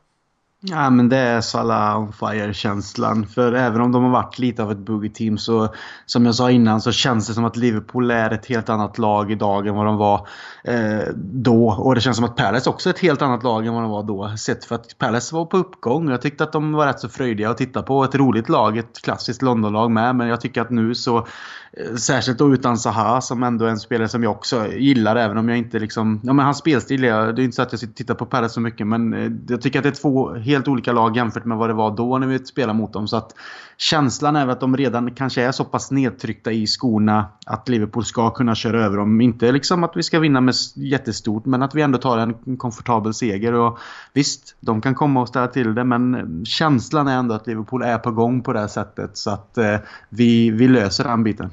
Ja 0.68 0.90
men 0.90 1.10
det 1.10 1.18
är 1.18 1.42
Salah 1.42 2.00
on 2.00 2.14
fire-känslan. 2.14 3.26
För 3.26 3.54
även 3.54 3.82
om 3.82 3.92
de 3.92 4.04
har 4.04 4.12
varit 4.12 4.40
lite 4.40 4.64
av 4.64 4.72
ett 4.72 4.78
boogie-team 4.78 5.38
så 5.38 5.74
som 6.06 6.26
jag 6.26 6.36
sa 6.36 6.52
innan 6.52 6.82
så 6.82 6.92
känns 6.92 7.28
det 7.28 7.34
som 7.34 7.46
att 7.46 7.56
Liverpool 7.56 8.12
är 8.12 8.32
ett 8.32 8.46
helt 8.46 8.70
annat 8.70 8.98
lag 8.98 9.32
idag 9.32 9.68
än 9.68 9.76
vad 9.76 9.86
de 9.86 9.98
var 9.98 10.28
eh, 10.64 11.08
då. 11.16 11.68
Och 11.68 11.96
det 11.96 12.02
känns 12.02 12.18
som 12.18 12.26
att 12.26 12.36
Palace 12.36 12.70
också 12.70 12.90
är 12.90 12.94
ett 12.94 13.00
helt 13.00 13.22
annat 13.22 13.44
lag 13.44 13.68
än 13.68 13.74
vad 13.74 13.84
de 13.84 13.92
var 13.92 14.04
då. 14.04 14.38
Sett 14.38 14.66
för 14.66 14.76
att 14.76 14.98
Palace 14.98 15.36
var 15.36 15.46
på 15.46 15.58
uppgång. 15.58 16.10
Jag 16.10 16.22
tyckte 16.22 16.44
att 16.44 16.52
de 16.52 16.74
var 16.74 16.86
rätt 16.86 17.00
så 17.00 17.10
fröjdiga 17.10 17.50
att 17.50 17.58
titta 17.58 17.84
på. 17.84 18.04
Ett 18.04 18.16
roligt 18.16 18.50
lag, 18.50 18.78
ett 18.78 19.02
klassiskt 19.04 19.42
Londonlag 19.42 19.92
med. 19.92 20.16
Men 20.16 20.28
jag 20.28 20.42
tycker 20.42 20.62
att 20.62 20.70
nu 20.70 20.96
så 20.96 21.28
Eh, 21.78 21.96
särskilt 21.96 22.38
då 22.38 22.54
utan 22.54 22.78
Zaha 22.78 23.22
som 23.22 23.44
ändå 23.44 23.66
är 23.66 23.70
en 23.70 23.80
spelare 23.80 24.08
som 24.08 24.24
jag 24.24 24.32
också 24.32 24.68
gillar 24.68 25.16
även 25.16 25.38
om 25.38 25.50
jag 25.50 25.58
inte 25.58 25.80
liksom... 25.80 26.20
Ja 26.24 26.34
men 26.34 26.46
hans 26.46 26.58
spelstil 26.58 27.04
är... 27.04 27.34
Det 27.34 27.42
är 27.42 27.44
inte 27.44 27.56
så 27.56 27.62
att 27.62 27.72
jag 27.72 27.80
sitter 27.80 27.92
och 27.92 27.98
tittar 27.98 28.16
på 28.16 28.26
Palace 28.26 28.54
så 28.54 28.62
mycket 28.62 28.88
men 28.88 29.14
eh, 29.14 29.32
jag 29.48 29.62
tycker 29.62 29.80
att 29.80 29.84
det 29.84 29.90
är 29.90 30.02
två 30.02 30.34
helt 30.34 30.68
olika 30.68 30.92
lag 30.92 31.18
jämfört 31.18 31.46
med 31.46 31.58
vad 31.58 31.70
det 31.70 31.74
var 31.74 31.98
då 31.98 32.18
när 32.18 32.28
vi 32.28 32.40
spelade 32.40 32.80
mot 32.80 32.94
dem. 32.94 33.08
Så 33.08 33.18
att 33.18 33.36
känslan 33.78 34.36
är 34.36 34.48
att 34.48 34.60
de 34.60 34.78
redan 34.78 35.12
kanske 35.12 35.44
är 35.44 35.52
så 35.52 35.64
pass 35.64 35.92
nedtryckta 35.92 36.52
i 36.52 36.68
skorna 36.68 37.26
att 37.46 37.70
Liverpool 37.70 38.06
ska 38.06 38.30
kunna 38.30 38.56
köra 38.56 38.86
över 38.86 38.98
dem. 38.98 39.22
Inte 39.22 39.52
liksom 39.52 39.84
att 39.84 39.92
vi 39.96 40.04
ska 40.04 40.20
vinna 40.20 40.42
med 40.42 40.56
jättestort 40.76 41.46
men 41.46 41.64
att 41.64 41.76
vi 41.76 41.82
ändå 41.82 41.98
tar 41.98 42.18
en 42.18 42.58
komfortabel 42.58 43.14
seger. 43.14 43.54
Och 43.54 43.80
visst, 44.14 44.56
de 44.60 44.82
kan 44.82 44.96
komma 44.96 45.22
och 45.22 45.28
ställa 45.28 45.48
till 45.48 45.76
det 45.76 45.84
men 45.84 46.46
känslan 46.46 47.08
är 47.08 47.18
ändå 47.18 47.36
att 47.36 47.48
Liverpool 47.48 47.84
är 47.84 47.98
på 47.98 48.12
gång 48.12 48.42
på 48.42 48.54
det 48.54 48.60
här 48.60 48.68
sättet 48.68 49.18
så 49.18 49.30
att 49.32 49.58
eh, 49.58 49.78
vi, 50.10 50.52
vi 50.52 50.68
löser 50.68 51.04
den 51.04 51.24
biten. 51.24 51.52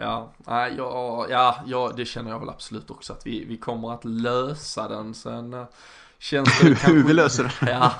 Ja, 0.00 0.32
ja, 0.46 1.26
ja, 1.30 1.58
ja, 1.66 1.92
det 1.96 2.04
känner 2.04 2.30
jag 2.30 2.38
väl 2.38 2.48
absolut 2.48 2.90
också 2.90 3.12
att 3.12 3.26
vi, 3.26 3.44
vi 3.44 3.56
kommer 3.56 3.94
att 3.94 4.04
lösa 4.04 4.88
den. 4.88 5.14
Sen 5.14 5.54
eh, 5.54 5.64
känns 6.18 6.60
det 6.60 6.86
Hur 6.86 7.04
vi 7.04 7.12
löser 7.12 7.44
det? 7.60 7.70
Ja, 7.70 7.94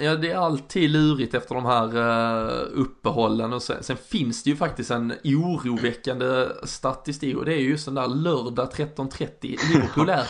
ja, 0.00 0.16
det 0.16 0.30
är 0.30 0.36
alltid 0.36 0.90
lurigt 0.90 1.34
efter 1.34 1.54
de 1.54 1.64
här 1.64 1.96
uh, 1.96 2.66
uppehållen 2.72 3.52
och 3.52 3.62
sen, 3.62 3.82
sen, 3.82 3.96
finns 3.96 4.42
det 4.42 4.50
ju 4.50 4.56
faktiskt 4.56 4.90
en 4.90 5.14
oroväckande 5.24 6.48
statistik 6.64 7.36
och 7.36 7.44
det 7.44 7.54
är 7.54 7.58
ju 7.58 7.68
just 7.68 7.84
den 7.84 7.94
där 7.94 8.08
lördag 8.08 8.70
13.30. 8.74 9.58
Liverpool 9.72 10.08
är 10.08 10.26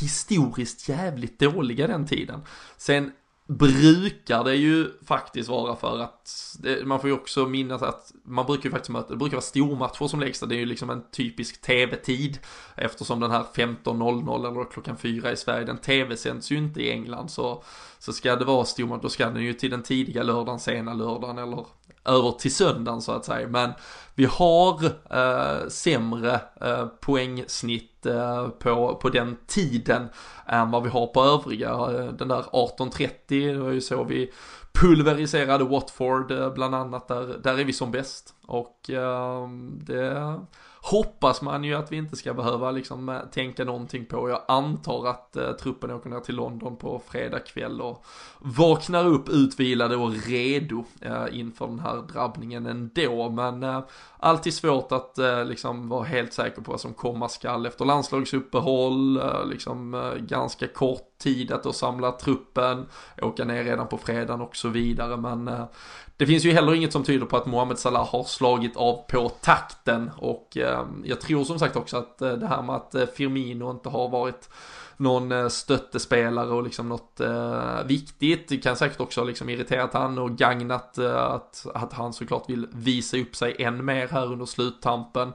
historiskt 0.00 0.88
jävligt 0.88 1.40
dåliga 1.40 1.86
den 1.86 2.06
tiden. 2.06 2.40
Sen 2.76 3.12
brukar 3.46 4.44
det 4.44 4.54
ju 4.54 4.90
faktiskt 5.04 5.48
vara 5.48 5.76
för 5.76 5.98
att 5.98 6.56
det, 6.58 6.86
man 6.86 7.00
får 7.00 7.10
ju 7.10 7.16
också 7.16 7.46
minnas 7.46 7.82
att 7.82 8.12
man 8.24 8.46
brukar 8.46 8.64
ju 8.64 8.70
faktiskt 8.70 8.90
möta, 8.90 9.08
det 9.08 9.16
brukar 9.16 9.36
vara 9.36 9.42
stormatcher 9.42 10.08
som 10.08 10.20
läggs 10.20 10.40
det 10.40 10.54
är 10.54 10.58
ju 10.58 10.66
liksom 10.66 10.90
en 10.90 11.02
typisk 11.10 11.60
tv-tid. 11.60 12.38
Eftersom 12.74 13.20
den 13.20 13.30
här 13.30 13.44
15.00 13.54 14.50
eller 14.50 14.70
klockan 14.70 14.96
4 14.96 15.32
i 15.32 15.36
Sverige, 15.36 15.64
den 15.64 15.78
tv-sänds 15.78 16.52
ju 16.52 16.56
inte 16.56 16.82
i 16.82 16.90
England. 16.90 17.30
Så, 17.30 17.62
så 17.98 18.12
ska 18.12 18.36
det 18.36 18.44
vara 18.44 18.64
stormatch, 18.64 19.02
då 19.02 19.08
ska 19.08 19.30
den 19.30 19.42
ju 19.42 19.52
till 19.52 19.70
den 19.70 19.82
tidiga 19.82 20.22
lördagen, 20.22 20.60
sena 20.60 20.94
lördagen 20.94 21.38
eller 21.38 21.66
över 22.06 22.30
till 22.30 22.54
söndagen 22.54 23.02
så 23.02 23.12
att 23.12 23.24
säga. 23.24 23.48
Men 23.48 23.72
vi 24.14 24.24
har 24.24 24.84
eh, 25.10 25.68
sämre 25.68 26.40
eh, 26.60 26.86
poängsnitt 26.86 28.06
eh, 28.06 28.48
på, 28.48 28.94
på 29.02 29.08
den 29.08 29.36
tiden 29.46 30.08
än 30.46 30.70
vad 30.70 30.82
vi 30.82 30.88
har 30.88 31.06
på 31.06 31.24
övriga. 31.24 31.70
Eh, 31.70 32.12
den 32.12 32.28
där 32.28 32.42
18.30, 32.42 33.08
det 33.28 33.58
var 33.58 33.70
ju 33.70 33.80
så 33.80 34.04
vi 34.04 34.32
pulveriserade 34.80 35.64
Watford 35.64 36.30
eh, 36.30 36.52
bland 36.52 36.74
annat. 36.74 37.08
Där, 37.08 37.38
där 37.42 37.58
är 37.58 37.64
vi 37.64 37.72
som 37.72 37.90
bäst. 37.90 38.34
Och 38.46 38.90
eh, 38.90 39.48
det 39.86 40.40
hoppas 40.90 41.42
man 41.42 41.64
ju 41.64 41.74
att 41.74 41.92
vi 41.92 41.96
inte 41.96 42.16
ska 42.16 42.34
behöva 42.34 42.70
liksom 42.70 43.08
eh, 43.08 43.20
tänka 43.32 43.64
någonting 43.64 44.06
på. 44.06 44.30
Jag 44.30 44.42
antar 44.48 45.06
att 45.06 45.36
eh, 45.36 45.52
truppen 45.52 45.90
åker 45.90 46.10
ner 46.10 46.20
till 46.20 46.34
London 46.34 46.76
på 46.76 47.02
fredag 47.08 47.38
kväll 47.38 47.80
och 47.80 48.04
vaknar 48.38 49.06
upp 49.06 49.28
utvilade 49.28 49.96
och 49.96 50.12
redo 50.26 50.84
eh, 51.00 51.26
inför 51.32 51.66
den 51.66 51.78
här 51.78 52.02
drabbningen 52.12 52.66
ändå. 52.66 53.30
Men 53.30 53.62
eh, 53.62 53.80
alltid 54.18 54.54
svårt 54.54 54.92
att 54.92 55.18
eh, 55.18 55.44
liksom 55.44 55.88
vara 55.88 56.04
helt 56.04 56.32
säker 56.32 56.62
på 56.62 56.70
vad 56.70 56.80
som 56.80 56.94
komma 56.94 57.28
skall 57.28 57.66
efter 57.66 57.84
landslagsuppehåll, 57.84 59.16
eh, 59.16 59.46
liksom 59.46 59.94
eh, 59.94 60.14
ganska 60.14 60.68
kort 60.68 61.15
tid 61.18 61.52
att 61.52 61.62
då 61.62 61.72
samla 61.72 62.12
truppen, 62.12 62.86
åka 63.22 63.44
ner 63.44 63.64
redan 63.64 63.88
på 63.88 63.98
fredagen 63.98 64.40
och 64.40 64.56
så 64.56 64.68
vidare. 64.68 65.16
Men 65.16 65.48
eh, 65.48 65.64
det 66.16 66.26
finns 66.26 66.44
ju 66.44 66.52
heller 66.52 66.74
inget 66.74 66.92
som 66.92 67.04
tyder 67.04 67.26
på 67.26 67.36
att 67.36 67.46
Mohamed 67.46 67.78
Salah 67.78 68.08
har 68.08 68.24
slagit 68.24 68.76
av 68.76 69.04
på 69.08 69.28
takten 69.28 70.10
och 70.16 70.56
eh, 70.56 70.86
jag 71.04 71.20
tror 71.20 71.44
som 71.44 71.58
sagt 71.58 71.76
också 71.76 71.96
att 71.96 72.22
eh, 72.22 72.32
det 72.32 72.46
här 72.46 72.62
med 72.62 72.76
att 72.76 72.94
eh, 72.94 73.06
Firmino 73.06 73.70
inte 73.70 73.88
har 73.88 74.08
varit 74.08 74.48
någon 74.96 75.32
eh, 75.32 75.48
stöttespelare 75.48 76.50
och 76.50 76.62
liksom 76.62 76.88
något 76.88 77.20
eh, 77.20 77.84
viktigt. 77.84 78.48
Det 78.48 78.56
kan 78.56 78.76
säkert 78.76 79.00
också 79.00 79.24
liksom 79.24 79.48
irriterat 79.48 79.94
han 79.94 80.18
och 80.18 80.38
gagnat 80.38 80.98
eh, 80.98 81.16
att, 81.16 81.66
att 81.74 81.92
han 81.92 82.12
såklart 82.12 82.50
vill 82.50 82.68
visa 82.72 83.16
upp 83.16 83.36
sig 83.36 83.56
än 83.58 83.84
mer 83.84 84.08
här 84.08 84.32
under 84.32 84.46
sluttampen. 84.46 85.32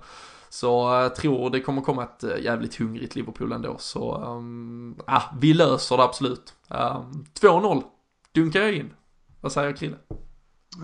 Så 0.54 0.68
jag 1.02 1.16
tror 1.16 1.50
det 1.50 1.62
kommer 1.62 1.82
komma 1.82 2.04
ett 2.04 2.24
eh, 2.24 2.38
jävligt 2.40 2.76
hungrigt 2.76 3.16
Liverpool 3.16 3.52
ändå. 3.52 3.76
Så 3.78 4.18
um, 4.18 5.00
ah, 5.08 5.22
vi 5.42 5.54
löser 5.54 5.98
det 5.98 6.04
absolut. 6.04 6.54
Ehm, 6.70 6.96
um, 6.96 7.26
2-0 7.42 7.84
dunkar 8.34 8.60
jag 8.60 8.74
in. 8.74 8.94
Vad 9.42 9.52
säger 9.52 9.74
Krille? 9.74 9.96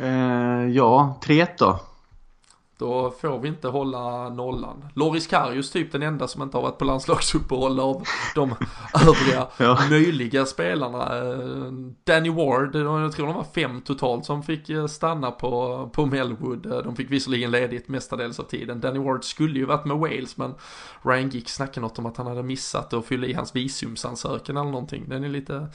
Eh, 0.02 0.70
ja, 0.70 1.20
3-1 1.24 1.48
då. 1.58 1.80
Då 2.80 3.12
får 3.12 3.40
vi 3.40 3.48
inte 3.48 3.68
hålla 3.68 4.30
nollan. 4.30 4.86
Loris 4.94 5.28
Karius 5.28 5.72
typ 5.72 5.92
den 5.92 6.04
enda 6.04 6.28
som 6.28 6.42
inte 6.42 6.58
har 6.58 6.62
varit 6.62 6.78
på 6.78 6.86
landslagsuppehåll 6.86 7.80
av 7.80 8.04
de 8.36 8.56
övriga 9.08 9.48
ja. 9.58 9.80
möjliga 9.90 10.46
spelarna. 10.46 11.18
Eh, 11.18 11.72
Danny 12.04 12.30
Ward, 12.30 12.76
jag 12.76 13.12
tror 13.12 13.28
de 13.28 13.36
var 13.36 13.46
fem 13.56 13.82
totalt 13.82 14.26
som 14.26 14.44
fick 14.44 14.70
eh, 14.70 14.86
stanna 14.86 15.32
på, 15.32 15.90
på 15.94 16.06
Melwood. 16.06 16.66
Eh, 16.66 16.78
de 16.78 16.96
fick 16.96 17.12
visserligen 17.12 17.52
ledigt 17.52 17.88
mestadels 17.88 18.40
av 18.40 18.44
tiden. 18.44 18.82
Danny 18.82 19.00
Ward 19.00 19.24
skulle 19.24 19.60
ju 19.60 19.66
varit 19.66 19.86
med 19.86 19.98
Wales 19.98 20.38
men 20.38 20.54
Ryan 21.02 21.30
Giggs 21.30 21.54
snackade 21.56 21.82
något 21.82 22.00
om 22.00 22.06
att 22.06 22.18
han 22.18 22.28
hade 22.28 22.44
missat 22.44 22.94
att 22.94 23.06
fylla 23.06 23.28
i 23.28 23.34
hans 23.34 23.56
visumsansökan 23.56 24.58
eller 24.58 24.72
någonting. 24.72 25.10
Den 25.10 25.24
är 25.24 25.30
lite, 25.30 25.68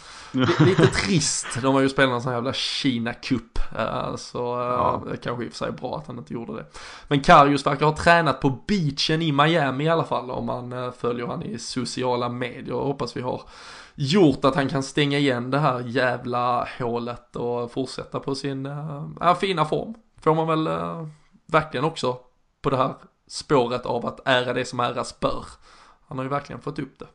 lite 0.67 0.87
trist. 0.87 1.47
De 1.63 1.75
har 1.75 1.81
ju 1.81 1.89
spelat 1.89 2.15
en 2.15 2.23
sån 2.23 2.29
här 2.29 2.37
jävla 2.37 2.53
Kina-cup. 2.53 3.59
Så 4.17 4.39
ja. 4.39 5.03
det 5.11 5.17
kanske 5.17 5.45
i 5.45 5.49
och 5.49 5.53
för 5.53 5.59
sig 5.59 5.73
bra 5.73 5.97
att 5.97 6.07
han 6.07 6.19
inte 6.19 6.35
gjorde 6.35 6.55
det. 6.55 6.67
Men 7.09 7.21
Karius 7.21 7.67
verkar 7.67 7.87
ha 7.87 7.97
tränat 7.97 8.41
på 8.41 8.51
beachen 8.51 9.23
i 9.23 9.33
Miami 9.33 9.85
i 9.85 9.89
alla 9.89 10.05
fall 10.05 10.31
om 10.31 10.47
man 10.47 10.73
eh, 10.73 10.93
följer 10.93 11.27
han 11.27 11.43
i 11.43 11.59
sociala 11.59 12.29
medier. 12.29 12.75
Jag 12.75 12.85
hoppas 12.85 13.17
vi 13.17 13.21
har 13.21 13.43
gjort 13.95 14.45
att 14.45 14.55
han 14.55 14.69
kan 14.69 14.83
stänga 14.83 15.19
igen 15.19 15.51
det 15.51 15.59
här 15.59 15.81
jävla 15.81 16.69
hålet 16.79 17.37
och 17.37 17.73
fortsätta 17.73 18.21
på 18.21 18.35
sin 18.35 18.67
äh, 18.67 19.35
fina 19.41 19.65
form. 19.65 19.95
Får 20.21 20.35
man 20.35 20.47
väl 20.47 20.67
äh, 20.67 21.07
verkligen 21.47 21.85
också 21.85 22.19
på 22.63 22.71
det 22.71 22.77
här 22.77 22.95
spåret 23.27 23.87
av 23.87 24.07
att 24.07 24.21
ära 24.25 24.53
det 24.53 24.65
som 24.65 24.81
äras 24.81 25.21
bör. 25.21 25.45
Han 26.09 26.19
har 26.19 26.25
ju 26.25 26.31
verkligen 26.31 26.61
fått 26.61 26.79
upp 26.79 26.99
det. 26.99 27.07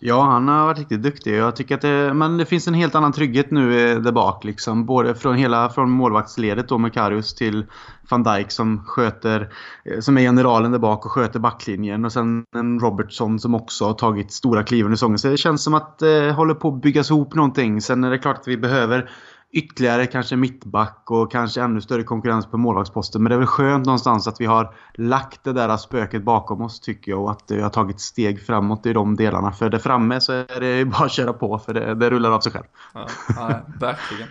Ja, 0.00 0.22
han 0.22 0.48
har 0.48 0.66
varit 0.66 0.78
riktigt 0.78 1.02
duktig. 1.02 1.36
Jag 1.36 1.56
tycker 1.56 1.74
att 1.74 1.80
det, 1.80 2.14
men 2.14 2.36
det 2.36 2.46
finns 2.46 2.68
en 2.68 2.74
helt 2.74 2.94
annan 2.94 3.12
trygghet 3.12 3.50
nu 3.50 3.90
eh, 3.90 3.98
där 3.98 4.12
bak. 4.12 4.44
Liksom. 4.44 4.86
Både 4.86 5.14
från 5.14 5.36
hela 5.36 5.70
från 5.70 5.90
målvaktsledet 5.90 6.68
då 6.68 6.78
med 6.78 6.92
Karius 6.92 7.34
till 7.34 7.66
van 8.10 8.22
Dijk 8.22 8.50
som 8.50 8.84
sköter, 8.86 9.52
eh, 9.84 10.00
som 10.00 10.18
är 10.18 10.22
generalen 10.22 10.72
där 10.72 10.78
bak 10.78 11.06
och 11.06 11.12
sköter 11.12 11.40
backlinjen. 11.40 12.04
Och 12.04 12.12
sen 12.12 12.44
en 12.56 12.80
Robertson 12.80 13.38
som 13.38 13.54
också 13.54 13.84
har 13.84 13.94
tagit 13.94 14.32
stora 14.32 14.62
kliv 14.62 14.84
under 14.84 14.96
säsongen. 14.96 15.18
Så 15.18 15.28
det 15.28 15.36
känns 15.36 15.62
som 15.62 15.74
att 15.74 15.98
det 15.98 16.32
håller 16.32 16.54
på 16.54 16.68
att 16.68 16.82
byggas 16.82 17.10
ihop 17.10 17.34
någonting. 17.34 17.80
Sen 17.80 18.04
är 18.04 18.10
det 18.10 18.18
klart 18.18 18.38
att 18.38 18.48
vi 18.48 18.56
behöver 18.56 19.10
ytterligare 19.52 20.06
kanske 20.06 20.36
mittback 20.36 21.02
och 21.06 21.32
kanske 21.32 21.62
ännu 21.62 21.80
större 21.80 22.02
konkurrens 22.02 22.46
på 22.46 22.56
målvaktsposten. 22.56 23.22
Men 23.22 23.30
det 23.30 23.36
är 23.36 23.38
väl 23.38 23.46
skönt 23.46 23.86
någonstans 23.86 24.28
att 24.28 24.40
vi 24.40 24.46
har 24.46 24.74
lagt 24.94 25.44
det 25.44 25.52
där 25.52 25.76
spöket 25.76 26.22
bakom 26.22 26.62
oss 26.62 26.80
tycker 26.80 27.10
jag 27.10 27.22
och 27.22 27.30
att 27.30 27.44
vi 27.48 27.60
har 27.60 27.70
tagit 27.70 28.00
steg 28.00 28.46
framåt 28.46 28.86
i 28.86 28.92
de 28.92 29.16
delarna. 29.16 29.52
För 29.52 29.70
där 29.70 29.78
framme 29.78 30.20
så 30.20 30.32
är 30.32 30.60
det 30.60 30.84
bara 30.84 31.04
att 31.04 31.12
köra 31.12 31.32
på 31.32 31.58
för 31.58 31.74
det, 31.74 31.94
det 31.94 32.10
rullar 32.10 32.30
av 32.30 32.40
sig 32.40 32.52
själv. 32.52 32.66
Ja, 32.94 33.06
ja, 33.36 33.60
verkligen. 33.80 34.28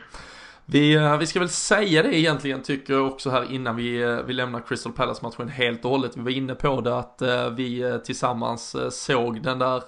Vi, 0.69 0.95
eh, 0.95 1.17
vi 1.17 1.27
ska 1.27 1.39
väl 1.39 1.49
säga 1.49 2.03
det 2.03 2.19
egentligen 2.19 2.61
tycker 2.61 2.93
jag 2.93 3.07
också 3.07 3.29
här 3.29 3.51
innan 3.51 3.75
vi, 3.75 4.03
eh, 4.03 4.17
vi 4.25 4.33
lämnar 4.33 4.59
Crystal 4.67 4.93
Palace-matchen 4.93 5.49
helt 5.49 5.85
och 5.85 5.91
hållet. 5.91 6.17
Vi 6.17 6.21
var 6.21 6.31
inne 6.31 6.55
på 6.55 6.81
det 6.81 6.97
att 6.97 7.21
eh, 7.21 7.49
vi 7.49 7.99
tillsammans 8.05 8.75
såg 8.91 9.41
den 9.41 9.59
där 9.59 9.83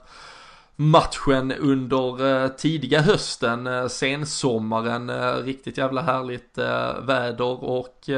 matchen 0.82 1.52
under 1.52 2.44
eh, 2.44 2.48
tidiga 2.48 3.02
hösten, 3.02 3.68
eh, 3.68 3.88
sensommaren, 3.88 5.10
eh, 5.10 5.36
riktigt 5.36 5.78
jävla 5.78 6.02
härligt 6.02 6.58
väder 7.02 7.64
och 7.64 8.10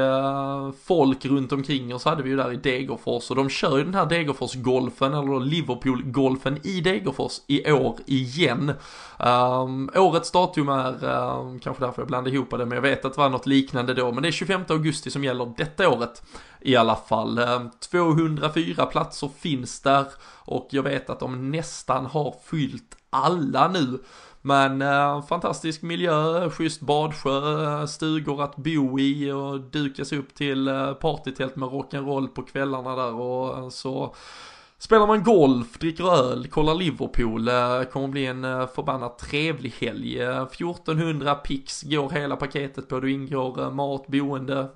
folk 0.84 1.24
runt 1.24 1.52
omkring 1.52 1.94
oss 1.94 2.04
hade 2.04 2.22
vi 2.22 2.30
ju 2.30 2.36
där 2.36 2.52
i 2.52 2.56
Degerfors 2.56 3.30
och 3.30 3.36
de 3.36 3.48
kör 3.48 3.78
ju 3.78 3.84
den 3.84 3.94
här 3.94 4.06
Degerfors-golfen 4.06 5.14
eller 5.14 5.40
Liverpool-golfen 5.40 6.66
i 6.66 6.80
Degerfors 6.80 7.40
i 7.46 7.72
år 7.72 7.96
igen. 8.06 8.72
Um, 9.18 9.90
årets 9.96 10.30
datum 10.30 10.68
är 10.68 11.04
um, 11.04 11.58
kanske 11.58 11.84
därför 11.84 12.02
jag 12.02 12.08
blandade 12.08 12.36
ihop 12.36 12.50
det 12.50 12.66
men 12.66 12.72
jag 12.72 12.82
vet 12.82 13.04
att 13.04 13.14
det 13.14 13.20
var 13.20 13.28
något 13.28 13.46
liknande 13.46 13.94
då 13.94 14.12
men 14.12 14.22
det 14.22 14.28
är 14.28 14.32
25 14.32 14.64
augusti 14.68 15.10
som 15.10 15.24
gäller 15.24 15.52
detta 15.56 15.88
året 15.88 16.22
i 16.64 16.76
alla 16.76 16.96
fall. 16.96 17.38
Eh, 17.38 17.62
204 17.90 18.86
platser 18.86 19.30
finns 19.38 19.80
där 19.80 20.06
och 20.44 20.68
jag 20.70 20.82
vet 20.82 21.10
att 21.10 21.20
de 21.20 21.50
nästan 21.50 22.06
har 22.06 22.34
fyllt 22.44 22.96
alla 23.10 23.68
nu. 23.68 23.98
Men 24.42 24.82
eh, 24.82 25.22
fantastisk 25.22 25.82
miljö, 25.82 26.50
schysst 26.50 26.80
badsjö, 26.80 27.86
stugor 27.86 28.42
att 28.42 28.56
bo 28.56 28.98
i 28.98 29.30
och 29.30 29.60
dukas 29.60 30.12
upp 30.12 30.34
till 30.34 30.68
eh, 30.68 30.92
partytält 30.92 31.56
med 31.56 31.68
rock'n'roll 31.68 32.26
på 32.26 32.42
kvällarna 32.42 32.96
där 32.96 33.14
och 33.14 33.58
eh, 33.58 33.68
så 33.68 34.14
Spelar 34.82 35.06
man 35.06 35.22
golf, 35.22 35.78
dricker 35.78 36.04
öl, 36.04 36.46
kollar 36.46 36.74
Liverpool, 36.74 37.48
eh, 37.48 37.82
kommer 37.82 38.08
bli 38.08 38.26
en 38.26 38.44
eh, 38.44 38.66
förbannat 38.66 39.18
trevlig 39.18 39.74
helg. 39.80 40.20
Eh, 40.22 40.42
1400 40.42 41.34
pix 41.34 41.82
går 41.82 42.10
hela 42.10 42.36
paketet 42.36 42.88
på, 42.88 43.00
då 43.00 43.08
ingår 43.08 43.70
mat, 43.70 44.06
boende, 44.06 44.68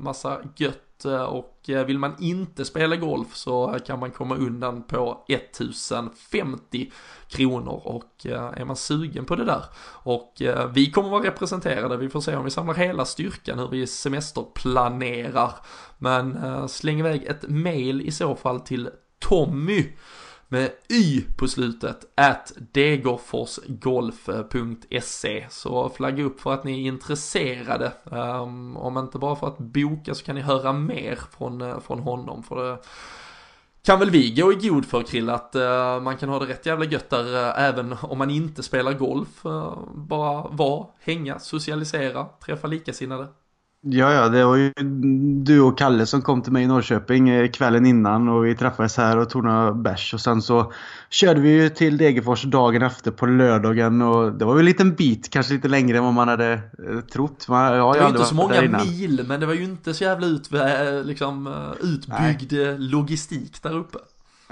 massa 0.00 0.38
gött 0.56 0.91
Eh, 1.04 1.22
och 1.22 1.70
eh, 1.70 1.86
vill 1.86 1.98
man 1.98 2.14
inte 2.18 2.64
spela 2.64 2.96
golf 2.96 3.34
så 3.34 3.78
kan 3.86 3.98
man 3.98 4.10
komma 4.10 4.36
undan 4.36 4.82
på 4.82 5.24
1050 5.28 6.92
kronor 7.28 7.80
och 7.84 8.26
eh, 8.26 8.52
är 8.56 8.64
man 8.64 8.76
sugen 8.76 9.24
på 9.24 9.36
det 9.36 9.44
där. 9.44 9.64
Och 9.84 10.42
vi 10.72 10.90
kommer 10.90 11.08
vara 11.08 11.24
representerade, 11.24 11.96
vi 11.96 12.08
får 12.08 12.20
se 12.20 12.36
om 12.36 12.44
vi 12.44 12.50
samlar 12.50 12.74
hela 12.74 13.04
styrkan 13.04 13.58
hur 13.58 13.68
vi 13.68 13.86
semesterplanerar. 13.86 15.54
Men 15.98 16.68
släng 16.68 17.00
iväg 17.00 17.24
ett 17.24 17.48
mail 17.48 18.00
i 18.00 18.12
så 18.12 18.34
fall 18.36 18.60
till 18.60 18.90
Tommy 19.18 19.84
med 20.52 20.70
Y 20.88 21.22
på 21.36 21.48
slutet, 21.48 22.04
at 22.14 22.52
degerforsgolf.se. 22.72 25.46
Så 25.50 25.88
flagga 25.88 26.24
upp 26.24 26.40
för 26.40 26.52
att 26.52 26.64
ni 26.64 26.72
är 26.72 26.86
intresserade. 26.88 27.92
Um, 28.04 28.76
om 28.76 28.98
inte 28.98 29.18
bara 29.18 29.36
för 29.36 29.46
att 29.46 29.58
boka 29.58 30.14
så 30.14 30.24
kan 30.24 30.34
ni 30.34 30.40
höra 30.40 30.72
mer 30.72 31.18
från, 31.38 31.60
eh, 31.60 31.80
från 31.80 31.98
honom. 31.98 32.42
För 32.42 32.70
det 32.70 32.78
kan 33.84 33.98
väl 33.98 34.10
vi 34.10 34.34
gå 34.34 34.52
i 34.52 34.68
god 34.68 34.86
för 34.86 35.02
Krill 35.02 35.30
att 35.30 35.56
uh, 35.56 36.00
man 36.00 36.16
kan 36.16 36.28
ha 36.28 36.38
det 36.38 36.46
rätt 36.46 36.66
jävla 36.66 36.84
gött 36.84 37.10
där 37.10 37.24
uh, 37.24 37.62
även 37.62 37.96
om 38.02 38.18
man 38.18 38.30
inte 38.30 38.62
spelar 38.62 38.92
golf. 38.92 39.42
bara 39.94 40.48
vara, 40.48 40.86
hänga, 41.00 41.38
socialisera, 41.38 42.26
träffa 42.44 42.66
likasinnade. 42.66 43.28
Ja, 43.84 44.12
ja, 44.12 44.28
det 44.28 44.44
var 44.44 44.56
ju 44.56 44.72
du 45.44 45.60
och 45.60 45.78
Kalle 45.78 46.06
som 46.06 46.22
kom 46.22 46.42
till 46.42 46.52
mig 46.52 46.64
i 46.64 46.66
Norrköping 46.66 47.28
eh, 47.28 47.50
kvällen 47.50 47.86
innan 47.86 48.28
och 48.28 48.46
vi 48.46 48.54
träffades 48.54 48.96
här 48.96 49.18
och 49.18 49.30
tog 49.30 49.44
några 49.44 49.72
bärs 49.72 50.14
och 50.14 50.20
sen 50.20 50.42
så 50.42 50.72
körde 51.10 51.40
vi 51.40 51.50
ju 51.50 51.68
till 51.68 51.96
Degerfors 51.96 52.42
dagen 52.42 52.82
efter 52.82 53.10
på 53.10 53.26
lördagen 53.26 54.02
och 54.02 54.32
det 54.32 54.44
var 54.44 54.54
ju 54.54 54.58
en 54.58 54.64
liten 54.64 54.94
bit, 54.94 55.30
kanske 55.30 55.54
lite 55.54 55.68
längre 55.68 55.98
än 55.98 56.04
vad 56.04 56.14
man 56.14 56.28
hade 56.28 56.52
eh, 56.52 57.00
trott. 57.12 57.48
Man, 57.48 57.76
ja, 57.76 57.92
det 57.92 58.00
var 58.00 58.06
ju 58.06 58.14
inte 58.14 58.24
så 58.24 58.34
många 58.34 58.62
mil 58.62 59.24
men 59.28 59.40
det 59.40 59.46
var 59.46 59.54
ju 59.54 59.64
inte 59.64 59.94
så 59.94 60.04
jävla 60.04 60.26
ut, 60.26 60.52
eh, 60.52 61.04
liksom, 61.04 61.54
utbyggd 61.80 62.52
Nej. 62.52 62.78
logistik 62.78 63.62
där 63.62 63.76
uppe. 63.76 63.98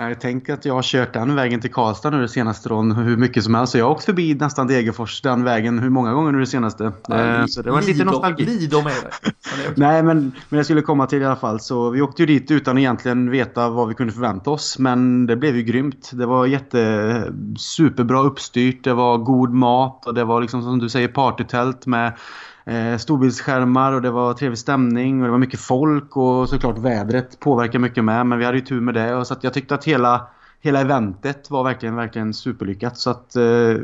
Jag 0.09 0.21
tänker 0.21 0.55
att 0.55 0.65
jag 0.65 0.75
har 0.75 0.83
kört 0.83 1.13
den 1.13 1.35
vägen 1.35 1.61
till 1.61 1.73
Karlstad 1.73 2.11
nu 2.11 2.21
det 2.21 2.29
senaste 2.29 2.69
dagen 2.69 2.93
hur 2.93 3.17
mycket 3.17 3.45
som 3.45 3.55
helst. 3.55 3.73
Så 3.73 3.79
jag 3.79 3.85
har 3.85 3.93
åkt 3.93 4.05
förbi 4.05 4.35
nästan 4.35 4.67
Degerfors 4.67 5.23
den 5.23 5.45
vägen 5.45 5.79
hur 5.79 5.91
många 5.91 6.13
gånger 6.13 6.33
nu 6.33 6.41
det 6.41 6.47
senaste. 6.47 6.93
Ja, 7.09 7.41
eh, 7.41 7.47
så 7.47 7.63
det 7.63 7.71
var 7.71 7.83
lite 7.83 8.05
nostalgi. 8.05 8.45
Lider 8.45 8.83
med 8.83 8.93
dig. 8.93 9.33
Nej 9.77 10.03
men, 10.03 10.33
men 10.49 10.57
jag 10.57 10.65
skulle 10.65 10.83
komma 10.83 11.07
till 11.07 11.23
i 11.23 11.25
alla 11.25 11.37
fall. 11.37 11.61
Så 11.61 11.91
vi 11.91 12.01
åkte 12.01 12.23
ju 12.23 12.27
dit 12.27 12.51
utan 12.51 12.79
egentligen 12.79 13.31
veta 13.31 13.69
vad 13.69 13.89
vi 13.89 13.95
kunde 13.95 14.13
förvänta 14.13 14.51
oss. 14.51 14.79
Men 14.79 15.27
det 15.27 15.37
blev 15.37 15.57
ju 15.57 15.63
grymt. 15.63 16.11
Det 16.13 16.27
var 16.27 16.47
jätte 16.47 17.33
superbra 17.59 18.23
uppstyrt. 18.23 18.85
Det 18.85 18.95
var 18.95 19.19
god 19.19 19.55
mat 19.55 20.07
och 20.07 20.15
det 20.15 20.25
var 20.25 20.41
liksom 20.41 20.63
som 20.63 20.79
du 20.79 20.89
säger 20.89 21.09
partytält 21.09 21.87
med 21.87 22.13
eh, 22.71 22.97
storbildsskärmar 22.97 23.93
och 23.93 24.03
det 24.03 24.11
var 24.11 24.35
trevlig 24.35 24.59
stämning 24.59 25.21
och 25.21 25.27
det 25.27 25.31
var 25.31 25.39
mycket 25.39 25.61
folk 25.61 26.17
och 26.17 26.49
såklart 26.49 26.79
vädret 26.79 27.41
påverkar 27.41 27.79
mycket 27.79 28.05
med 28.05 28.27
men 28.27 28.39
vi 28.39 28.45
hade 28.45 28.59
ju 28.59 28.65
tur 28.65 28.81
med 28.81 28.95
det 28.95 29.15
och 29.15 29.27
så 29.27 29.35
att 29.35 29.45
jag 29.45 29.55
tyckte 29.55 29.75
att 29.75 29.85
hela, 29.85 30.27
hela 30.61 30.81
eventet 30.81 31.51
var 31.51 31.65
verkligen, 31.65 31.97
verkligen 31.97 32.35
superlyckat 32.35 32.99
så 32.99 33.11
att 33.11 33.37
eh, 33.37 33.77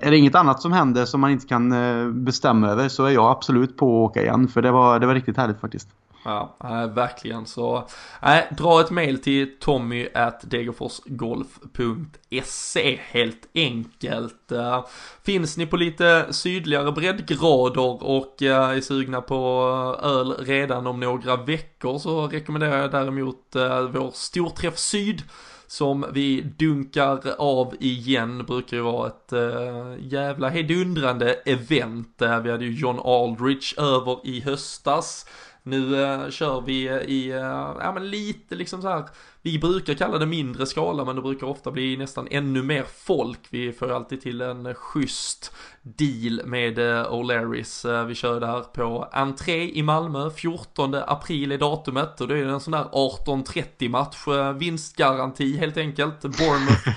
är 0.00 0.10
det 0.10 0.16
inget 0.16 0.34
annat 0.34 0.62
som 0.62 0.72
händer 0.72 1.04
som 1.04 1.20
man 1.20 1.30
inte 1.30 1.46
kan 1.46 1.72
eh, 1.72 2.08
bestämma 2.08 2.68
över 2.68 2.88
så 2.88 3.04
är 3.04 3.10
jag 3.10 3.30
absolut 3.30 3.76
på 3.76 4.04
att 4.04 4.10
åka 4.10 4.22
igen 4.22 4.48
för 4.48 4.62
det 4.62 4.70
var, 4.70 4.98
det 4.98 5.06
var 5.06 5.14
riktigt 5.14 5.36
härligt 5.36 5.60
faktiskt. 5.60 5.88
Ja, 6.28 6.56
äh, 6.60 6.86
verkligen 6.94 7.46
så. 7.46 7.86
Äh, 8.22 8.54
dra 8.56 8.80
ett 8.80 8.90
mail 8.90 9.22
till 9.22 9.58
tommy 9.60 10.08
at 10.14 10.50
degerforsgolf.se 10.50 13.00
helt 13.10 13.48
enkelt. 13.54 14.52
Äh, 14.52 14.84
finns 15.22 15.56
ni 15.56 15.66
på 15.66 15.76
lite 15.76 16.26
sydligare 16.30 16.92
breddgrader 16.92 18.02
och 18.02 18.42
äh, 18.42 18.76
är 18.76 18.80
sugna 18.80 19.20
på 19.20 19.64
eh, 20.02 20.10
öl 20.10 20.32
redan 20.32 20.86
om 20.86 21.00
några 21.00 21.36
veckor 21.36 21.98
så 21.98 22.26
rekommenderar 22.26 22.78
jag 22.78 22.90
däremot 22.90 23.56
äh, 23.56 23.82
vår 23.82 24.10
Storträff 24.14 24.78
Syd 24.78 25.22
som 25.68 26.06
vi 26.12 26.40
dunkar 26.40 27.20
av 27.38 27.74
igen. 27.80 28.44
Brukar 28.46 28.76
ju 28.76 28.82
vara 28.82 29.06
ett 29.06 29.32
äh, 29.32 29.94
jävla 29.98 30.48
hedundrande 30.48 31.32
event. 31.32 32.22
Äh, 32.22 32.40
vi 32.40 32.50
hade 32.50 32.64
ju 32.64 32.72
John 32.72 33.00
Aldrich 33.04 33.78
över 33.78 34.18
i 34.24 34.40
höstas. 34.40 35.26
Nu 35.68 35.94
uh, 35.94 36.30
kör 36.30 36.60
vi 36.60 36.86
eh, 36.86 36.96
i, 36.96 37.32
uh, 37.32 37.76
ja 37.80 37.92
men 37.94 38.10
lite 38.10 38.54
liksom 38.54 38.82
så 38.82 38.88
här, 38.88 39.04
vi 39.42 39.58
brukar 39.58 39.94
kalla 39.94 40.18
det 40.18 40.26
mindre 40.26 40.66
skala 40.66 41.04
men 41.04 41.16
det 41.16 41.22
brukar 41.22 41.46
ofta 41.46 41.70
bli 41.70 41.96
nästan 41.96 42.28
ännu 42.30 42.62
mer 42.62 42.84
folk. 43.04 43.40
Vi 43.50 43.72
får 43.72 43.92
alltid 43.92 44.20
till 44.20 44.40
en 44.40 44.74
schysst 44.74 45.52
deal 45.82 46.40
med 46.44 46.78
uh, 46.78 47.12
O'Larrys. 47.12 47.88
Uh, 47.88 48.06
vi 48.06 48.14
kör 48.14 48.40
det 48.40 48.46
här 48.46 48.60
på 48.60 49.08
entré 49.12 49.70
i 49.70 49.82
Malmö, 49.82 50.30
14 50.30 50.94
april 50.94 51.52
är 51.52 51.58
datumet 51.58 52.20
och 52.20 52.28
det 52.28 52.38
är 52.38 52.44
en 52.44 52.60
sån 52.60 52.72
där 52.72 52.84
18.30 52.84 53.88
match, 53.88 54.28
uh, 54.28 54.52
vinstgaranti 54.52 55.56
helt 55.56 55.76
enkelt. 55.76 56.20
Bournemouth 56.20 56.88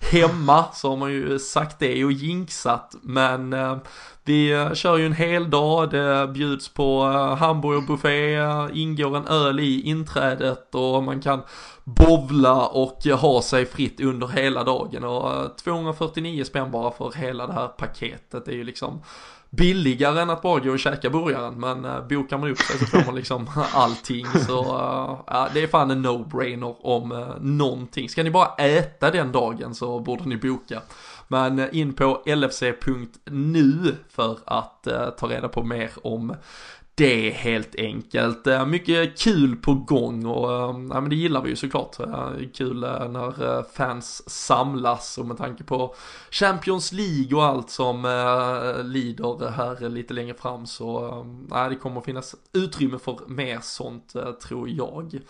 hemma 0.00 0.64
så 0.72 0.88
har 0.88 0.96
man 0.96 1.12
ju 1.12 1.38
sagt 1.38 1.78
det 1.78 2.04
och 2.04 2.12
jinxat 2.12 2.94
men 3.02 3.52
eh, 3.52 3.76
vi 4.30 4.52
eh, 4.52 4.72
kör 4.72 4.96
ju 4.96 5.06
en 5.06 5.12
hel 5.12 5.50
dag, 5.50 5.90
det 5.90 6.28
bjuds 6.28 6.68
på 6.68 7.02
eh, 7.02 7.36
hamburgerbuffé, 7.36 8.34
eh, 8.34 8.68
ingår 8.72 9.16
en 9.16 9.26
öl 9.26 9.60
i 9.60 9.80
inträdet 9.80 10.74
och 10.74 11.02
man 11.02 11.20
kan 11.20 11.42
bovla 11.84 12.66
och 12.66 13.04
ha 13.04 13.42
sig 13.42 13.66
fritt 13.66 14.00
under 14.00 14.28
hela 14.28 14.64
dagen. 14.64 15.04
Och 15.04 15.56
249 15.58 16.44
spänn 16.44 16.70
bara 16.70 16.90
för 16.90 17.12
hela 17.12 17.46
det 17.46 17.52
här 17.52 17.68
paketet. 17.68 18.44
Det 18.44 18.50
är 18.50 18.56
ju 18.56 18.64
liksom 18.64 19.02
billigare 19.50 20.20
än 20.20 20.30
att 20.30 20.42
bara 20.42 20.60
gå 20.60 20.70
och 20.70 20.78
käka 20.78 21.10
burgaren 21.10 21.54
men 21.54 21.84
eh, 21.84 22.06
bokar 22.06 22.38
man 22.38 22.50
upp 22.50 22.58
sig 22.58 22.78
så 22.78 22.86
får 22.86 23.06
man 23.06 23.14
liksom 23.14 23.50
allting 23.74 24.26
så 24.26 24.60
eh, 24.60 25.20
ja, 25.26 25.48
det 25.54 25.62
är 25.62 25.66
fan 25.66 25.90
en 25.90 26.06
no-brainer 26.06 26.76
om 26.80 27.12
eh, 27.12 27.34
någonting. 27.40 28.08
Ska 28.08 28.22
ni 28.22 28.30
bara 28.30 28.54
äta 28.54 29.10
den 29.10 29.32
dagen 29.32 29.74
så 29.74 30.00
borde 30.00 30.24
ni 30.24 30.36
boka. 30.36 30.82
Men 31.28 31.58
eh, 31.58 31.66
in 31.72 31.92
på 31.92 32.22
lfc.nu 32.26 33.96
för 34.08 34.38
att 34.44 34.86
eh, 34.86 35.10
ta 35.10 35.26
reda 35.26 35.48
på 35.48 35.62
mer 35.62 35.90
om 36.02 36.34
det 37.00 37.30
helt 37.30 37.74
enkelt. 37.74 38.46
Eh, 38.46 38.66
mycket 38.66 39.18
kul 39.18 39.56
på 39.56 39.74
gång 39.74 40.26
och 40.26 40.52
eh, 40.52 40.80
ja, 40.90 41.00
men 41.00 41.08
det 41.08 41.16
gillar 41.16 41.42
vi 41.42 41.50
ju 41.50 41.56
såklart. 41.56 42.00
Eh, 42.00 42.30
kul 42.54 42.80
när 42.80 43.62
fans 43.72 44.30
samlas 44.30 45.18
och 45.18 45.26
med 45.26 45.36
tanke 45.36 45.64
på 45.64 45.94
Champions 46.30 46.92
League 46.92 47.38
och 47.38 47.44
allt 47.44 47.70
som 47.70 48.02
lider 48.84 49.50
här 49.50 49.88
lite 49.88 50.14
längre 50.14 50.34
fram 50.34 50.66
så 50.66 51.24
ja, 51.50 51.68
det 51.68 51.76
kommer 51.76 52.00
att 52.00 52.04
finnas 52.04 52.34
utrymme 52.52 52.98
för 52.98 53.18
mer 53.26 53.58
sånt 53.62 54.14
tror 54.42 54.68
jag. 54.68 55.20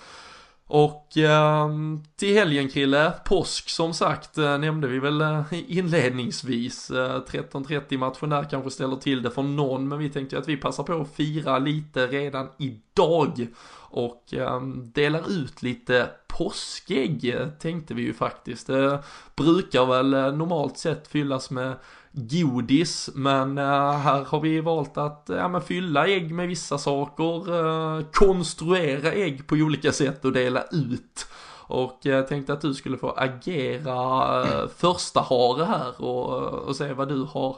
Och 0.72 1.16
eh, 1.16 1.68
till 2.16 2.34
helgen 2.34 2.68
Krille, 2.68 3.12
påsk 3.24 3.68
som 3.68 3.94
sagt 3.94 4.38
eh, 4.38 4.58
nämnde 4.58 4.88
vi 4.88 4.98
väl 4.98 5.20
eh, 5.20 5.42
inledningsvis. 5.66 6.90
Eh, 6.90 7.20
13.30 7.20 7.98
matchen 7.98 8.30
där 8.30 8.44
kanske 8.50 8.70
ställer 8.70 8.96
till 8.96 9.22
det 9.22 9.30
för 9.30 9.42
någon 9.42 9.88
men 9.88 9.98
vi 9.98 10.10
tänkte 10.10 10.38
att 10.38 10.48
vi 10.48 10.56
passar 10.56 10.82
på 10.82 10.92
att 10.92 11.14
fira 11.14 11.58
lite 11.58 12.06
redan 12.06 12.48
idag. 12.58 13.46
Och 13.92 14.34
ehm, 14.34 14.92
delar 14.94 15.30
ut 15.30 15.62
lite 15.62 16.10
påskägg 16.28 17.36
tänkte 17.60 17.94
vi 17.94 18.02
ju 18.02 18.14
faktiskt. 18.14 18.66
Det 18.66 19.02
brukar 19.36 19.86
väl 19.86 20.14
eh, 20.14 20.32
normalt 20.32 20.78
sett 20.78 21.08
fyllas 21.08 21.50
med 21.50 21.74
godis 22.12 23.10
men 23.14 23.58
eh, 23.58 23.92
här 23.92 24.24
har 24.24 24.40
vi 24.40 24.60
valt 24.60 24.96
att 24.96 25.30
eh, 25.30 25.36
ja, 25.36 25.48
men 25.48 25.60
fylla 25.60 26.06
ägg 26.08 26.34
med 26.34 26.48
vissa 26.48 26.78
saker, 26.78 27.54
eh, 27.58 28.04
konstruera 28.12 29.12
ägg 29.12 29.46
på 29.46 29.54
olika 29.54 29.92
sätt 29.92 30.24
och 30.24 30.32
dela 30.32 30.64
ut. 30.72 31.26
Och 31.66 31.98
jag 32.02 32.28
tänkte 32.28 32.52
att 32.52 32.60
du 32.60 32.74
skulle 32.74 32.96
få 32.96 33.10
agera 33.10 34.68
första 34.68 35.20
hare 35.20 35.64
här 35.64 36.02
och, 36.02 36.42
och 36.68 36.76
se 36.76 36.92
vad 36.92 37.08
du 37.08 37.22
har 37.22 37.56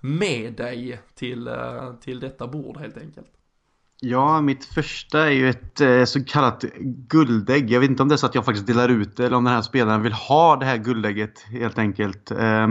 med 0.00 0.52
dig 0.52 1.00
till, 1.14 1.50
till 2.00 2.20
detta 2.20 2.46
bord 2.46 2.76
helt 2.76 2.96
enkelt. 2.96 3.26
Ja, 4.04 4.40
mitt 4.40 4.64
första 4.64 5.26
är 5.26 5.30
ju 5.30 5.48
ett 5.48 5.80
eh, 5.80 6.04
så 6.04 6.24
kallat 6.24 6.64
guldägg. 7.08 7.70
Jag 7.70 7.80
vet 7.80 7.90
inte 7.90 8.02
om 8.02 8.08
det 8.08 8.14
är 8.14 8.16
så 8.16 8.26
att 8.26 8.34
jag 8.34 8.44
faktiskt 8.44 8.66
delar 8.66 8.88
ut 8.88 9.16
det 9.16 9.26
eller 9.26 9.36
om 9.36 9.44
den 9.44 9.54
här 9.54 9.62
spelaren 9.62 10.02
vill 10.02 10.12
ha 10.12 10.56
det 10.56 10.66
här 10.66 10.76
guldägget 10.76 11.46
helt 11.50 11.78
enkelt. 11.78 12.30
Eh, 12.30 12.68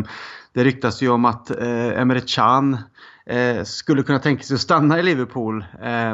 det 0.53 0.63
ryktas 0.63 1.03
ju 1.03 1.09
om 1.09 1.25
att 1.25 1.49
eh, 1.49 1.99
Emre 1.99 2.21
Can 2.27 2.77
eh, 3.25 3.63
skulle 3.63 4.03
kunna 4.03 4.19
tänka 4.19 4.43
sig 4.43 4.55
att 4.55 4.61
stanna 4.61 4.99
i 4.99 5.03
Liverpool 5.03 5.65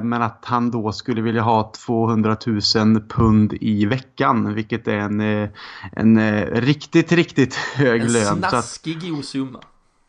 men 0.04 0.14
att 0.14 0.44
han 0.46 0.72
då 0.72 0.92
skulle 0.92 1.22
vilja 1.22 1.42
ha 1.42 1.74
200 1.86 2.38
000 2.76 3.02
pund 3.02 3.54
i 3.62 3.86
veckan 3.86 4.54
vilket 4.54 4.88
är 4.88 4.98
en, 4.98 5.20
en 5.94 6.52
riktigt, 6.52 7.12
riktigt 7.12 7.56
hög 7.76 8.02
en 8.02 8.14
lön. 8.14 8.44
En 8.44 8.50
snaskig 8.50 9.02
god 9.02 9.26
summa. 9.26 9.60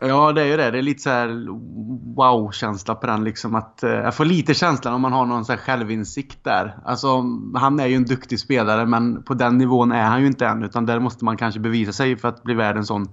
Ja, 0.03 0.33
det 0.33 0.43
är 0.43 0.47
ju 0.47 0.57
det. 0.57 0.71
Det 0.71 0.79
är 0.79 0.83
lite 0.83 1.03
så 1.03 1.11
här 1.11 1.47
wow-känsla 2.17 2.95
på 2.95 3.07
den. 3.07 3.25
Liksom 3.25 3.55
att, 3.55 3.83
eh, 3.83 3.91
jag 3.91 4.15
får 4.15 4.25
lite 4.25 4.55
känslan 4.55 4.95
om 4.95 5.01
man 5.01 5.13
har 5.13 5.27
någon 5.27 5.45
så 5.45 5.57
självinsikt 5.57 6.45
där. 6.45 6.77
Alltså, 6.85 7.25
han 7.55 7.81
är 7.81 7.87
ju 7.87 7.97
en 7.97 8.05
duktig 8.05 8.41
spelare 8.41 8.87
men 8.87 9.23
på 9.23 9.35
den 9.35 9.59
nivån 9.59 9.93
är 9.93 10.05
han 10.05 10.21
ju 10.21 10.27
inte 10.27 10.47
än. 10.47 10.63
Utan 10.63 10.87
där 10.87 11.01
måste 11.01 11.25
man 11.25 11.37
kanske 11.37 11.61
bevisa 11.61 11.93
sig 11.93 12.17
för 12.17 12.29
att 12.29 12.43
bli 12.43 12.55
värd 12.55 12.77
en 12.77 12.87
sån 12.87 13.09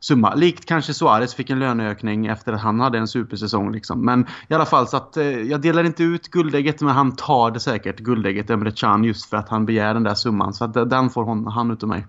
summa. 0.00 0.34
Likt 0.34 0.66
kanske 0.66 0.94
Suarez 0.94 1.34
fick 1.34 1.50
en 1.50 1.58
löneökning 1.58 2.26
efter 2.26 2.52
att 2.52 2.60
han 2.60 2.80
hade 2.80 2.98
en 2.98 3.08
supersäsong. 3.08 3.72
Liksom. 3.72 4.04
Men 4.04 4.26
i 4.48 4.54
alla 4.54 4.66
fall 4.66 4.88
så 4.88 4.96
att 4.96 5.16
eh, 5.16 5.26
jag 5.26 5.60
delar 5.60 5.84
inte 5.84 6.02
ut 6.02 6.28
guldägget 6.28 6.80
men 6.80 6.94
han 6.94 7.16
tar 7.16 7.50
det 7.50 7.60
säkert, 7.60 7.98
guldägget 7.98 8.50
Emre 8.50 8.70
Can 8.70 9.04
just 9.04 9.30
för 9.30 9.36
att 9.36 9.48
han 9.48 9.66
begär 9.66 9.94
den 9.94 10.02
där 10.02 10.14
summan. 10.14 10.54
Så 10.54 10.64
att 10.64 10.76
eh, 10.76 10.84
den 10.84 11.10
får 11.10 11.24
hon, 11.24 11.46
han 11.46 11.70
utav 11.70 11.88
mig 11.88 12.06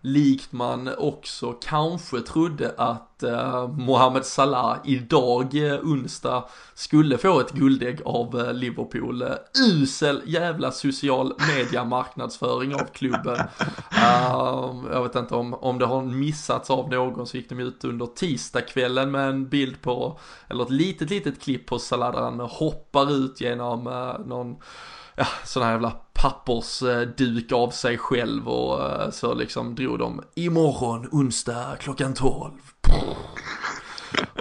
likt 0.00 0.52
man 0.52 0.90
också 0.98 1.52
kanske 1.52 2.20
trodde 2.20 2.74
att 2.76 3.22
eh, 3.22 3.68
Mohamed 3.68 4.24
Salah 4.24 4.78
idag, 4.84 5.54
eh, 5.54 5.80
onsdag, 5.80 6.44
skulle 6.74 7.18
få 7.18 7.40
ett 7.40 7.52
guldägg 7.52 8.00
av 8.04 8.40
eh, 8.40 8.52
Liverpool. 8.52 9.22
Uh, 9.22 9.28
usel 9.54 10.22
jävla 10.26 10.72
social 10.72 11.34
media 11.56 11.84
marknadsföring 11.84 12.74
av 12.74 12.84
klubben. 12.84 13.38
Uh, 13.38 14.84
jag 14.92 15.02
vet 15.02 15.14
inte 15.14 15.34
om, 15.34 15.54
om 15.54 15.78
det 15.78 15.86
har 15.86 16.02
missats 16.02 16.70
av 16.70 16.90
någon 16.90 17.26
så 17.26 17.36
gick 17.36 17.48
de 17.48 17.60
ut 17.60 17.84
under 17.84 18.06
tisdagskvällen 18.06 19.10
med 19.10 19.28
en 19.28 19.48
bild 19.48 19.82
på, 19.82 20.18
eller 20.48 20.64
ett 20.64 20.70
litet 20.70 21.10
litet 21.10 21.42
klipp 21.42 21.66
på 21.66 21.78
Salah 21.78 22.12
där 22.12 22.22
han 22.22 22.40
hoppar 22.40 23.12
ut 23.12 23.40
genom 23.40 23.86
uh, 23.86 24.26
någon 24.26 24.56
ja, 25.16 25.26
sån 25.44 25.62
här 25.62 25.70
jävla 25.70 25.90
pappersduk 26.22 27.52
eh, 27.52 27.58
av 27.58 27.70
sig 27.70 27.98
själv 27.98 28.48
och 28.48 28.90
eh, 28.90 29.10
så 29.10 29.34
liksom 29.34 29.74
drog 29.74 29.98
de 29.98 30.22
imorgon 30.34 31.08
onsdag 31.12 31.76
klockan 31.80 32.14
12. 32.14 32.50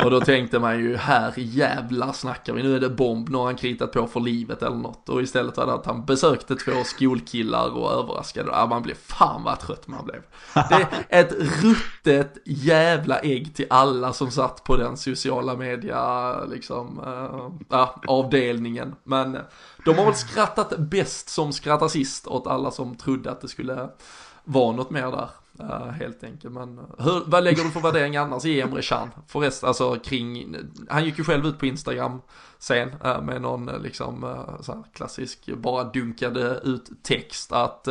Och 0.03 0.11
då 0.11 0.21
tänkte 0.21 0.59
man 0.59 0.80
ju 0.80 0.95
här 0.97 1.34
jävlar 1.36 2.11
snackar 2.11 2.53
vi, 2.53 2.63
nu 2.63 2.75
är 2.75 2.80
det 2.80 2.89
bomb, 2.89 3.30
nu 3.30 3.38
har 3.38 3.45
han 3.45 3.55
kritat 3.55 3.91
på 3.91 4.07
för 4.07 4.19
livet 4.19 4.61
eller 4.61 4.75
något. 4.75 5.09
Och 5.09 5.21
istället 5.21 5.57
var 5.57 5.65
det 5.65 5.73
att 5.73 5.86
han 5.86 6.05
besökte 6.05 6.55
två 6.55 6.84
skolkillar 6.84 7.78
och 7.78 7.91
överraskade. 7.91 8.49
Ja, 8.51 8.65
man 8.65 8.82
blev 8.82 8.95
fan 8.95 9.43
vad 9.43 9.59
trött 9.59 9.88
man 9.88 10.05
blev. 10.05 10.21
Det 10.53 10.88
är 11.09 11.21
ett 11.23 11.34
ruttet 11.63 12.38
jävla 12.45 13.19
ägg 13.19 13.55
till 13.55 13.67
alla 13.69 14.13
som 14.13 14.32
satt 14.32 14.63
på 14.63 14.75
den 14.75 14.97
sociala 14.97 15.55
media, 15.55 16.36
liksom, 16.45 16.99
äh, 17.71 17.89
avdelningen. 18.07 18.95
Men 19.03 19.36
eh, 19.36 19.41
de 19.86 19.97
har 19.97 20.05
väl 20.05 20.15
skrattat 20.15 20.78
bäst 20.78 21.30
som 21.30 21.53
skrattar 21.53 21.88
sist 21.88 22.28
åt 22.28 22.47
alla 22.47 22.71
som 22.71 22.95
trodde 22.95 23.32
att 23.32 23.41
det 23.41 23.47
skulle 23.47 23.89
vara 24.43 24.75
något 24.75 24.89
mer 24.89 25.11
där. 25.11 25.30
Uh, 25.60 25.89
helt 25.89 26.24
enkelt. 26.24 26.53
Men 26.53 26.78
eh, 26.78 26.84
hur, 26.97 27.24
vad 27.26 27.43
lägger 27.43 27.64
du 27.64 27.70
för 27.70 27.80
värdering 27.80 28.18
annars 28.18 28.45
i 28.45 28.62
Emre 28.62 28.82
Can? 28.82 29.10
Förresten, 29.28 29.68
alltså 29.68 29.95
kring, 29.95 30.55
han 30.89 31.05
gick 31.05 31.18
ju 31.18 31.24
själv 31.24 31.45
ut 31.45 31.60
på 31.60 31.66
Instagram 31.66 32.22
sen 32.60 32.89
uh, 33.05 33.22
med 33.22 33.41
någon 33.41 33.70
eh, 33.70 33.80
liksom 33.80 34.24
uh, 34.24 34.84
klassisk, 34.93 35.49
bara 35.58 35.84
dunkade 35.84 36.62
ut 36.64 37.03
text 37.03 37.51
att 37.51 37.88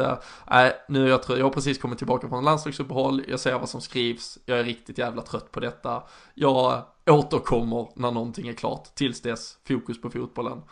nej, 0.50 0.72
nu 0.88 1.08
jag 1.08 1.22
tror, 1.22 1.38
jag 1.38 1.46
har 1.46 1.50
precis 1.50 1.78
kommit 1.78 1.98
tillbaka 1.98 2.28
från 2.28 2.44
landslagsuppehåll, 2.44 3.22
jag 3.28 3.40
ser 3.40 3.58
vad 3.58 3.68
som 3.68 3.80
skrivs, 3.80 4.38
jag 4.44 4.58
är 4.58 4.64
riktigt 4.64 4.98
jävla 4.98 5.22
trött 5.22 5.52
på 5.52 5.60
detta, 5.60 6.02
jag 6.34 6.82
återkommer 7.06 7.88
när 7.96 8.10
någonting 8.10 8.48
är 8.48 8.52
klart, 8.52 8.94
tills 8.94 9.20
dess 9.20 9.58
fokus 9.68 10.00
på 10.00 10.10
fotbollen. 10.10 10.62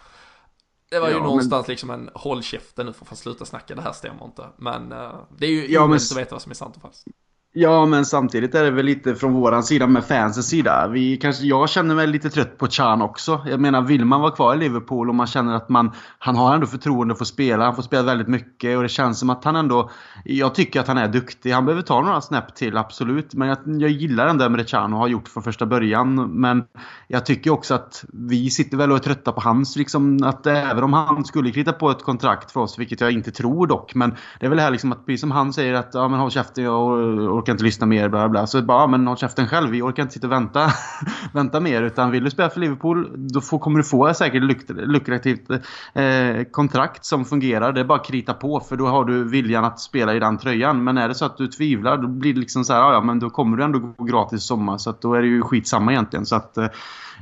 Det 0.91 1.01
var 1.01 1.09
ju 1.09 1.15
ja, 1.15 1.23
någonstans 1.23 1.67
men... 1.67 1.73
liksom 1.73 1.91
en 1.91 2.11
håll 2.15 2.43
käften 2.43 2.87
nu 2.87 2.93
för 2.93 3.07
att 3.11 3.19
sluta 3.19 3.45
snacka, 3.45 3.75
det 3.75 3.83
här 3.83 3.93
stämmer 3.93 4.25
inte. 4.25 4.49
Men 4.57 4.93
uh, 4.93 5.15
det 5.39 5.47
är 5.47 5.51
ju 5.51 5.73
ja, 5.73 5.87
men... 5.87 5.97
att 5.97 6.17
veta 6.17 6.35
vad 6.35 6.43
som 6.43 6.51
är 6.51 6.55
sant 6.55 6.77
och 6.77 6.83
falskt. 6.83 7.09
Ja, 7.57 7.87
men 7.87 8.05
samtidigt 8.05 8.55
är 8.55 8.65
det 8.65 8.71
väl 8.71 8.85
lite 8.87 9.15
från 9.15 9.33
våran 9.33 9.63
sida 9.63 9.87
med 9.87 10.05
fansens 10.05 10.49
sida. 10.49 10.89
Vi 10.89 11.17
kanske, 11.17 11.45
jag 11.45 11.71
känner 11.71 11.95
mig 11.95 12.07
lite 12.07 12.31
trött 12.31 12.59
på 12.59 12.67
Chan 12.69 13.03
också. 13.03 13.47
Jag 13.47 13.61
menar, 13.61 13.83
vill 13.83 14.05
man 14.05 14.21
vara 14.21 14.31
kvar 14.31 14.55
i 14.55 14.59
Liverpool 14.59 15.09
och 15.09 15.15
man 15.15 15.27
känner 15.27 15.55
att 15.55 15.69
man, 15.69 15.91
han 16.19 16.37
har 16.37 16.55
ändå 16.55 16.67
förtroende 16.67 17.15
för 17.15 17.25
att 17.25 17.29
spela. 17.29 17.65
Han 17.65 17.77
får 17.77 17.83
spela 17.83 18.03
väldigt 18.03 18.29
mycket 18.29 18.77
och 18.77 18.83
det 18.83 18.89
känns 18.89 19.19
som 19.19 19.31
att 19.31 19.45
han 19.45 19.57
ändå... 19.57 19.91
Jag 20.25 20.55
tycker 20.55 20.81
att 20.81 20.89
han 20.89 20.99
är 20.99 21.09
duktig. 21.09 21.51
Han 21.51 21.65
behöver 21.65 21.83
ta 21.83 22.01
några 22.01 22.21
snäpp 22.21 22.55
till, 22.55 22.77
absolut. 22.77 23.35
Men 23.35 23.49
jag, 23.49 23.59
jag 23.65 23.91
gillar 23.91 24.27
ändå 24.27 24.45
Emre 24.45 24.65
Chan 24.65 24.93
och 24.93 24.99
har 24.99 25.09
gjort 25.09 25.29
från 25.29 25.43
första 25.43 25.67
början. 25.67 26.31
Men 26.41 26.65
jag 27.09 27.27
tycker 27.27 27.51
också 27.51 27.75
att 27.75 28.05
vi 28.13 28.51
sitter 28.51 28.77
väl 28.77 28.91
och 28.91 28.97
är 28.97 29.03
trötta 29.03 29.33
på 29.33 29.41
hans, 29.41 29.77
liksom 29.77 30.25
att 30.25 30.47
även 30.47 30.85
om 30.85 30.93
han 30.93 31.25
skulle 31.25 31.51
krita 31.51 31.73
på 31.73 31.91
ett 31.91 32.03
kontrakt 32.03 32.51
för 32.51 32.61
oss, 32.61 32.79
vilket 32.79 33.01
jag 33.01 33.13
inte 33.13 33.31
tror 33.31 33.67
dock. 33.67 33.95
Men 33.95 34.15
det 34.41 34.47
är 34.47 34.51
väl 34.51 34.57
det 34.57 34.63
här 34.63 34.71
liksom 34.71 34.93
att, 34.93 35.07
precis 35.07 35.21
som 35.21 35.31
han 35.31 35.53
säger 35.53 35.75
att, 35.75 35.91
ja 35.93 36.09
men 36.09 36.21
håll 36.21 36.31
käften, 36.31 36.65
jag 36.65 37.44
orkar 37.45 37.53
inte 37.53 37.65
lyssna 37.65 37.87
mer, 37.87 38.09
bla 38.09 38.29
bla. 38.29 38.47
Så 38.47 38.63
bara, 38.63 38.79
ah, 38.79 38.87
men 38.87 39.07
håll 39.07 39.17
käften 39.17 39.47
själv. 39.47 39.71
Vi 39.71 39.83
orkar 39.83 40.03
inte 40.03 40.15
sitta 40.15 40.27
och 40.27 40.33
vänta, 40.33 40.71
vänta 41.33 41.61
mer. 41.61 41.83
Utan 41.83 42.11
vill 42.11 42.25
du 42.25 42.31
spela 42.31 42.51
för 42.51 42.61
Liverpool, 42.61 43.11
då 43.17 43.41
får, 43.41 43.59
kommer 43.59 43.79
du 43.79 43.85
få 43.85 44.07
ett 44.07 44.17
säkert 44.17 44.43
luk 44.43 44.65
lukrativt 44.69 45.51
eh, 45.51 46.45
kontrakt 46.51 47.05
som 47.05 47.25
fungerar. 47.25 47.73
Det 47.73 47.81
är 47.81 47.85
bara 47.85 47.99
att 47.99 48.07
krita 48.07 48.35
på, 48.35 48.61
för 48.61 48.77
då 48.77 48.87
har 48.87 49.05
du 49.05 49.25
viljan 49.25 49.65
att 49.65 49.81
spela 49.81 50.15
i 50.15 50.19
den 50.19 50.39
tröjan. 50.39 50.85
Men 50.85 50.99
är 50.99 51.09
det 51.09 51.15
så 51.15 51.25
att 51.25 51.37
du 51.37 51.47
tvivlar, 51.47 51.97
då 51.97 52.09
blir 52.09 52.35
det 52.35 52.41
liksom 52.41 52.65
så 52.65 52.73
här, 52.73 52.81
ah, 52.81 52.93
ja 52.93 53.01
men 53.01 53.19
då 53.19 53.31
kommer 53.31 53.57
du 53.57 53.65
ändå 53.65 53.79
gå 53.79 54.05
gratis 54.05 54.39
i 54.39 54.47
sommar. 54.47 54.79
Så 54.79 54.91
att 54.91 55.01
då 55.01 55.15
är 55.15 55.21
det 55.21 55.29
ju 55.29 55.43
skitsamma 55.43 55.93
egentligen. 55.93 56.27
Så 56.27 56.37
att... 56.37 56.57
Eh, 56.57 56.67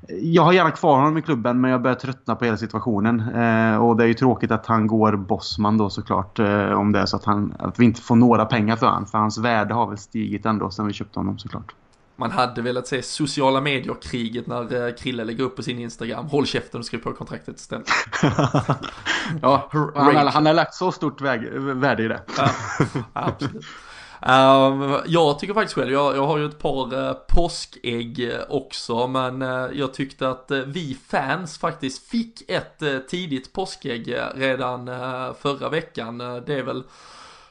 jag 0.08 0.42
har 0.42 0.52
gärna 0.52 0.70
kvar 0.70 0.96
honom 0.96 1.18
i 1.18 1.22
klubben 1.22 1.60
men 1.60 1.70
jag 1.70 1.82
börjar 1.82 1.94
tröttna 1.94 2.34
på 2.34 2.44
hela 2.44 2.56
situationen. 2.56 3.20
Eh, 3.20 3.76
och 3.76 3.96
det 3.96 4.04
är 4.04 4.08
ju 4.08 4.14
tråkigt 4.14 4.50
att 4.50 4.66
han 4.66 4.86
går 4.86 5.16
bossman 5.16 5.78
då 5.78 5.90
såklart. 5.90 6.38
Eh, 6.38 6.72
om 6.72 6.92
det 6.92 6.98
är 6.98 7.06
så 7.06 7.16
att, 7.16 7.24
han, 7.24 7.54
att 7.58 7.78
vi 7.78 7.84
inte 7.84 8.00
får 8.00 8.16
några 8.16 8.44
pengar 8.44 8.76
för 8.76 8.86
honom. 8.86 9.06
För 9.06 9.18
hans 9.18 9.38
värde 9.38 9.74
har 9.74 9.86
väl 9.86 9.98
stigit 9.98 10.46
ändå 10.46 10.70
sen 10.70 10.86
vi 10.86 10.92
köpte 10.92 11.18
honom 11.18 11.38
såklart. 11.38 11.74
Man 12.16 12.30
hade 12.30 12.62
velat 12.62 12.86
se 12.86 13.02
sociala 13.02 13.60
medier-kriget 13.60 14.46
när 14.46 14.86
eh, 14.86 14.94
Krille 14.94 15.24
lägger 15.24 15.44
upp 15.44 15.56
på 15.56 15.62
sin 15.62 15.78
Instagram. 15.78 16.26
Håll 16.26 16.46
käften 16.46 16.80
och 16.80 16.86
skriv 16.86 16.98
på 16.98 17.12
kontraktet 17.12 17.56
istället. 17.56 17.86
ja, 19.42 19.68
han 19.94 20.16
har, 20.16 20.30
han 20.30 20.46
har 20.46 20.54
lagt 20.54 20.74
så 20.74 20.92
stort 20.92 21.20
värde 21.20 22.04
i 22.04 22.08
det. 22.08 22.20
ja, 22.36 22.50
absolut. 23.12 23.64
Uh, 24.28 25.00
jag 25.06 25.38
tycker 25.38 25.54
faktiskt 25.54 25.74
själv, 25.74 25.92
jag, 25.92 26.16
jag 26.16 26.26
har 26.26 26.38
ju 26.38 26.46
ett 26.46 26.58
par 26.58 26.94
uh, 26.94 27.12
påskägg 27.12 28.30
också, 28.48 29.06
men 29.06 29.42
uh, 29.42 29.70
jag 29.72 29.94
tyckte 29.94 30.28
att 30.28 30.50
uh, 30.50 30.58
vi 30.58 30.98
fans 31.08 31.58
faktiskt 31.58 32.08
fick 32.08 32.50
ett 32.50 32.82
tidigt 33.08 33.52
påskägg 33.52 34.16
redan 34.34 34.86
förra 35.34 35.68
veckan. 35.68 36.18
det 36.18 36.54
är 36.54 36.62
väl 36.62 36.82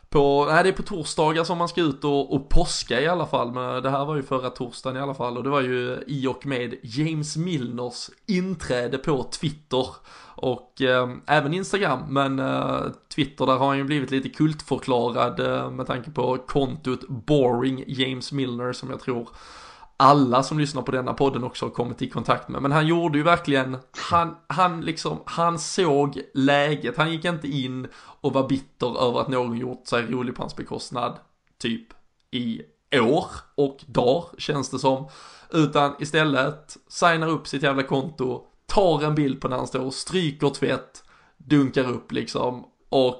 på, 0.09 0.45
nej 0.45 0.63
det 0.63 0.69
är 0.69 0.74
på 0.74 0.84
torsdagar 0.84 1.43
som 1.43 1.57
man 1.57 1.67
ska 1.67 1.82
ut 1.82 2.03
och, 2.03 2.34
och 2.34 2.49
påska 2.49 3.01
i 3.01 3.07
alla 3.07 3.26
fall, 3.26 3.51
men 3.51 3.84
det 3.84 3.89
här 3.89 4.05
var 4.05 4.15
ju 4.15 4.24
förra 4.24 4.49
torsdagen 4.49 4.97
i 4.97 5.01
alla 5.01 5.13
fall 5.13 5.38
och 5.38 5.43
det 5.43 5.49
var 5.49 5.61
ju 5.61 6.03
i 6.07 6.28
och 6.28 6.45
med 6.45 6.76
James 6.84 7.38
Milners 7.38 8.09
inträde 8.28 8.97
på 8.97 9.24
Twitter 9.24 9.88
och 10.41 10.81
eh, 10.81 11.09
även 11.27 11.53
Instagram, 11.53 11.99
men 12.07 12.39
eh, 12.39 12.81
Twitter 13.15 13.45
där 13.45 13.57
har 13.57 13.67
han 13.67 13.77
ju 13.77 13.83
blivit 13.83 14.11
lite 14.11 14.29
kultförklarad 14.29 15.39
eh, 15.39 15.71
med 15.71 15.87
tanke 15.87 16.11
på 16.11 16.37
kontot 16.37 17.07
Boring 17.07 17.83
James 17.87 18.31
Milner 18.31 18.73
som 18.73 18.89
jag 18.89 18.99
tror 18.99 19.29
alla 19.97 20.43
som 20.43 20.59
lyssnar 20.59 20.81
på 20.81 20.91
denna 20.91 21.13
podden 21.13 21.43
också 21.43 21.65
har 21.65 21.71
kommit 21.71 22.01
i 22.01 22.09
kontakt 22.09 22.49
med. 22.49 22.61
Men 22.61 22.71
han 22.71 22.87
gjorde 22.87 23.17
ju 23.17 23.23
verkligen, 23.23 23.77
han, 24.09 24.35
han 24.47 24.81
liksom, 24.81 25.19
han 25.25 25.59
såg 25.59 26.21
läget, 26.33 26.97
han 26.97 27.11
gick 27.11 27.25
inte 27.25 27.47
in 27.47 27.87
och 27.95 28.33
var 28.33 28.47
bitter 28.47 29.07
över 29.07 29.21
att 29.21 29.27
någon 29.27 29.57
gjort 29.57 29.87
sig 29.87 30.05
rolig 30.05 30.35
på 30.35 30.41
hans 30.41 30.55
bekostnad, 30.55 31.19
typ 31.61 31.87
i 32.31 32.61
år 32.99 33.25
och 33.55 33.77
dag 33.87 34.23
känns 34.37 34.69
det 34.69 34.79
som. 34.79 35.07
Utan 35.49 35.95
istället 35.99 36.77
signar 36.87 37.27
upp 37.27 37.47
sitt 37.47 37.63
jävla 37.63 37.83
konto, 37.83 38.45
tar 38.74 39.03
en 39.03 39.15
bild 39.15 39.41
på 39.41 39.47
när 39.47 39.57
han 39.57 39.67
står, 39.67 39.91
stryker 39.91 40.49
tvätt, 40.49 41.03
dunkar 41.38 41.89
upp 41.89 42.11
liksom 42.11 42.65
och 42.89 43.15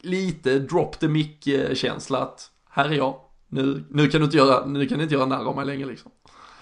lite 0.00 0.58
drop 0.58 0.98
the 1.00 1.08
mic 1.08 1.44
känsla 1.74 2.18
att 2.18 2.50
här 2.70 2.84
är 2.84 2.94
jag, 2.94 3.14
nu, 3.48 3.84
nu 3.90 4.08
kan 4.08 4.20
du 4.20 4.24
inte 4.24 4.36
göra, 4.36 4.66
nu 4.66 4.86
kan 4.86 4.98
du 4.98 5.04
inte 5.04 5.14
göra 5.14 5.26
narr 5.26 5.44
av 5.48 5.56
mig 5.56 5.66
längre 5.66 5.86
liksom. 5.86 6.10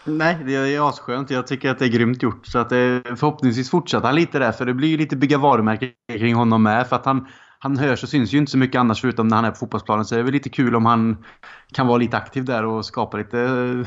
Nej, 0.05 0.39
det 0.47 0.55
är 0.55 0.89
asskönt. 0.89 1.31
Jag 1.31 1.47
tycker 1.47 1.71
att 1.71 1.79
det 1.79 1.85
är 1.85 1.89
grymt 1.89 2.23
gjort. 2.23 2.47
Så 2.47 2.59
att 2.59 2.69
det, 2.69 3.03
förhoppningsvis 3.05 3.71
fortsätter 3.71 4.07
han 4.07 4.15
lite 4.15 4.39
där. 4.39 4.53
För 4.53 4.67
det 4.67 4.75
blir 4.75 4.89
ju 4.89 4.97
lite 4.97 5.17
bygga 5.17 5.39
varumärke 5.39 5.93
kring 6.19 6.35
honom 6.35 6.63
med. 6.63 6.89
För 6.89 6.97
att 6.97 7.05
han, 7.05 7.27
han 7.61 7.79
hörs 7.79 8.03
och 8.03 8.09
syns 8.09 8.35
ju 8.35 8.39
inte 8.39 8.53
så 8.53 8.59
mycket 8.59 8.79
annars 8.79 9.01
förutom 9.01 9.29
när 9.29 9.37
han 9.37 9.45
är 9.45 9.51
på 9.51 9.57
fotbollsplanen. 9.57 10.05
Så 10.05 10.15
det 10.15 10.21
är 10.21 10.25
väl 10.25 10.33
lite 10.33 10.49
kul 10.49 10.77
om 10.77 10.87
han 10.87 11.25
kan 11.73 11.87
vara 11.87 11.99
lite 11.99 12.17
aktiv 12.17 12.45
där 12.45 12.65
och 12.65 12.85
skapa 12.85 13.17
lite 13.17 13.39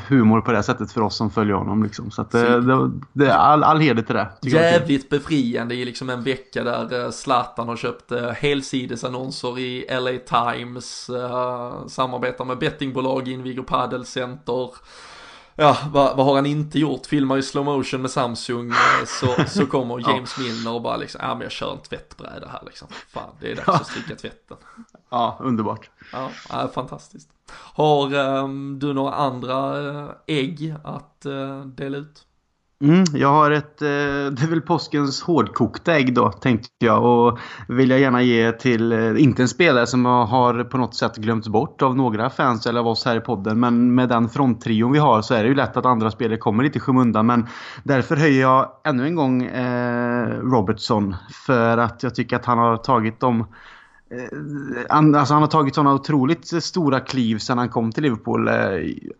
humor 0.08 0.40
på 0.40 0.52
det 0.52 0.62
sättet 0.62 0.92
för 0.92 1.00
oss 1.00 1.16
som 1.16 1.30
följer 1.30 1.54
honom. 1.54 1.82
Liksom. 1.82 2.10
Så 2.10 2.22
att 2.22 2.30
det, 2.30 2.60
det, 2.60 2.90
det 3.12 3.26
är 3.26 3.36
all, 3.36 3.64
all 3.64 3.80
heder 3.80 4.02
till 4.02 4.14
det. 4.14 4.28
Jävligt 4.42 5.10
befriande 5.10 5.74
i 5.74 5.84
liksom 5.84 6.10
en 6.10 6.22
vecka 6.22 6.64
där 6.64 7.04
eh, 7.04 7.10
Zlatan 7.10 7.68
har 7.68 7.76
köpt 7.76 8.12
eh, 8.12 8.28
helsidesannonser 8.28 9.58
i 9.58 9.86
LA 9.90 10.52
Times, 10.52 11.10
samarbetar 11.88 12.44
med 12.44 12.58
bettingbolag, 12.58 13.28
inviger 13.28 13.62
padelcenter 13.62 14.70
ja, 15.56 15.78
vad, 15.92 16.16
vad, 16.16 16.26
har 16.26 16.34
han 16.34 16.46
inte 16.46 16.78
gjort? 16.78 17.06
Filmar 17.06 17.38
i 17.38 17.42
slow 17.42 17.64
motion 17.64 18.02
med 18.02 18.10
Samsung 18.10 18.70
eh, 18.70 19.06
så, 19.06 19.44
så 19.46 19.66
kommer 19.66 20.10
James 20.10 20.34
ja. 20.38 20.44
Milner 20.44 20.72
och 20.72 20.82
bara 20.82 20.96
liksom, 20.96 21.20
ja 21.24 21.34
men 21.34 21.42
jag 21.42 21.52
kör 21.52 21.72
en 21.72 21.78
tvättbräda 21.78 22.48
här 22.48 22.62
liksom. 22.66 22.88
Fan, 23.08 23.30
det 23.40 23.52
är 23.52 23.56
dags 23.56 23.68
att 23.68 23.86
stryka 23.86 24.16
tvätten. 24.16 24.56
Ja, 25.10 25.38
underbart. 25.40 25.90
Ja, 26.12 26.30
ja 26.48 26.68
fantastiskt. 26.68 27.28
Har 27.52 28.14
um, 28.14 28.78
du 28.78 28.92
några 28.92 29.14
andra 29.14 29.80
uh, 29.80 30.10
ägg 30.26 30.74
att 30.84 31.26
uh, 31.26 31.66
dela 31.66 31.96
ut? 31.96 32.26
Mm, 32.82 33.04
jag 33.14 33.28
har 33.28 33.50
ett, 33.50 33.82
eh, 33.82 33.88
det 34.32 34.42
är 34.42 34.50
väl 34.50 34.60
påskens 34.60 35.22
hårdkokta 35.22 35.94
ägg 35.94 36.14
då 36.14 36.32
tänkte 36.32 36.68
jag 36.78 37.04
och 37.04 37.38
vill 37.68 37.90
jag 37.90 38.00
gärna 38.00 38.22
ge 38.22 38.52
till, 38.52 38.92
eh, 38.92 39.22
inte 39.22 39.42
en 39.42 39.48
spelare 39.48 39.86
som 39.86 40.04
har 40.04 40.64
på 40.64 40.78
något 40.78 40.94
sätt 40.94 41.16
glömts 41.16 41.48
bort 41.48 41.82
av 41.82 41.96
några 41.96 42.30
fans 42.30 42.66
eller 42.66 42.80
av 42.80 42.86
oss 42.86 43.04
här 43.04 43.16
i 43.16 43.20
podden 43.20 43.60
men 43.60 43.94
med 43.94 44.08
den 44.08 44.28
fronttrion 44.28 44.92
vi 44.92 44.98
har 44.98 45.22
så 45.22 45.34
är 45.34 45.42
det 45.42 45.48
ju 45.48 45.54
lätt 45.54 45.76
att 45.76 45.86
andra 45.86 46.10
spelare 46.10 46.38
kommer 46.38 46.64
lite 46.64 46.78
i 46.78 46.80
skymundan 46.80 47.26
men 47.26 47.46
därför 47.84 48.16
höjer 48.16 48.40
jag 48.40 48.68
ännu 48.84 49.06
en 49.06 49.14
gång 49.14 49.42
eh, 49.42 50.26
Robertson 50.28 51.16
för 51.46 51.78
att 51.78 52.02
jag 52.02 52.14
tycker 52.14 52.36
att 52.36 52.44
han 52.44 52.58
har 52.58 52.76
tagit 52.76 53.20
de 53.20 53.40
eh, 53.40 53.46
alltså 54.96 55.34
han 55.34 55.42
har 55.42 55.50
tagit 55.50 55.74
sådana 55.74 55.94
otroligt 55.94 56.62
stora 56.64 57.00
kliv 57.00 57.38
sedan 57.38 57.58
han 57.58 57.68
kom 57.68 57.92
till 57.92 58.02
Liverpool. 58.02 58.50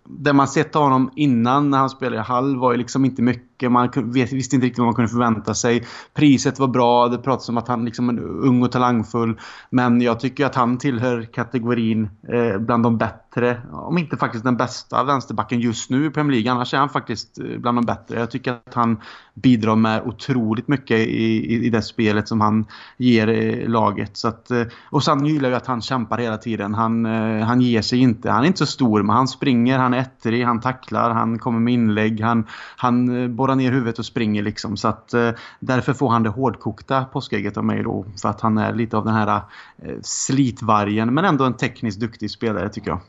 Det 0.05 0.33
man 0.33 0.49
sett 0.49 0.77
av 0.77 0.83
honom 0.83 1.11
innan 1.17 1.71
när 1.71 1.79
han 1.79 1.91
spelade 1.91 2.17
i 2.17 2.25
Hall 2.25 2.57
var 2.57 2.73
ju 2.73 2.79
liksom 2.79 3.05
inte 3.05 3.23
mycket. 3.23 3.51
Man 3.69 3.91
visste 4.13 4.57
inte 4.57 4.67
riktigt 4.67 4.79
vad 4.79 4.87
man 4.87 4.95
kunde 4.95 5.09
förvänta 5.09 5.55
sig. 5.55 5.85
Priset 6.15 6.59
var 6.59 6.69
bra. 6.69 7.09
Det 7.09 7.19
pratades 7.19 7.49
om 7.49 7.59
att 7.59 7.69
han 7.69 7.85
liksom 7.85 8.09
är 8.09 8.21
ung 8.23 8.63
och 8.63 8.73
talangfull. 8.73 9.39
Men 9.71 10.01
jag 10.01 10.21
tycker 10.21 10.47
att 10.47 10.55
han 10.55 10.79
tillhör 10.79 11.23
kategorin 11.23 12.11
eh, 12.29 12.59
bland 12.59 12.83
de 12.83 12.99
bättre. 12.99 13.63
Om 13.73 13.99
inte 13.99 14.17
faktiskt 14.17 14.45
den 14.45 14.57
bästa 14.57 15.05
vänsterbacken 15.05 15.61
just 15.61 15.91
nu 15.91 16.07
i 16.07 16.11
Premier 16.11 16.33
League. 16.33 16.53
Annars 16.53 16.75
är 16.75 16.79
han 16.79 16.89
faktiskt 16.89 17.39
eh, 17.39 17.59
bland 17.59 17.79
de 17.79 17.87
bättre. 17.87 18.21
Jag 18.21 18.31
tycker 18.31 18.53
att 18.53 18.75
han 18.75 19.01
bidrar 19.35 19.77
med 19.77 20.03
otroligt 20.03 20.69
mycket 20.69 20.99
i, 20.99 21.03
i, 21.03 21.67
i 21.67 21.71
det 21.71 21.83
spelet 21.83 22.29
som 22.29 22.41
han 22.41 22.67
ger 22.97 23.29
eh, 23.29 23.69
laget. 23.69 24.17
Så 24.17 24.29
att, 24.29 24.51
eh, 24.51 24.63
och 24.91 25.05
sen 25.05 25.27
gillar 25.27 25.51
jag 25.51 25.57
att 25.57 25.67
han 25.67 25.83
kämpar 25.83 26.19
hela 26.19 26.39
tiden. 26.39 26.75
Han, 26.75 27.05
han 27.43 27.61
ger 27.61 27.83
sig 27.83 27.99
inte. 27.99 28.31
Han 28.31 28.43
är 28.43 28.47
inte 28.47 28.59
så 28.59 28.67
stor 28.67 29.03
men 29.03 29.17
han 29.17 29.29
springer, 29.29 29.79
han 29.79 29.95
är 29.95 29.99
ettrig, 29.99 30.45
han 30.45 30.61
tacklar, 30.61 31.11
han 31.11 31.39
kommer 31.39 31.61
med 31.61 31.75
inlägg. 31.75 32.21
Han, 32.21 32.47
han 32.77 33.07
borrar 33.37 33.51
borrar 33.53 33.70
ner 33.70 33.72
huvudet 33.72 33.98
och 33.98 34.07
springer 34.07 34.42
liksom. 34.42 34.76
Så 34.76 34.88
att 34.88 35.14
eh, 35.14 35.30
därför 35.61 35.94
får 35.94 36.09
han 36.11 36.22
det 36.22 36.30
hårdkokta 36.30 37.05
påskägget 37.05 37.57
av 37.57 37.64
mig 37.64 37.82
då. 37.82 38.05
För 38.22 38.28
att 38.28 38.40
han 38.40 38.59
är 38.59 38.74
lite 38.74 38.96
av 38.96 39.05
den 39.05 39.14
här 39.14 39.42
eh, 39.82 39.96
slitvargen 40.03 41.14
men 41.14 41.24
ändå 41.24 41.44
en 41.44 41.57
tekniskt 41.57 42.00
duktig 42.00 42.30
spelare 42.30 42.68
tycker 42.68 42.90
jag. 42.90 43.00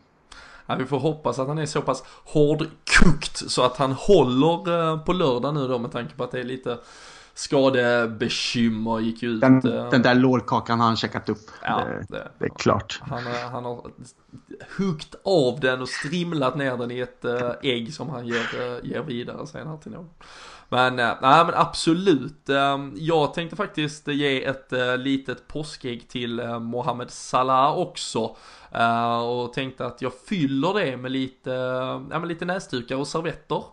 Ja, 0.65 0.75
vi 0.75 0.85
får 0.85 0.99
hoppas 0.99 1.39
att 1.39 1.47
han 1.47 1.57
är 1.57 1.65
så 1.65 1.81
pass 1.81 2.03
hårdkokt 2.25 3.51
så 3.51 3.63
att 3.63 3.77
han 3.77 3.91
håller 3.91 4.91
eh, 4.91 4.99
på 5.05 5.13
lördag 5.13 5.53
nu 5.53 5.67
då 5.67 5.79
med 5.79 5.91
tanke 5.91 6.15
på 6.15 6.23
att 6.23 6.31
det 6.31 6.39
är 6.39 6.43
lite 6.43 6.77
skadebekymmer 7.33 8.99
gick 8.99 9.23
ut. 9.23 9.41
Den, 9.41 9.55
eh, 9.55 9.89
den 9.89 10.01
där 10.01 10.15
lårkakan 10.15 10.79
har 10.79 10.87
han 10.87 10.97
checkat 10.97 11.29
upp. 11.29 11.51
Ja, 11.61 11.77
det, 11.77 12.05
det, 12.09 12.31
det 12.37 12.45
är 12.45 12.49
klart. 12.49 13.01
Han, 13.01 13.23
han 13.51 13.65
har 13.65 13.91
huggt 14.77 15.15
av 15.23 15.59
den 15.59 15.81
och 15.81 15.89
strimlat 15.89 16.55
ner 16.55 16.77
den 16.77 16.91
i 16.91 16.99
ett 16.99 17.25
äh, 17.25 17.51
ägg 17.61 17.93
som 17.93 18.09
han 18.09 18.27
ger, 18.27 18.85
ger 18.85 19.01
vidare 19.01 19.47
senare 19.47 19.77
till 19.77 19.91
någon. 19.91 20.09
Men, 20.69 20.95
nej 20.95 21.15
men 21.21 21.53
absolut. 21.53 22.49
Jag 22.95 23.33
tänkte 23.33 23.55
faktiskt 23.55 24.07
ge 24.07 24.45
ett 24.45 24.73
litet 24.97 25.47
påskägg 25.47 26.09
till 26.09 26.41
Mohamed 26.59 27.11
Salah 27.11 27.77
också. 27.77 28.35
Och 29.25 29.53
tänkte 29.53 29.85
att 29.85 30.01
jag 30.01 30.13
fyller 30.27 30.73
det 30.73 30.97
med 30.97 31.11
lite, 31.11 31.49
ja, 32.11 32.25
lite 32.25 32.45
näsdukar 32.45 32.95
och 32.95 33.07
servetter. 33.07 33.63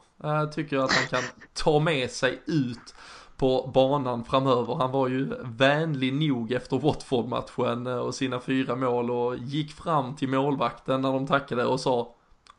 Tycker 0.55 0.77
jag 0.77 0.85
att 0.85 0.93
han 0.93 1.07
kan 1.07 1.23
ta 1.55 1.79
med 1.79 2.11
sig 2.11 2.43
ut 2.47 2.95
på 3.41 3.71
banan 3.75 4.25
framöver. 4.25 4.75
Han 4.75 4.91
var 4.93 5.09
ju 5.09 5.35
vänlig 5.43 6.15
nog 6.15 6.53
efter 6.53 6.79
Watford-matchen 6.79 7.87
eh, 7.87 7.97
och 7.97 8.15
sina 8.15 8.41
fyra 8.41 8.77
mål 8.77 9.11
och 9.11 9.37
gick 9.37 9.73
fram 9.73 10.17
till 10.17 10.29
målvakten 10.29 11.01
när 11.01 11.13
de 11.13 11.27
tackade 11.27 11.65
och 11.65 11.81
sa 11.81 12.15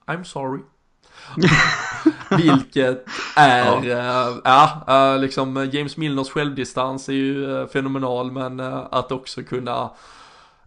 I'm 0.06 0.24
sorry. 0.24 0.62
Vilket 2.38 3.06
är, 3.36 3.86
ja, 4.44 4.84
äh, 4.88 4.96
äh, 4.96 5.20
liksom 5.20 5.70
James 5.74 5.98
Milners 5.98 6.30
självdistans 6.30 7.10
är 7.10 7.14
ju 7.14 7.62
äh, 7.62 7.68
fenomenal 7.68 8.32
men 8.32 8.60
att 8.92 9.12
också 9.12 9.44
kunna 9.44 9.92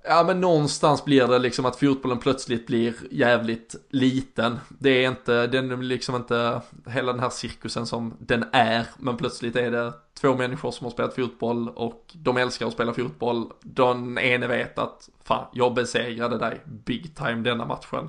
Ja 0.09 0.25
men 0.27 0.41
någonstans 0.41 1.05
blir 1.05 1.27
det 1.27 1.39
liksom 1.39 1.67
att 1.67 1.77
fotbollen 1.77 2.19
plötsligt 2.19 2.67
blir 2.67 2.95
jävligt 3.11 3.75
liten. 3.91 4.61
Det 4.69 5.05
är 5.05 5.09
inte, 5.09 5.47
den 5.47 5.71
är 5.71 5.77
liksom 5.77 6.17
inte 6.17 6.61
hela 6.87 7.13
den 7.13 7.21
här 7.21 7.31
cirkusen 7.31 7.87
som 7.87 8.15
den 8.19 8.45
är. 8.53 8.87
Men 8.99 9.17
plötsligt 9.17 9.57
är 9.57 9.71
det 9.71 9.93
två 10.21 10.35
människor 10.35 10.71
som 10.71 10.85
har 10.85 10.91
spelat 10.91 11.15
fotboll 11.15 11.69
och 11.69 12.05
de 12.13 12.37
älskar 12.37 12.67
att 12.67 12.73
spela 12.73 12.95
fotboll. 12.95 13.53
Den 13.63 14.19
ene 14.19 14.47
vet 14.47 14.79
att 14.79 15.09
fan, 15.23 15.47
jag 15.53 15.75
besegrade 15.75 16.39
dig 16.39 16.61
big 16.65 17.17
time 17.17 17.43
denna 17.43 17.67
matchen. 17.67 18.09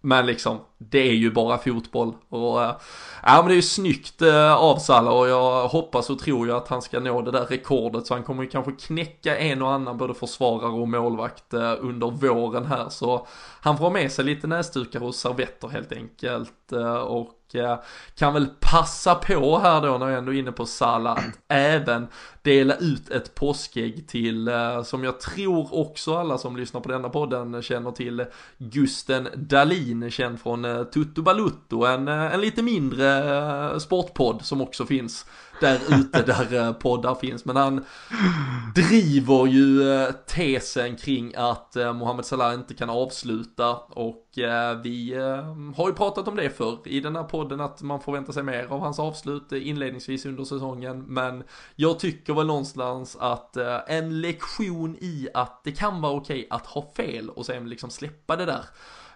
Men 0.00 0.26
liksom, 0.26 0.58
det 0.78 0.98
är 0.98 1.14
ju 1.14 1.30
bara 1.30 1.58
fotboll. 1.58 2.14
Och, 2.28 2.62
äh, 2.62 2.76
ja 3.22 3.36
men 3.36 3.46
det 3.46 3.52
är 3.52 3.56
ju 3.56 3.62
snyggt 3.62 4.22
äh, 4.22 4.54
av 4.54 4.76
Salah 4.78 5.14
och 5.14 5.28
jag 5.28 5.68
hoppas 5.68 6.10
och 6.10 6.18
tror 6.18 6.46
ju 6.46 6.52
att 6.52 6.68
han 6.68 6.82
ska 6.82 7.00
nå 7.00 7.22
det 7.22 7.30
där 7.30 7.44
rekordet. 7.44 8.06
Så 8.06 8.14
han 8.14 8.22
kommer 8.22 8.42
ju 8.42 8.48
kanske 8.48 8.72
knäcka 8.72 9.38
en 9.38 9.62
och 9.62 9.72
annan 9.72 9.98
både 9.98 10.14
försvarare 10.14 10.72
och 10.72 10.88
målvakt 10.88 11.54
äh, 11.54 11.74
under 11.80 12.10
våren 12.10 12.66
här. 12.66 12.88
Så 12.88 13.26
han 13.60 13.76
får 13.76 13.84
ha 13.84 13.90
med 13.90 14.12
sig 14.12 14.24
lite 14.24 14.46
näsdukar 14.46 15.02
och 15.02 15.14
servetter 15.14 15.68
helt 15.68 15.92
enkelt. 15.92 16.72
och 17.06 17.32
kan 18.14 18.34
väl 18.34 18.46
passa 18.60 19.14
på 19.14 19.58
här 19.58 19.80
då 19.80 19.98
när 19.98 20.08
jag 20.08 20.18
ändå 20.18 20.34
är 20.34 20.38
inne 20.38 20.52
på 20.52 20.66
Salah 20.66 21.12
att 21.12 21.24
även 21.48 22.06
dela 22.42 22.74
ut 22.76 23.10
ett 23.10 23.34
påskägg 23.34 24.08
till, 24.08 24.50
som 24.84 25.04
jag 25.04 25.20
tror 25.20 25.74
också 25.74 26.16
alla 26.16 26.38
som 26.38 26.56
lyssnar 26.56 26.80
på 26.80 26.88
denna 26.88 27.08
podden 27.08 27.62
känner 27.62 27.90
till, 27.90 28.24
Gusten 28.58 29.28
Dalin, 29.34 30.10
känd 30.10 30.40
från 30.40 30.65
eh, 30.70 30.84
Tutto 30.84 31.22
Balutto, 31.22 31.84
en, 31.84 32.08
eh, 32.08 32.34
en 32.34 32.40
lite 32.40 32.62
mindre 32.62 33.80
sportpodd 33.80 34.44
som 34.44 34.60
också 34.60 34.86
finns 34.86 35.26
där 35.60 35.80
ute 35.88 36.22
där 36.26 36.72
poddar 36.72 37.14
finns. 37.14 37.44
Men 37.44 37.56
han 37.56 37.84
driver 38.74 39.46
ju 39.46 40.06
tesen 40.26 40.96
kring 40.96 41.34
att 41.36 41.76
Mohamed 41.94 42.24
Salah 42.24 42.54
inte 42.54 42.74
kan 42.74 42.90
avsluta 42.90 43.74
och 43.76 44.22
vi 44.82 45.14
har 45.76 45.88
ju 45.88 45.94
pratat 45.94 46.28
om 46.28 46.36
det 46.36 46.50
för 46.50 46.78
i 46.84 47.00
den 47.00 47.16
här 47.16 47.22
podden 47.22 47.60
att 47.60 47.82
man 47.82 48.00
förväntar 48.00 48.32
sig 48.32 48.42
mer 48.42 48.64
av 48.64 48.80
hans 48.80 48.98
avslut 48.98 49.52
inledningsvis 49.52 50.26
under 50.26 50.44
säsongen. 50.44 51.04
Men 51.08 51.44
jag 51.76 51.98
tycker 51.98 52.34
väl 52.34 52.46
någonstans 52.46 53.16
att 53.20 53.56
eh, 53.56 53.78
en 53.86 54.20
lektion 54.20 54.96
i 55.00 55.28
att 55.34 55.60
det 55.64 55.72
kan 55.72 56.00
vara 56.00 56.12
okej 56.12 56.46
att 56.50 56.66
ha 56.66 56.92
fel 56.96 57.30
och 57.30 57.46
sen 57.46 57.68
liksom 57.68 57.90
släppa 57.90 58.36
det 58.36 58.44
där 58.44 58.64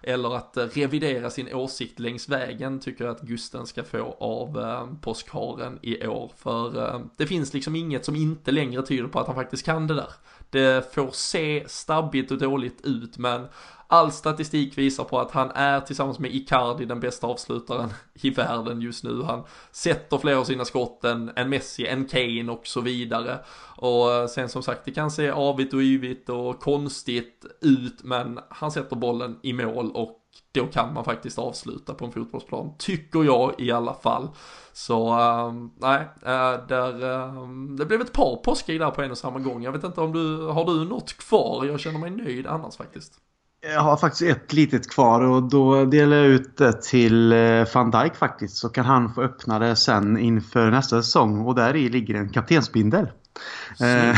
eller 0.03 0.35
att 0.35 0.57
eh, 0.57 0.65
revidera 0.65 1.29
sin 1.29 1.53
åsikt 1.53 1.99
längs 1.99 2.29
vägen 2.29 2.79
tycker 2.79 3.05
jag 3.05 3.15
att 3.15 3.21
Gusten 3.21 3.67
ska 3.67 3.83
få 3.83 4.15
av 4.19 4.59
eh, 4.59 4.87
påskharen 5.01 5.79
i 5.81 6.07
år. 6.07 6.31
För 6.37 6.87
eh, 6.87 7.01
det 7.17 7.27
finns 7.27 7.53
liksom 7.53 7.75
inget 7.75 8.05
som 8.05 8.15
inte 8.15 8.51
längre 8.51 8.81
tyder 8.81 9.07
på 9.07 9.19
att 9.19 9.27
han 9.27 9.35
faktiskt 9.35 9.65
kan 9.65 9.87
det 9.87 9.93
där. 9.93 10.13
Det 10.51 10.93
får 10.93 11.11
se 11.11 11.63
stabbigt 11.67 12.31
och 12.31 12.37
dåligt 12.37 12.81
ut 12.85 13.17
men 13.17 13.47
all 13.91 14.11
statistik 14.11 14.77
visar 14.77 15.03
på 15.03 15.19
att 15.19 15.31
han 15.31 15.51
är 15.51 15.79
tillsammans 15.79 16.19
med 16.19 16.35
Icardi 16.35 16.85
den 16.85 16.99
bästa 16.99 17.27
avslutaren 17.27 17.89
i 18.21 18.29
världen 18.29 18.81
just 18.81 19.03
nu. 19.03 19.23
Han 19.23 19.43
sätter 19.71 20.17
fler 20.17 20.35
av 20.35 20.43
sina 20.43 20.65
skott 20.65 21.03
än, 21.03 21.31
än 21.35 21.49
Messi, 21.49 21.87
än 21.87 22.05
Kane 22.05 22.51
och 22.51 22.67
så 22.67 22.81
vidare. 22.81 23.39
Och 23.75 24.13
eh, 24.13 24.27
sen 24.27 24.49
som 24.49 24.63
sagt, 24.63 24.85
det 24.85 24.91
kan 24.91 25.11
se 25.11 25.29
avigt 25.29 25.73
och 25.73 25.79
yvigt 25.79 26.29
och 26.29 26.59
konstigt 26.59 27.45
ut, 27.61 28.03
men 28.03 28.39
han 28.49 28.71
sätter 28.71 28.95
bollen 28.95 29.39
i 29.41 29.53
mål 29.53 29.91
och 29.91 30.20
då 30.51 30.67
kan 30.67 30.93
man 30.93 31.03
faktiskt 31.03 31.39
avsluta 31.39 31.93
på 31.93 32.05
en 32.05 32.11
fotbollsplan, 32.11 32.73
tycker 32.77 33.23
jag 33.23 33.55
i 33.57 33.71
alla 33.71 33.93
fall. 33.93 34.29
Så 34.73 35.07
äh, 35.07 35.53
nej, 35.79 35.99
äh, 36.21 36.67
där, 36.67 37.13
äh, 37.13 37.47
det 37.77 37.85
blev 37.85 38.01
ett 38.01 38.13
par 38.13 38.35
påskägg 38.35 38.79
där 38.79 38.91
på 38.91 39.01
en 39.01 39.11
och 39.11 39.17
samma 39.17 39.39
gång. 39.39 39.63
Jag 39.63 39.71
vet 39.71 39.83
inte 39.83 40.01
om 40.01 40.13
du, 40.13 40.47
har 40.47 40.65
du 40.65 40.85
något 40.85 41.17
kvar? 41.17 41.65
Jag 41.65 41.79
känner 41.79 41.99
mig 41.99 42.09
nöjd 42.09 42.47
annars 42.47 42.77
faktiskt. 42.77 43.13
Jag 43.63 43.81
har 43.81 43.97
faktiskt 43.97 44.21
ett 44.21 44.53
litet 44.53 44.89
kvar 44.89 45.21
och 45.21 45.43
då 45.43 45.85
delar 45.85 46.17
jag 46.17 46.25
ut 46.25 46.57
det 46.57 46.81
till 46.81 47.31
eh, 47.31 47.65
van 47.73 47.91
Dijk 47.91 48.15
faktiskt. 48.15 48.57
Så 48.57 48.69
kan 48.69 48.85
han 48.85 49.13
få 49.13 49.21
öppna 49.21 49.59
det 49.59 49.75
sen 49.75 50.17
inför 50.17 50.71
nästa 50.71 51.01
säsong 51.01 51.45
och 51.45 51.55
där 51.55 51.75
i 51.75 51.89
ligger 51.89 52.15
en 52.15 52.29
kaptensbindel. 52.29 53.07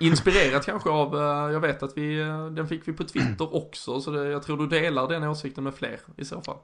Inspirerat 0.00 0.66
kanske 0.66 0.90
av, 0.90 1.14
eh, 1.14 1.52
jag 1.52 1.60
vet 1.60 1.82
att 1.82 1.92
vi, 1.96 2.20
eh, 2.20 2.46
den 2.46 2.68
fick 2.68 2.88
vi 2.88 2.92
på 2.92 3.04
Twitter 3.04 3.54
också 3.56 4.00
så 4.00 4.10
det, 4.10 4.28
jag 4.28 4.42
tror 4.42 4.56
du 4.56 4.66
delar 4.66 5.08
den 5.08 5.24
åsikten 5.24 5.64
med 5.64 5.74
fler 5.74 5.98
i 6.16 6.24
så 6.24 6.40
fall. 6.40 6.56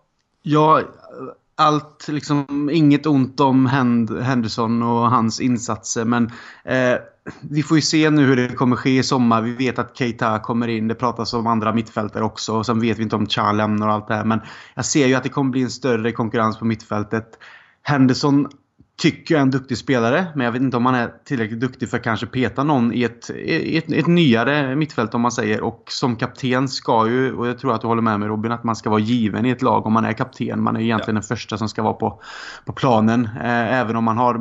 Ja, 0.43 0.83
allt, 1.55 2.09
liksom 2.09 2.71
inget 2.73 3.07
ont 3.07 3.41
om 3.41 3.67
Henderson 4.23 4.83
och 4.83 5.11
hans 5.11 5.41
insatser 5.41 6.05
men 6.05 6.31
eh, 6.65 6.97
vi 7.41 7.63
får 7.63 7.77
ju 7.77 7.83
se 7.83 8.11
nu 8.11 8.27
hur 8.27 8.37
det 8.37 8.49
kommer 8.49 8.77
ske 8.77 8.99
i 8.99 9.03
sommar. 9.03 9.43
Vi 9.43 9.53
vet 9.53 9.79
att 9.79 9.97
Keita 9.97 10.39
kommer 10.39 10.69
in. 10.69 10.89
Det 10.89 10.95
pratas 10.95 11.35
om 11.35 11.47
andra 11.47 11.73
mittfältare 11.73 12.25
också. 12.25 12.57
Och 12.57 12.67
sen 12.67 12.81
vet 12.81 12.99
vi 12.99 13.03
inte 13.03 13.17
om 13.17 13.27
Char 13.27 13.53
lämnar 13.53 13.89
och 13.89 13.95
allt 13.95 14.09
det 14.09 14.15
här. 14.15 14.25
Men 14.25 14.41
jag 14.75 14.85
ser 14.85 15.07
ju 15.07 15.15
att 15.15 15.23
det 15.23 15.29
kommer 15.29 15.51
bli 15.51 15.63
en 15.63 15.71
större 15.71 16.13
konkurrens 16.13 16.59
på 16.59 16.65
mittfältet. 16.65 17.39
Henderson 17.83 18.49
tycker 18.97 19.35
jag 19.35 19.39
är 19.39 19.43
en 19.43 19.51
duktig 19.51 19.79
spelare. 19.79 20.27
Men 20.35 20.45
jag 20.45 20.53
vet 20.53 20.63
inte 20.63 20.77
om 20.77 20.87
han 20.87 20.95
är 20.95 21.13
tillräckligt 21.25 21.61
duktig 21.61 21.89
för 21.89 21.97
att 21.97 22.03
kanske 22.03 22.27
peta 22.27 22.65
någon 22.65 22.93
i 22.93 23.03
ett, 23.03 23.31
i 23.31 23.77
ett, 23.77 23.93
ett, 23.93 24.07
nyare 24.07 24.77
mittfält 24.77 25.15
om 25.15 25.21
man 25.21 25.33
säger. 25.33 25.61
Och 25.61 25.85
som 25.89 26.17
kapten 26.17 26.69
ska 26.69 27.09
ju, 27.09 27.33
och 27.33 27.49
jag 27.49 27.59
tror 27.59 27.75
att 27.75 27.81
du 27.81 27.87
håller 27.87 28.03
med 28.03 28.21
mig 28.21 28.29
Robin, 28.29 28.53
att 28.53 28.65
man 28.65 28.77
ska 28.77 28.91
vara 28.91 29.01
given 29.01 29.47
i 29.47 29.51
ett 29.51 29.63
lag 29.63 29.87
om 29.87 29.93
man 29.93 30.05
är 30.05 30.13
kapten. 30.13 30.63
Man 30.63 30.77
är 30.77 30.81
egentligen 30.81 31.17
ja. 31.17 31.21
den 31.21 31.37
första 31.37 31.59
som 31.59 31.69
ska 31.69 31.83
vara 31.83 31.93
på, 31.93 32.21
på 32.65 32.73
planen. 32.73 33.25
Eh, 33.25 33.81
även 33.81 33.97
om 33.97 34.05
man 34.05 34.17
har, 34.17 34.35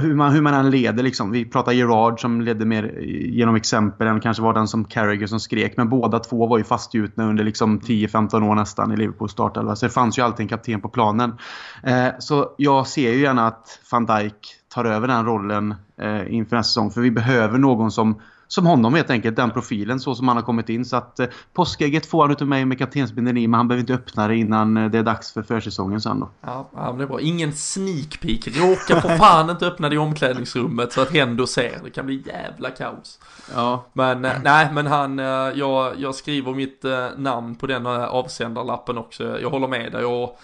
hur 0.00 0.14
man, 0.14 0.32
hur 0.32 0.42
man 0.42 0.54
än 0.54 0.70
leder 0.70 1.02
liksom. 1.02 1.30
Vi 1.30 1.44
pratar 1.44 1.72
Gerard 1.72 2.20
som 2.20 2.40
ledde 2.40 2.64
mer 2.64 3.00
genom 3.10 3.54
exempel 3.54 4.06
än 4.06 4.20
kanske 4.20 4.42
var 4.42 4.54
den 4.54 4.68
som 4.68 4.84
Carragher 4.84 5.26
som 5.26 5.40
skrek. 5.40 5.76
Men 5.76 5.88
båda 5.88 6.18
två 6.18 6.46
var 6.46 6.58
ju 6.58 6.64
fastgjutna 6.64 7.24
under 7.24 7.44
liksom 7.44 7.80
10-15 7.80 8.50
år 8.50 8.54
nästan 8.54 8.92
i 8.92 8.96
Liverpools 8.96 9.32
startelva. 9.32 9.76
Så 9.76 9.86
det 9.86 9.92
fanns 9.92 10.18
ju 10.18 10.22
alltid 10.22 10.44
en 10.44 10.48
kapten 10.48 10.80
på 10.80 10.88
planen. 10.88 11.34
Eh, 11.82 12.08
så 12.18 12.54
jag 12.56 12.86
ser 12.86 13.12
ju 13.12 13.20
gärna 13.20 13.46
att 13.46 13.59
van 13.90 14.06
Dijk 14.06 14.60
tar 14.68 14.84
över 14.84 15.08
den 15.08 15.24
rollen 15.24 15.74
eh, 15.96 16.34
inför 16.34 16.56
nästa 16.56 16.68
säsong. 16.68 16.90
För 16.90 17.00
vi 17.00 17.10
behöver 17.10 17.58
någon 17.58 17.90
som, 17.90 18.20
som 18.48 18.66
honom 18.66 18.94
helt 18.94 19.10
enkelt, 19.10 19.36
den 19.36 19.50
profilen 19.50 20.00
så 20.00 20.14
som 20.14 20.28
han 20.28 20.36
har 20.36 20.44
kommit 20.44 20.68
in. 20.68 20.84
Så 20.84 20.96
att 20.96 21.20
eh, 21.20 21.26
påskägget 21.52 22.06
får 22.06 22.22
han 22.22 22.30
utav 22.30 22.48
mig 22.48 22.64
med 22.64 22.78
kaptensbindeln 22.78 23.38
i 23.38 23.48
men 23.48 23.58
han 23.58 23.68
behöver 23.68 23.80
inte 23.80 23.94
öppna 23.94 24.28
det 24.28 24.36
innan 24.36 24.76
eh, 24.76 24.90
det 24.90 24.98
är 24.98 25.02
dags 25.02 25.32
för 25.32 25.42
försäsongen 25.42 26.00
sen 26.00 26.20
då. 26.20 26.30
Ja, 26.40 26.68
ja 26.74 26.86
men 26.86 26.98
det 26.98 27.04
är 27.04 27.08
bra. 27.08 27.20
Ingen 27.20 27.52
sneak 27.52 28.20
peek. 28.20 28.48
Råka 28.56 29.00
för 29.00 29.16
fan 29.16 29.50
inte 29.50 29.66
öppna 29.66 29.88
det 29.88 29.94
i 29.94 29.98
omklädningsrummet 29.98 30.92
så 30.92 31.00
att 31.00 31.10
Hendo 31.10 31.46
ser. 31.46 31.80
Det 31.84 31.90
kan 31.90 32.06
bli 32.06 32.22
jävla 32.26 32.70
kaos. 32.70 33.18
Ja. 33.54 33.84
Men 33.92 34.24
eh, 34.24 34.32
nej, 34.44 34.68
men 34.72 34.86
han, 34.86 35.18
eh, 35.18 35.24
jag, 35.54 36.00
jag 36.00 36.14
skriver 36.14 36.54
mitt 36.54 36.84
eh, 36.84 37.06
namn 37.16 37.54
på 37.54 37.66
den 37.66 37.86
avsändarlappen 37.86 38.98
också. 38.98 39.40
Jag 39.40 39.50
håller 39.50 39.68
med 39.68 39.92
dig 39.92 40.04
och 40.04 40.40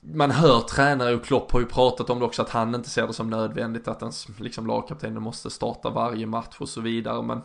man 0.00 0.30
hör 0.30 0.60
tränare 0.60 1.14
och 1.14 1.24
Klopp 1.24 1.52
har 1.52 1.60
ju 1.60 1.66
pratat 1.66 2.10
om 2.10 2.18
det 2.18 2.24
också 2.24 2.42
att 2.42 2.50
han 2.50 2.74
inte 2.74 2.90
ser 2.90 3.06
det 3.06 3.12
som 3.12 3.30
nödvändigt 3.30 3.88
att 3.88 4.02
ens 4.02 4.28
liksom 4.38 4.66
lagkaptenen 4.66 5.22
måste 5.22 5.50
starta 5.50 5.90
varje 5.90 6.26
match 6.26 6.56
och 6.58 6.68
så 6.68 6.80
vidare 6.80 7.22
men 7.22 7.40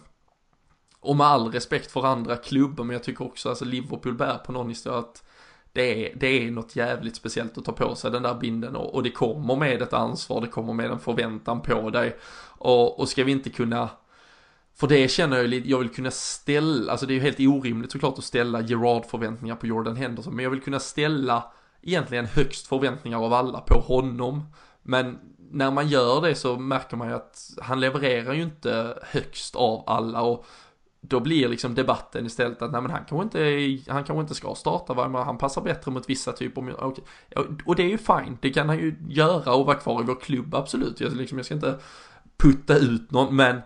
och 0.99 1.15
med 1.15 1.27
all 1.27 1.51
respekt 1.51 1.91
för 1.91 2.05
andra 2.05 2.35
klubbar 2.35 2.83
men 2.83 2.93
jag 2.93 3.03
tycker 3.03 3.25
också 3.25 3.49
alltså 3.49 3.65
Liverpool 3.65 4.13
bär 4.13 4.37
på 4.37 4.51
någon 4.51 4.69
historia 4.69 4.99
att 4.99 5.23
det 5.71 6.11
är, 6.11 6.15
det 6.15 6.27
är 6.27 6.51
något 6.51 6.75
jävligt 6.75 7.15
speciellt 7.15 7.57
att 7.57 7.65
ta 7.65 7.71
på 7.71 7.95
sig 7.95 8.11
den 8.11 8.23
där 8.23 8.33
binden 8.33 8.75
och, 8.75 8.93
och 8.93 9.03
det 9.03 9.11
kommer 9.11 9.55
med 9.55 9.81
ett 9.81 9.93
ansvar, 9.93 10.41
det 10.41 10.47
kommer 10.47 10.73
med 10.73 10.91
en 10.91 10.99
förväntan 10.99 11.61
på 11.61 11.89
dig 11.89 12.17
och, 12.57 12.99
och 12.99 13.09
ska 13.09 13.23
vi 13.23 13.31
inte 13.31 13.49
kunna 13.49 13.89
för 14.75 14.87
det 14.87 15.07
känner 15.11 15.37
jag 15.37 15.47
lite, 15.47 15.69
jag 15.69 15.79
vill 15.79 15.89
kunna 15.89 16.11
ställa, 16.11 16.91
alltså 16.91 17.05
det 17.05 17.13
är 17.13 17.15
ju 17.15 17.21
helt 17.21 17.39
orimligt 17.39 17.91
såklart 17.91 18.17
att 18.17 18.23
ställa 18.23 18.61
Gerard 18.61 19.05
förväntningar 19.05 19.55
på 19.55 19.67
Jordan 19.67 19.95
Henderson 19.95 20.35
men 20.35 20.43
jag 20.43 20.49
vill 20.49 20.61
kunna 20.61 20.79
ställa 20.79 21.51
egentligen 21.83 22.25
högst 22.25 22.67
förväntningar 22.67 23.25
av 23.25 23.33
alla 23.33 23.61
på 23.61 23.79
honom. 23.79 24.43
Men 24.81 25.19
när 25.51 25.71
man 25.71 25.87
gör 25.87 26.21
det 26.21 26.35
så 26.35 26.59
märker 26.59 26.97
man 26.97 27.07
ju 27.07 27.13
att 27.13 27.49
han 27.61 27.79
levererar 27.79 28.33
ju 28.33 28.43
inte 28.43 28.99
högst 29.03 29.55
av 29.55 29.83
alla 29.87 30.21
och 30.21 30.45
då 31.01 31.19
blir 31.19 31.47
liksom 31.47 31.75
debatten 31.75 32.25
istället 32.25 32.61
att 32.61 32.71
nej 32.71 32.81
men 32.81 32.91
han 32.91 33.05
kanske 33.09 33.23
inte, 33.23 33.91
han 33.91 34.03
kanske 34.03 34.21
inte 34.21 34.35
ska 34.35 34.55
starta 34.55 34.93
varje 34.93 35.17
han 35.17 35.37
passar 35.37 35.61
bättre 35.61 35.91
mot 35.91 36.09
vissa 36.09 36.31
typer 36.31 36.85
okay. 36.85 37.03
Och 37.65 37.75
det 37.75 37.83
är 37.83 37.87
ju 37.87 37.97
fine, 37.97 38.37
det 38.41 38.49
kan 38.49 38.69
han 38.69 38.77
ju 38.77 38.95
göra 39.09 39.53
och 39.53 39.65
vara 39.65 39.77
kvar 39.77 40.01
i 40.01 40.05
vår 40.05 40.21
klubb 40.21 40.55
absolut. 40.55 41.01
Jag, 41.01 41.15
liksom, 41.15 41.37
jag 41.37 41.45
ska 41.45 41.55
inte 41.55 41.79
putta 42.37 42.77
ut 42.77 43.11
någon 43.11 43.35
men 43.35 43.61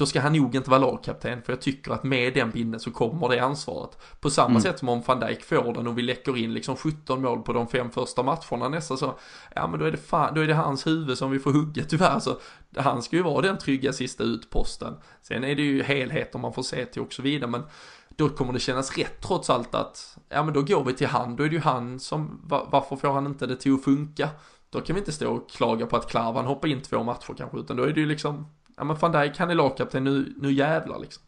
då 0.00 0.06
ska 0.06 0.20
han 0.20 0.32
nog 0.32 0.54
inte 0.54 0.70
vara 0.70 0.80
lagkapten 0.80 1.42
för 1.42 1.52
jag 1.52 1.60
tycker 1.60 1.92
att 1.92 2.04
med 2.04 2.34
den 2.34 2.50
binden 2.50 2.80
så 2.80 2.90
kommer 2.90 3.28
det 3.28 3.38
ansvaret. 3.38 3.98
På 4.20 4.30
samma 4.30 4.50
mm. 4.50 4.60
sätt 4.60 4.78
som 4.78 4.88
om 4.88 5.02
van 5.06 5.20
Dijk 5.20 5.44
får 5.44 5.74
den 5.74 5.86
och 5.86 5.98
vi 5.98 6.02
läcker 6.02 6.36
in 6.36 6.54
liksom 6.54 6.76
17 6.76 7.22
mål 7.22 7.42
på 7.42 7.52
de 7.52 7.68
fem 7.68 7.90
första 7.90 8.22
matcherna 8.22 8.68
nästa 8.68 8.96
så, 8.96 9.18
ja 9.54 9.66
men 9.66 9.80
då 9.80 9.86
är 9.86 9.90
det 9.90 9.96
fan, 9.96 10.34
då 10.34 10.40
är 10.40 10.46
det 10.46 10.54
hans 10.54 10.86
huvud 10.86 11.18
som 11.18 11.30
vi 11.30 11.38
får 11.38 11.52
hugga 11.52 11.84
tyvärr. 11.88 12.18
Så 12.18 12.38
han 12.76 13.02
ska 13.02 13.16
ju 13.16 13.22
vara 13.22 13.42
den 13.42 13.58
trygga 13.58 13.92
sista 13.92 14.24
utposten. 14.24 14.94
Sen 15.22 15.44
är 15.44 15.54
det 15.54 15.62
ju 15.62 15.82
helheten 15.82 16.40
man 16.40 16.52
får 16.52 16.62
se 16.62 16.86
till 16.86 17.02
och 17.02 17.12
så 17.12 17.22
vidare 17.22 17.50
men 17.50 17.62
då 18.08 18.28
kommer 18.28 18.52
det 18.52 18.60
kännas 18.60 18.98
rätt 18.98 19.20
trots 19.22 19.50
allt 19.50 19.74
att, 19.74 20.18
ja 20.28 20.42
men 20.42 20.54
då 20.54 20.62
går 20.62 20.84
vi 20.84 20.92
till 20.92 21.06
han, 21.06 21.36
då 21.36 21.44
är 21.44 21.48
det 21.48 21.54
ju 21.54 21.60
han 21.62 22.00
som, 22.00 22.40
varför 22.70 22.96
får 22.96 23.12
han 23.12 23.26
inte 23.26 23.46
det 23.46 23.56
till 23.56 23.74
att 23.74 23.84
funka? 23.84 24.28
Då 24.70 24.80
kan 24.80 24.94
vi 24.94 25.00
inte 25.00 25.12
stå 25.12 25.32
och 25.32 25.50
klaga 25.50 25.86
på 25.86 25.96
att 25.96 26.10
Klavan 26.10 26.46
hoppar 26.46 26.68
in 26.68 26.80
två 26.80 27.02
matcher 27.02 27.34
kanske, 27.38 27.58
utan 27.58 27.76
då 27.76 27.82
är 27.82 27.92
det 27.92 28.00
ju 28.00 28.06
liksom 28.06 28.46
ja 28.80 28.84
men 28.84 28.96
van 28.96 29.12
Dijk 29.12 29.38
han 29.38 29.50
är 29.50 29.54
lagkapten, 29.54 30.04
nu, 30.04 30.34
nu 30.36 30.52
jävlar 30.52 30.98
liksom. 30.98 31.22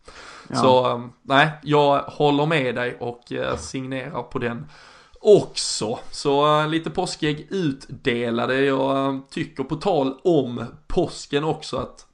Ja. 0.49 0.57
Så 0.57 0.91
um, 0.91 1.13
nej, 1.23 1.51
jag 1.63 2.03
håller 2.03 2.47
med 2.47 2.75
dig 2.75 2.97
och 3.01 3.33
uh, 3.33 3.57
signerar 3.57 4.23
på 4.23 4.39
den 4.39 4.67
också. 5.21 5.99
Så 6.11 6.61
uh, 6.61 6.69
lite 6.69 6.91
påskägg 6.91 7.47
utdelade. 7.51 8.61
Jag 8.61 9.15
uh, 9.15 9.21
tycker 9.31 9.65
på 9.65 9.77
tal 9.77 10.15
om 10.25 10.65
påsken 10.87 11.45
också 11.45 11.77
att 11.77 12.07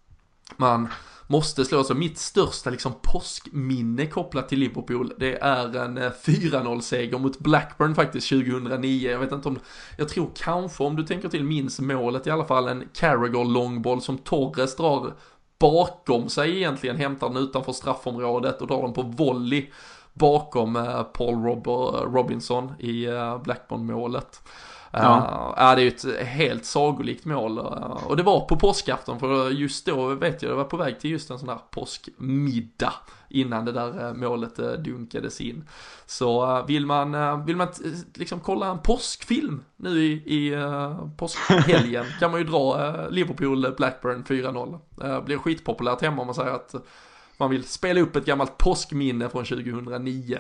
man 0.57 0.89
måste 1.31 1.65
slå. 1.65 1.85
Så 1.85 1.95
mitt 1.95 2.19
största 2.19 2.71
liksom 2.71 2.93
påskminne 3.03 4.07
kopplat 4.07 4.49
till 4.49 4.59
Liverpool, 4.59 5.13
det 5.19 5.39
är 5.39 5.77
en 5.77 5.99
eh, 5.99 6.11
4-0-seger 6.25 7.19
mot 7.19 7.39
Blackburn 7.39 7.95
faktiskt 7.95 8.29
2009. 8.29 9.11
Jag 9.11 9.19
vet 9.19 9.33
inte 9.33 9.49
om, 9.49 9.59
jag 9.97 10.09
tror 10.09 10.31
kanske 10.35 10.85
om 10.85 10.97
du 10.97 11.03
tänker 11.03 11.29
till 11.29 11.45
minns 11.45 11.81
målet 11.81 12.27
i 12.27 12.31
alla 12.31 12.45
fall, 12.45 12.69
en 12.69 12.89
Carragher 12.95 13.45
långboll 13.45 14.01
som 14.03 14.19
Torres 14.19 14.77
drar 14.77 15.13
bakom 15.59 16.29
sig 16.29 16.57
egentligen, 16.57 16.97
hämtar 16.97 17.29
den 17.29 17.37
utanför 17.37 17.73
straffområdet 17.73 18.61
och 18.61 18.67
drar 18.67 18.83
den 18.83 18.93
på 18.93 19.03
volley 19.03 19.67
bakom 20.13 20.77
eh, 20.77 21.03
Paul 21.03 21.37
Paul 21.45 21.95
eh, 21.95 22.13
Robinson 22.13 22.73
i 22.79 23.07
Blackburn-målet. 23.45 24.43
Ja. 24.93 25.55
Uh, 25.59 25.77
det 25.77 25.83
är 25.83 25.85
ju 25.85 25.89
ett 25.89 26.27
helt 26.27 26.65
sagolikt 26.65 27.25
mål. 27.25 27.59
Uh, 27.59 28.07
och 28.07 28.17
det 28.17 28.23
var 28.23 28.41
på 28.41 28.57
påskafton 28.57 29.21
för 29.21 29.51
just 29.51 29.87
då 29.87 30.07
vet 30.07 30.43
jag, 30.43 30.53
det 30.53 30.57
var 30.57 30.65
på 30.65 30.77
väg 30.77 31.01
till 31.01 31.11
just 31.11 31.31
en 31.31 31.39
sån 31.39 31.49
här 31.49 31.59
påskmiddag 31.71 32.93
innan 33.29 33.65
det 33.65 33.73
där 33.73 34.07
uh, 34.07 34.15
målet 34.15 34.57
dunkades 34.85 35.41
in. 35.41 35.69
Så 36.07 36.63
vill 36.63 36.87
man, 36.87 37.45
vill 37.45 37.57
man 37.57 37.69
liksom 38.15 38.41
kolla 38.41 38.67
en 38.67 38.79
påskfilm 38.79 39.65
nu 39.77 40.05
i, 40.05 40.13
i 40.13 40.57
påskhelgen 41.17 42.05
kan 42.21 42.31
man 42.31 42.41
ju 42.41 42.47
dra 42.47 42.93
Liverpool 43.09 43.75
Blackburn 43.77 44.25
4-0. 44.25 44.79
Uh, 45.05 45.25
blir 45.25 45.39
skitpopulärt 45.39 46.03
hemma 46.03 46.21
om 46.21 46.27
man 46.27 46.35
säger 46.35 46.53
att 46.53 46.75
man 47.39 47.51
vill 47.51 47.65
spela 47.65 48.01
upp 48.01 48.17
ett 48.17 48.25
gammalt 48.25 48.59
påskminne 48.59 49.29
från 49.29 49.45
2009. 49.45 50.39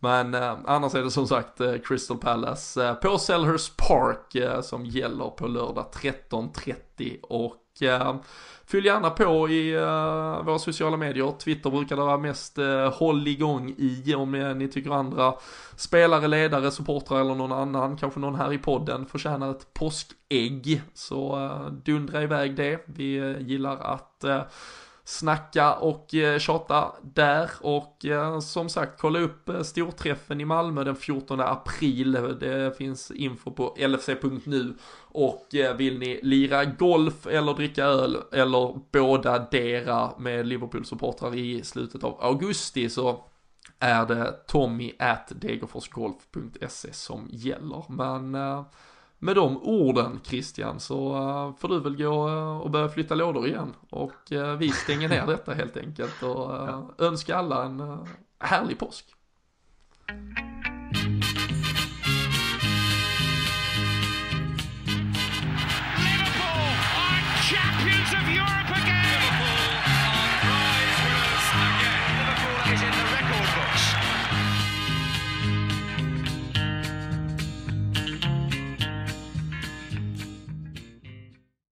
Men 0.00 0.34
eh, 0.34 0.58
annars 0.64 0.94
är 0.94 1.02
det 1.02 1.10
som 1.10 1.26
sagt 1.26 1.60
eh, 1.60 1.74
Crystal 1.84 2.18
Palace 2.18 2.88
eh, 2.88 2.94
på 2.94 3.18
Selhurst 3.18 3.76
Park 3.76 4.34
eh, 4.34 4.60
som 4.60 4.86
gäller 4.86 5.30
på 5.30 5.46
lördag 5.46 5.86
13.30 5.92 7.20
och 7.22 7.82
eh, 7.82 8.14
Fyll 8.70 8.84
gärna 8.84 9.10
på 9.10 9.48
i 9.48 9.76
uh, 9.76 10.42
våra 10.44 10.58
sociala 10.58 10.96
medier. 10.96 11.32
Twitter 11.38 11.70
brukar 11.70 11.96
det 11.96 12.02
vara 12.02 12.18
mest 12.18 12.58
uh, 12.58 12.88
håll 12.88 13.28
igång 13.28 13.74
i 13.78 14.14
om 14.14 14.34
uh, 14.34 14.56
ni 14.56 14.68
tycker 14.68 14.90
andra 14.90 15.34
spelare, 15.76 16.28
ledare, 16.28 16.70
supportrar 16.70 17.20
eller 17.20 17.34
någon 17.34 17.52
annan, 17.52 17.96
kanske 17.96 18.20
någon 18.20 18.34
här 18.34 18.52
i 18.52 18.58
podden 18.58 19.06
förtjänar 19.06 19.50
ett 19.50 19.74
påskägg. 19.74 20.82
Så 20.94 21.38
uh, 21.38 21.72
dundra 21.72 22.22
iväg 22.22 22.56
det. 22.56 22.84
Vi 22.86 23.36
gillar 23.40 23.76
att 23.76 24.24
snacka 25.10 25.74
och 25.74 26.14
eh, 26.14 26.38
tjata 26.38 26.92
där 27.02 27.50
och 27.60 28.04
eh, 28.04 28.40
som 28.40 28.68
sagt 28.68 29.00
kolla 29.00 29.18
upp 29.18 29.48
eh, 29.48 29.62
storträffen 29.62 30.40
i 30.40 30.44
Malmö 30.44 30.84
den 30.84 30.96
14 30.96 31.40
april. 31.40 32.12
Det 32.40 32.76
finns 32.78 33.10
info 33.10 33.50
på 33.50 33.76
lfc.nu 33.78 34.74
och 34.98 35.54
eh, 35.54 35.76
vill 35.76 35.98
ni 35.98 36.20
lira 36.22 36.64
golf 36.64 37.26
eller 37.26 37.54
dricka 37.54 37.84
öl 37.84 38.16
eller 38.32 38.80
båda 38.92 39.38
dera 39.50 40.10
med 40.18 40.46
Liverpool-supportrar 40.46 41.34
i 41.34 41.62
slutet 41.64 42.04
av 42.04 42.24
augusti 42.24 42.90
så 42.90 43.24
är 43.78 44.06
det 44.06 44.32
tommy 44.46 44.92
at 44.98 45.32
degerforsgolf.se 45.34 46.92
som 46.92 47.28
gäller. 47.30 47.84
Men 47.88 48.34
eh, 48.34 48.64
med 49.22 49.36
de 49.36 49.56
orden 49.62 50.20
Christian 50.24 50.80
så 50.80 51.14
uh, 51.16 51.56
får 51.56 51.68
du 51.68 51.80
väl 51.80 51.96
gå 51.96 52.28
uh, 52.28 52.58
och 52.58 52.70
börja 52.70 52.88
flytta 52.88 53.14
lådor 53.14 53.46
igen 53.46 53.74
och 53.90 54.32
uh, 54.32 54.52
vi 54.52 54.70
stänger 54.70 55.08
ner 55.08 55.26
detta 55.26 55.54
helt 55.54 55.76
enkelt 55.76 56.22
och 56.22 56.50
önskar 56.98 57.36
alla 57.36 57.64
en 57.64 58.06
härlig 58.38 58.78
påsk. 58.78 59.06